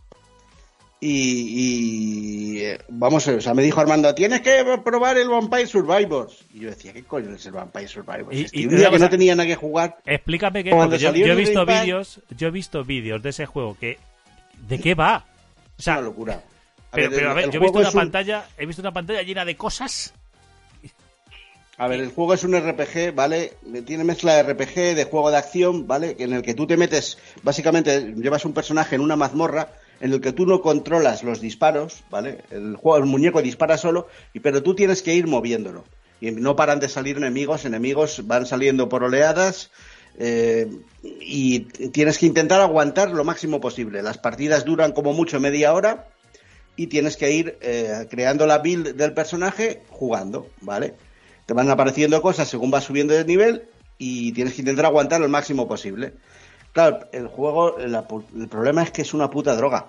[1.06, 6.45] Y, y, eh, vamos, o sea, me dijo Armando, tienes que probar el Vampire Survivors.
[6.54, 8.36] Y yo decía, ¿qué coño es el Vampire Survivors?
[8.38, 10.70] Y- Es que y un día una que no tenía nada que jugar, Explícame qué,
[10.70, 13.76] Cuando porque yo, salió yo he visto vídeos, yo he visto vídeos de ese juego
[13.78, 13.98] que
[14.68, 15.26] ¿de qué va?
[15.78, 16.36] O sea, una locura.
[16.91, 18.94] A pero, ver, pero a ver, yo he visto una un- pantalla, he visto una
[18.94, 20.14] pantalla llena de cosas.
[21.78, 23.53] A ver, el juego es un RPG, ¿vale?
[23.86, 26.15] Tiene mezcla de RPG, de juego de acción, ¿vale?
[26.19, 29.69] En el que tú te metes, básicamente llevas un personaje en una mazmorra
[29.99, 32.44] en el que tú no controlas los disparos, ¿vale?
[32.52, 35.86] El juego, el muñeco dispara solo, y, pero tú tienes que ir moviéndolo.
[36.22, 39.72] Y no paran de salir enemigos, enemigos van saliendo por oleadas,
[40.18, 40.70] eh,
[41.02, 44.03] y tienes que intentar aguantar lo máximo posible.
[44.03, 46.07] Las partidas duran como mucho media hora,
[46.76, 50.95] y tienes que ir eh, creando la build del personaje jugando, ¿vale?
[51.45, 53.64] Te van apareciendo cosas según vas subiendo de nivel
[53.98, 56.14] y tienes que intentar aguantar lo máximo posible.
[56.74, 58.06] Claro, el juego, la
[58.36, 59.86] el problema es que es una puta droga.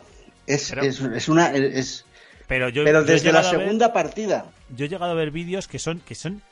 [0.46, 1.52] Es, Pero- es, es una.
[1.52, 2.04] Es,
[2.46, 4.44] Pero yo, pero yo he desde la ver- segunda partida
[4.76, 6.42] yo he llegado a ver vídeos que son que son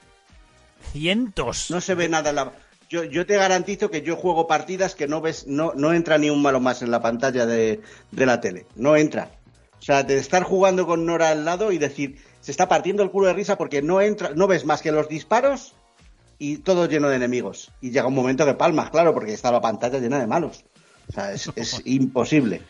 [0.92, 1.70] cientos.
[1.70, 2.52] no se ve nada en la.
[2.88, 6.30] yo, yo te garantizo que yo juego partidas que no ves, no, no entra ni
[6.30, 7.80] un malo más en la pantalla de,
[8.10, 8.66] de la tele.
[8.76, 9.30] No entra.
[9.78, 13.10] O sea, de estar jugando con Nora al lado y decir, se está partiendo el
[13.10, 15.74] culo de risa porque no entra, no ves más que los disparos
[16.42, 17.70] y todo lleno de enemigos.
[17.80, 20.64] Y llega un momento que palmas, claro, porque está la pantalla llena de malos.
[21.08, 22.62] O sea, es, es imposible.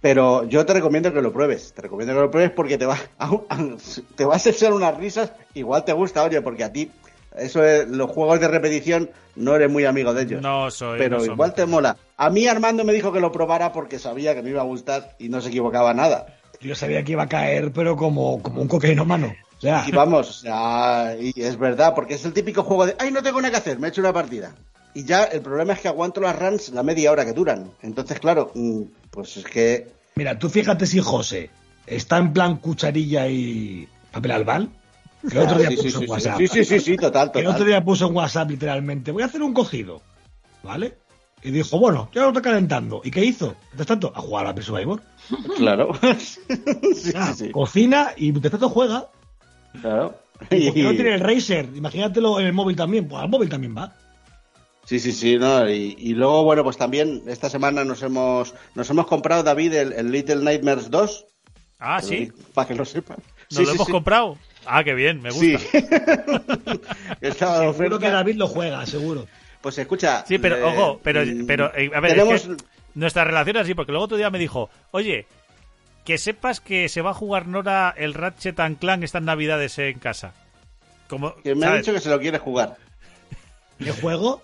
[0.00, 1.72] Pero yo te recomiendo que lo pruebes.
[1.72, 2.96] Te recomiendo que lo pruebes porque te va,
[4.14, 5.32] te vas a echar unas risas.
[5.52, 6.92] Igual te gusta, oye, porque a ti,
[7.36, 10.40] eso es, los juegos de repetición, no eres muy amigo de ellos.
[10.40, 10.96] No soy.
[10.96, 11.96] pero no igual te mola.
[12.16, 15.16] A mí Armando me dijo que lo probara porque sabía que me iba a gustar
[15.18, 16.26] y no se equivocaba nada.
[16.62, 19.34] Yo sabía que iba a caer, pero como, como un cocainómano.
[19.58, 22.96] O sea, Y vamos, o sea, y es verdad, porque es el típico juego de,
[22.98, 24.54] ay, no tengo nada que hacer, me he hecho una partida.
[24.94, 27.70] Y ya el problema es que aguanto las runs la media hora que duran.
[27.82, 31.50] Entonces, claro, mm, pues es que mira, tú fíjate si José
[31.86, 34.68] está en plan cucharilla y papel albal.
[35.28, 36.38] Que el otro día Sí, puso sí, en sí, WhatsApp.
[36.38, 37.68] sí, sí, sí, total, Que el otro total.
[37.68, 40.02] día puso en WhatsApp literalmente, voy a hacer un cogido.
[40.64, 40.94] ¿Vale?
[41.44, 43.00] Y dijo, bueno, ya lo está calentando.
[43.04, 43.56] ¿Y qué hizo?
[43.70, 45.02] Mientras tanto, a jugar a la Survivor.
[45.56, 45.92] Claro.
[46.18, 49.08] sí, Ah, sí, sí, Cocina y mientras tanto juega.
[49.80, 50.14] claro.
[50.50, 53.06] Y porque no tiene el Razer, imagínatelo en el móvil también.
[53.08, 53.94] Pues al móvil también va.
[54.84, 58.90] Sí, sí, sí, no, y, y luego, bueno, pues también esta semana nos hemos, nos
[58.90, 61.26] hemos comprado, David, el, el Little Nightmares 2.
[61.78, 62.32] Ah, sí.
[62.54, 63.18] Para que lo sepan.
[63.50, 63.92] ¿Nos Sí, lo sí, hemos sí.
[63.92, 64.36] comprado?
[64.66, 65.52] Ah, qué bien, me Sí.
[65.52, 65.78] gusta.
[67.20, 69.26] Estaba de Seguro que David lo juega, seguro.
[69.62, 70.24] Pues escucha.
[70.26, 72.64] Sí, pero eh, ojo, pero, pero eh, a ver, es tenemos, que
[72.94, 75.26] nuestra relación es así, porque luego otro día me dijo, oye,
[76.04, 79.98] que sepas que se va a jugar Nora el Ratchet and Clank estas navidades en
[79.98, 80.34] casa.
[81.08, 82.76] Como, que me ha dicho que se lo quiere jugar.
[83.78, 84.42] ¿Qué juego?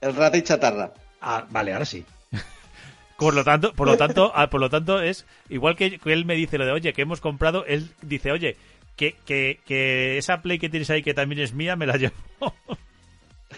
[0.00, 0.92] El rata y chatarra.
[1.20, 2.04] Ah, vale, ahora sí.
[3.16, 6.24] Por lo tanto, por lo tanto, ah, por lo tanto es igual que, que él
[6.24, 8.56] me dice lo de, oye, que hemos comprado, él dice, oye,
[8.96, 12.14] que, que, que esa Play que tienes ahí que también es mía, me la llevo.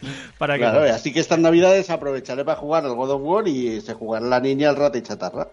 [0.39, 3.81] Para que Claro, así que estas navidades aprovecharé para jugar el God of War y
[3.81, 5.49] se jugará la niña el rata y chatarra.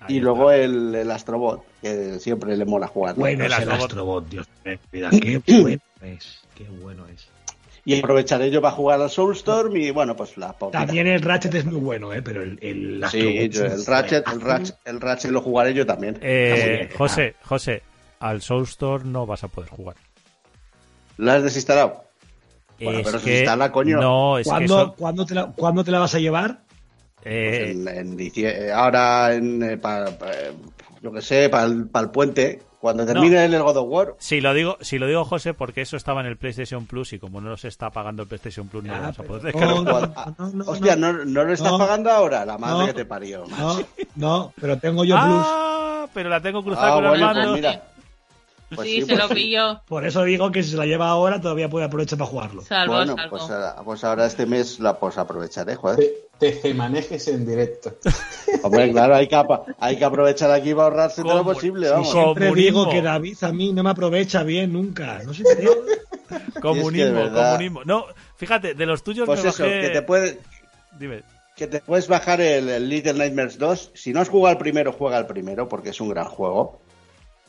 [0.00, 0.24] Ahí y está.
[0.24, 3.14] luego el, el Astrobot, que siempre le mola jugar.
[3.16, 3.20] ¿no?
[3.20, 3.86] Bueno El es el Astrobot.
[3.90, 5.08] Astrobot, Dios mío.
[5.10, 6.40] Qué bueno es.
[6.54, 7.28] Qué bueno es.
[7.84, 10.84] Y aprovecharé yo para jugar al Soulstorm y bueno, pues la poquita.
[10.84, 12.20] También el Ratchet es muy bueno, ¿eh?
[12.20, 14.40] Pero el, el Sí, Astrobot yo el Ratchet, el.
[14.40, 16.18] Ratchet, el Ratchet lo jugaré yo también.
[16.20, 17.82] Eh, José, José,
[18.18, 19.94] al Soulstorm no vas a poder jugar.
[21.16, 22.05] ¿Lo has desinstalado?
[22.80, 24.00] Bueno, Es pero se que- instala, coño.
[24.00, 26.58] No, es que ¿Cuándo, eso, ¿cuándo, te la, cuándo te la vas a llevar?
[27.24, 30.30] eh, En, en eh, ahora, en, eh, pa- pa-
[31.02, 34.76] yo que sé, para el, puente, cuando termine el God of War, si lo digo,
[34.80, 37.68] si lo digo José, porque eso estaba en el PlayStation Plus y como no se
[37.68, 40.34] está pagando el PlayStation Plus, no Ya, lo vamos a pero- poder no, descargar.
[40.38, 41.12] no, no, no, hostia, no.
[41.12, 41.78] no, no lo estás No.
[41.78, 42.86] pagando ahora, la madre No.
[42.86, 43.44] que te parió.
[43.58, 43.78] No,
[44.16, 45.44] no, pero tengo yo Plus.
[45.46, 47.42] Ah, pero la tengo cruzada Ah, con el bueno, mando.
[47.42, 47.82] pues mira.
[48.74, 49.34] Pues sí, se pues lo sí.
[49.34, 49.80] pilló.
[49.86, 52.62] Por eso digo que si se la lleva ahora todavía puede aprovechar para jugarlo.
[52.62, 53.30] Salvo, Bueno, salvo.
[53.30, 56.00] pues, ahora- pues ahora este mes la pues aprovecharé, joder.
[56.38, 57.94] Te, te manejes en directo.
[58.62, 59.40] Hombre, claro, hay que,
[59.78, 62.08] hay que aprovechar aquí para ahorrarse todo lo posible, vamos.
[62.08, 62.12] sí.
[62.12, 65.20] siempre digo que David a mí no me aprovecha bien nunca.
[65.24, 65.68] No sé qué.
[66.60, 67.84] Comunismo, Es que comunismo.
[67.84, 68.06] No,
[68.36, 69.80] fíjate, de los tuyos Pues me eso, bajé...
[69.80, 70.38] que te puede,
[70.98, 71.22] Dime.
[71.54, 73.92] que te puedes bajar el, el Little Nightmares 2.
[73.94, 76.80] Si no has jugado al primero, juega al primero, porque es un gran juego.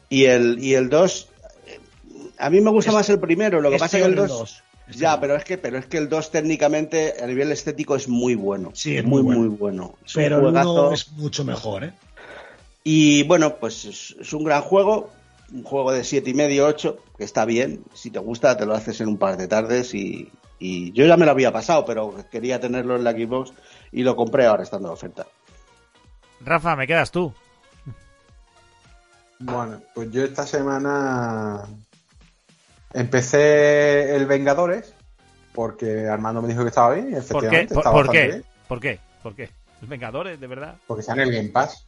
[0.10, 1.30] Y el, y el 2,
[1.68, 1.80] eh,
[2.38, 4.16] a mí me gusta Es- más el primero, lo que es pasa es que el
[4.16, 4.40] peor 2...
[4.40, 4.64] dos.
[4.90, 8.08] Es Ya, pero es que, pero es que el 2 técnicamente a nivel estético es
[8.08, 8.72] muy bueno.
[8.74, 9.84] Sí, es muy, muy bueno.
[9.84, 10.72] muy Pero el juegazo.
[10.86, 11.94] uno es mucho mejor, ¿eh?
[12.86, 15.10] Y bueno, pues es, es un gran juego,
[15.52, 17.84] un juego de siete y medio, 8, que está bien.
[17.94, 21.18] Si te gusta, te lo haces en un par de tardes y, y yo ya
[21.18, 23.52] me lo había pasado, pero quería tenerlo en la Xbox
[23.92, 25.28] y lo compré ahora estando de oferta.
[26.40, 27.34] Rafa, me quedas tú.
[29.40, 31.64] Bueno, pues yo esta semana
[32.94, 34.94] empecé el Vengadores
[35.54, 37.26] porque Armando me dijo que estaba bien y ¿Por qué?
[37.26, 38.26] efectivamente ¿Por, está por qué?
[38.28, 38.46] bien.
[38.68, 39.00] ¿Por qué?
[39.24, 39.50] ¿Por qué?
[39.82, 40.76] ¿Los Vengadores, de verdad?
[40.88, 41.86] Porque está en el Game Pass.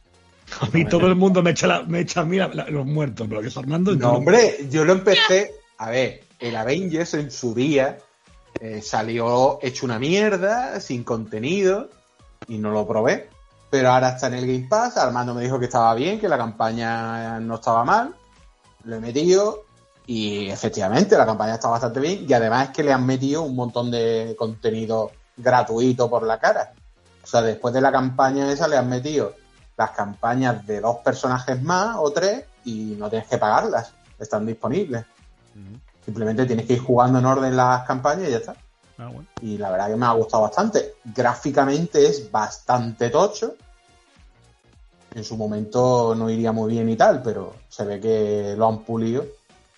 [0.60, 2.84] A mí todo el mundo me echa, la- me echa a mí la- la- los
[2.84, 3.94] muertos, pero que es Fernando.
[3.94, 5.52] No, hombre, yo lo empecé.
[5.78, 7.98] A ver, el Avengers en su día
[8.60, 11.88] eh, salió hecho una mierda, sin contenido,
[12.48, 13.28] y no lo probé.
[13.70, 14.96] Pero ahora está en el Game Pass.
[14.96, 18.14] Armando me dijo que estaba bien, que la campaña no estaba mal.
[18.84, 19.64] Lo he metido
[20.06, 22.26] y efectivamente la campaña está bastante bien.
[22.28, 26.72] Y además es que le han metido un montón de contenido gratuito por la cara.
[27.22, 29.34] O sea, después de la campaña esa le han metido
[29.76, 33.92] las campañas de dos personajes más o tres y no tienes que pagarlas.
[34.18, 35.04] Están disponibles.
[36.04, 38.56] Simplemente tienes que ir jugando en orden las campañas y ya está.
[39.00, 39.26] Ah, bueno.
[39.40, 40.96] Y la verdad que me ha gustado bastante.
[41.04, 43.54] Gráficamente es bastante tocho.
[45.14, 48.80] En su momento no iría muy bien y tal, pero se ve que lo han
[48.80, 49.24] pulido.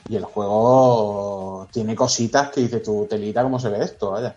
[0.08, 4.10] Y el juego tiene cositas que dices tú, telita, ¿cómo se ve esto?
[4.10, 4.34] Vaya.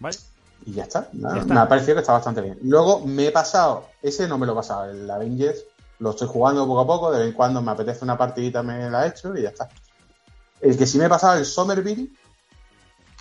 [0.00, 0.16] Vale.
[0.66, 1.08] Y ya está.
[1.12, 1.54] Nada, Ya está.
[1.54, 2.58] Me ha parecido que está bastante bien.
[2.62, 5.64] Luego me he pasado, ese no me lo he pasado, el Avengers,
[6.00, 8.90] lo estoy jugando poco a poco, de vez en cuando me apetece una partidita, me
[8.90, 9.68] la he hecho y ya está.
[10.60, 12.12] El que sí me he pasado, el Somerville,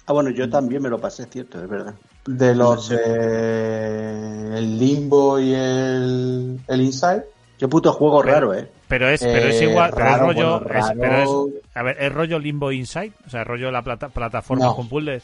[0.07, 1.93] Ah, bueno, yo también me lo pasé, cierto, es verdad.
[2.25, 7.23] de los de el Limbo y el, el Inside.
[7.57, 8.69] Qué puto juego Pero- raro, ¿eh?
[8.87, 10.59] Pero es, pero es Eh, igual, pero es rollo.
[10.59, 11.47] bueno, es- pero es- raro.
[11.75, 13.13] a ver, ¿es rollo Limbo Inside?
[13.25, 14.75] O sea, rollo la plata, plataforma No.
[14.75, 15.23] con puzzles.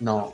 [0.00, 0.30] No,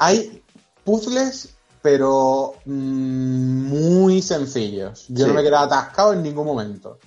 [0.00, 0.42] hay
[0.84, 5.06] puzzles, pero mm, muy sencillos.
[5.08, 5.28] Yo Sí.
[5.28, 6.98] no me he quedado atascado en ningún momento.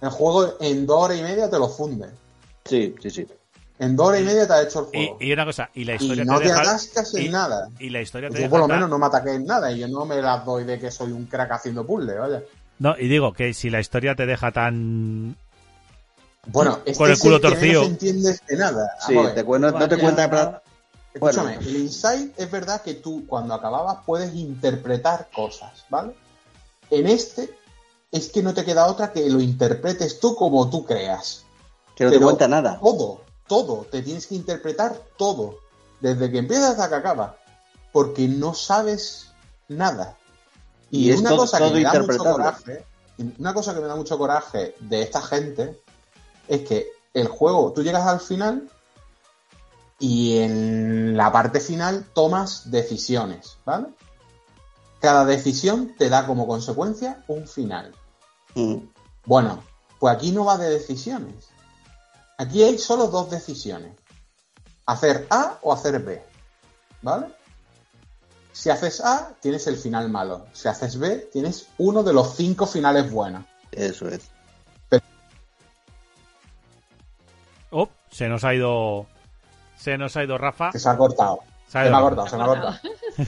[0.00, 2.08] El juego en dos horas y media te lo funde.
[2.64, 3.26] Sí, sí, sí.
[3.78, 5.18] En dos horas y media te ha hecho el Y, juego.
[5.20, 6.60] y una cosa, y la Y, historia no te te deja.
[6.60, 7.68] atascas en y, nada.
[7.80, 8.50] y la historia te Yo deja.
[8.50, 10.78] por lo menos no me ataqué en nada y yo no me las doy de
[10.78, 12.42] que soy un crack haciendo puzzles, vaya.
[12.78, 15.36] No, y digo que si la historia te deja tan.
[16.46, 17.80] Bueno, es Con que el culo es que torcido.
[17.82, 18.90] No entiendes de nada.
[19.06, 20.30] Sí, te cuento- no te cuenta.
[20.30, 20.60] pra-
[21.14, 21.68] Escúchame, Bueno.
[21.70, 26.12] el Inside es verdad que tú cuando acababas puedes interpretar cosas, ¿vale?
[26.90, 27.50] En este
[28.10, 31.44] es que no te queda otra que lo interpretes tú como tú creas.
[31.94, 32.80] Que no te cuenta nada.
[32.80, 35.58] Todo, todo, te tienes que interpretar todo,
[36.00, 37.32] desde que empiezas hasta que acabas,
[37.92, 39.30] porque no sabes
[39.68, 40.16] nada.
[40.90, 42.84] Y, Y es una todo- cosa que me da mucho coraje,
[43.38, 45.80] una cosa que me da mucho coraje de esta gente
[46.48, 48.68] es que el juego, tú llegas al final
[49.98, 53.86] y en la parte final tomas decisiones, ¿vale?
[55.00, 57.94] Cada decisión te da como consecuencia un final.
[58.54, 58.76] Mm.
[59.26, 59.62] Bueno,
[59.98, 61.48] pues aquí no va de decisiones.
[62.38, 63.92] Aquí hay solo dos decisiones.
[64.86, 66.22] Hacer A o hacer B.
[67.02, 67.26] ¿Vale?
[68.52, 70.46] Si haces A, tienes el final malo.
[70.52, 73.44] Si haces B, tienes uno de los cinco finales buenos.
[73.72, 74.30] Eso es.
[77.70, 79.06] Oh, se nos ha ido.
[79.76, 80.70] Se nos ha ido Rafa.
[80.72, 81.40] Se ha cortado.
[81.68, 82.78] Se ha Se me ha cortado, se me ha cortado.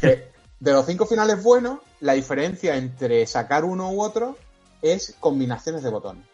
[0.00, 0.30] Que
[0.60, 4.36] de los cinco finales buenos, la diferencia entre sacar uno u otro
[4.82, 6.24] es combinaciones de botones.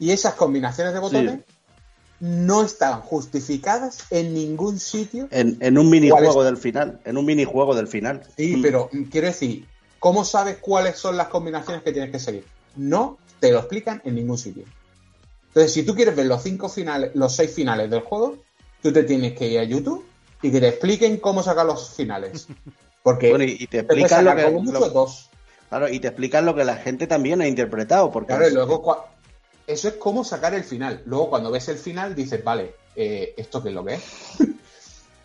[0.00, 1.40] Y esas combinaciones de botones
[2.18, 7.00] no están justificadas en ningún sitio En, en un ¿Cuál minijuego del final.
[7.04, 8.22] En un minijuego del final.
[8.36, 8.62] Sí, Mm.
[8.62, 9.66] pero quiero decir,
[9.98, 12.44] ¿cómo sabes cuáles son las combinaciones que tienes que seguir?
[12.76, 14.64] No te lo explican en ningún sitio.
[15.48, 18.36] Entonces, si tú quieres ver los cinco finales, los seis finales del juego,
[18.82, 20.04] tú te tienes que ir a YouTube
[20.42, 22.46] y que te expliquen cómo sacar los finales.
[23.02, 24.42] Porque Bueno, y, te explican lo que.
[24.72, 25.30] lo- dos.
[25.70, 28.10] claro, y te explican lo que la gente también ha interpretado.
[28.12, 29.06] Porque Claro, y luego
[29.72, 31.02] eso es cómo sacar el final.
[31.06, 34.02] Luego cuando ves el final dices, vale, eh, ¿esto qué es lo que es?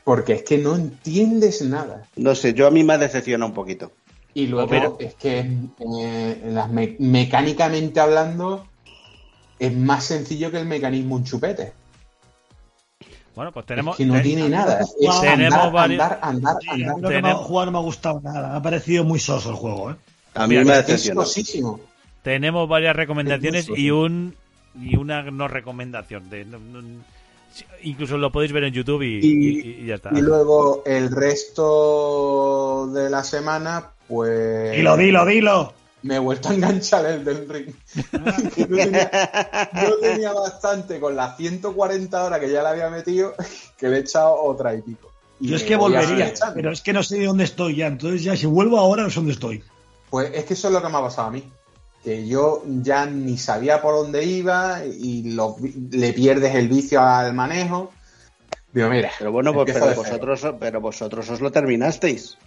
[0.03, 2.03] Porque es que no entiendes nada.
[2.15, 3.91] No sé, yo a mí me decepciona un poquito.
[4.33, 8.67] Y luego Pero- es que eh, las me- mecánicamente hablando
[9.57, 11.73] es más sencillo que el mecanismo un chupete.
[13.35, 13.95] Bueno, pues tenemos.
[13.95, 14.79] es que no tiene nada.
[14.81, 16.89] Es Tenemos andar, varios- andar, andar, Sí, andar.
[16.91, 18.49] a mí lo que me ha Tenemos- jugado no me ha gustado nada.
[18.51, 19.95] Me ha parecido muy soso el juego, ¿eh?
[20.35, 21.21] A mí me es Es decepciona.
[21.21, 21.79] cosísimo.
[22.25, 24.35] Tenemos varias recomendaciones y un
[24.81, 26.27] y una no recomendación.
[26.29, 26.81] De, no- no-
[27.53, 30.09] sí, incluso lo podéis ver en YouTube y, Y- y- y ya está.
[30.11, 34.75] Y luego el resto de la semana, pues.
[34.75, 35.73] Dilo, dilo, dilo.
[36.01, 37.73] Me he vuelto a enganchar el del ring.
[38.57, 39.09] yo, tenía,
[39.87, 43.33] yo tenía bastante con las 140 horas que ya le había metido,
[43.77, 45.11] que le he echado otra y pico.
[45.39, 47.87] Y Yo es que volvería, pero es que no sé de dónde estoy ya.
[47.87, 49.63] Entonces ya si vuelvo ahora no sé dónde estoy.
[50.09, 51.43] Pues es que eso es lo que me ha pasado a mí.
[52.05, 55.57] Que yo ya ni sabía por dónde iba y lo-
[55.91, 57.91] le pierdes el vicio al manejo.
[58.71, 59.09] Digo, mira.
[59.17, 62.37] Pero bueno, pues, pero vosotros, pero vosotros os lo terminasteis.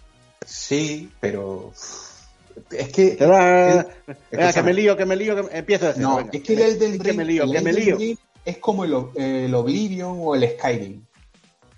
[0.47, 1.73] Sí, pero.
[2.71, 3.17] Es que.
[3.19, 6.09] Pero, ah, es- venga, que me lío, que me lío, que me- empiezo de cero.
[6.09, 6.31] No, venga.
[6.33, 7.99] es que el Elden que Ring, me lío, el que me lío.
[8.45, 11.03] Es como el, el Oblivion o el Skyrim.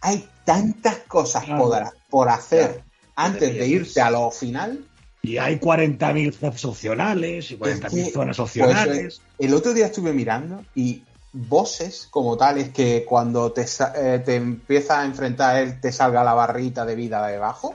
[0.03, 1.63] Hay tantas cosas Claro.
[1.65, 1.79] por,
[2.11, 2.83] por hacer
[3.17, 4.85] antes de irte a lo final.
[5.23, 9.21] Y hay 40.000 jefes opcionales y 40.000 que, zonas pues, opcionales.
[9.39, 11.03] El otro día estuve mirando y
[11.33, 13.67] bosses como tales que cuando te,
[13.97, 17.75] eh, te empieza a enfrentar a él te salga la barrita de vida debajo,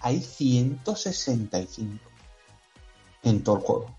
[0.00, 1.98] hay 165
[3.24, 3.96] en todo el juego.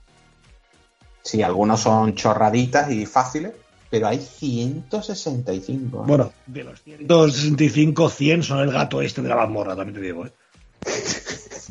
[1.23, 3.53] Sí, algunos son chorraditas y fáciles,
[3.89, 5.97] pero hay 165.
[5.97, 6.03] ¿eh?
[6.07, 10.25] Bueno, de los 165, 100 son el gato este de la mazmorra, también te digo,
[10.25, 10.31] ¿eh?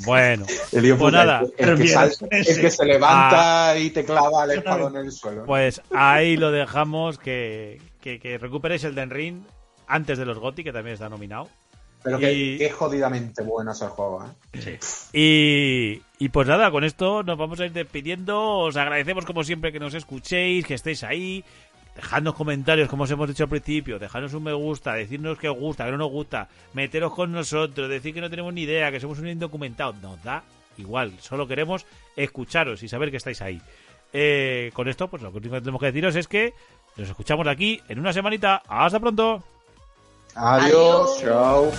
[0.04, 2.52] Bueno, El pues puta, nada, el, el que Bien, sal- ese.
[2.52, 5.44] el que se levanta y te clava el espadón en el suelo.
[5.44, 7.18] pues ahí lo dejamos.
[7.18, 9.42] Que, que, que recuperéis el Den Ring
[9.86, 11.48] antes de los GOTI, que también está nominado.
[12.02, 14.24] pero que, y- que jodidamente bueno es el juego.
[14.54, 14.78] ¿eh?
[15.12, 18.40] Y, y pues nada, con esto nos vamos a ir despidiendo.
[18.58, 21.44] Os agradecemos como siempre que nos escuchéis, que estéis ahí.
[22.01, 25.56] Dejadnos comentarios, como os hemos dicho al principio, dejadnos un me gusta, decirnos que os
[25.56, 29.01] gusta, que no nos gusta, meteros con nosotros, decir que no tenemos ni idea, que
[29.01, 29.94] somos un indocumentado.
[30.01, 30.43] Nos da
[30.78, 31.85] igual, solo queremos
[32.16, 33.60] escucharos y saber que estáis ahí.
[34.14, 36.55] Eh, con esto, pues lo único que tenemos que deciros es que
[36.97, 38.62] nos escuchamos aquí en una semanita.
[38.66, 39.44] ¡Hasta pronto!
[40.35, 41.20] Adiós.
[41.20, 41.70] Chao.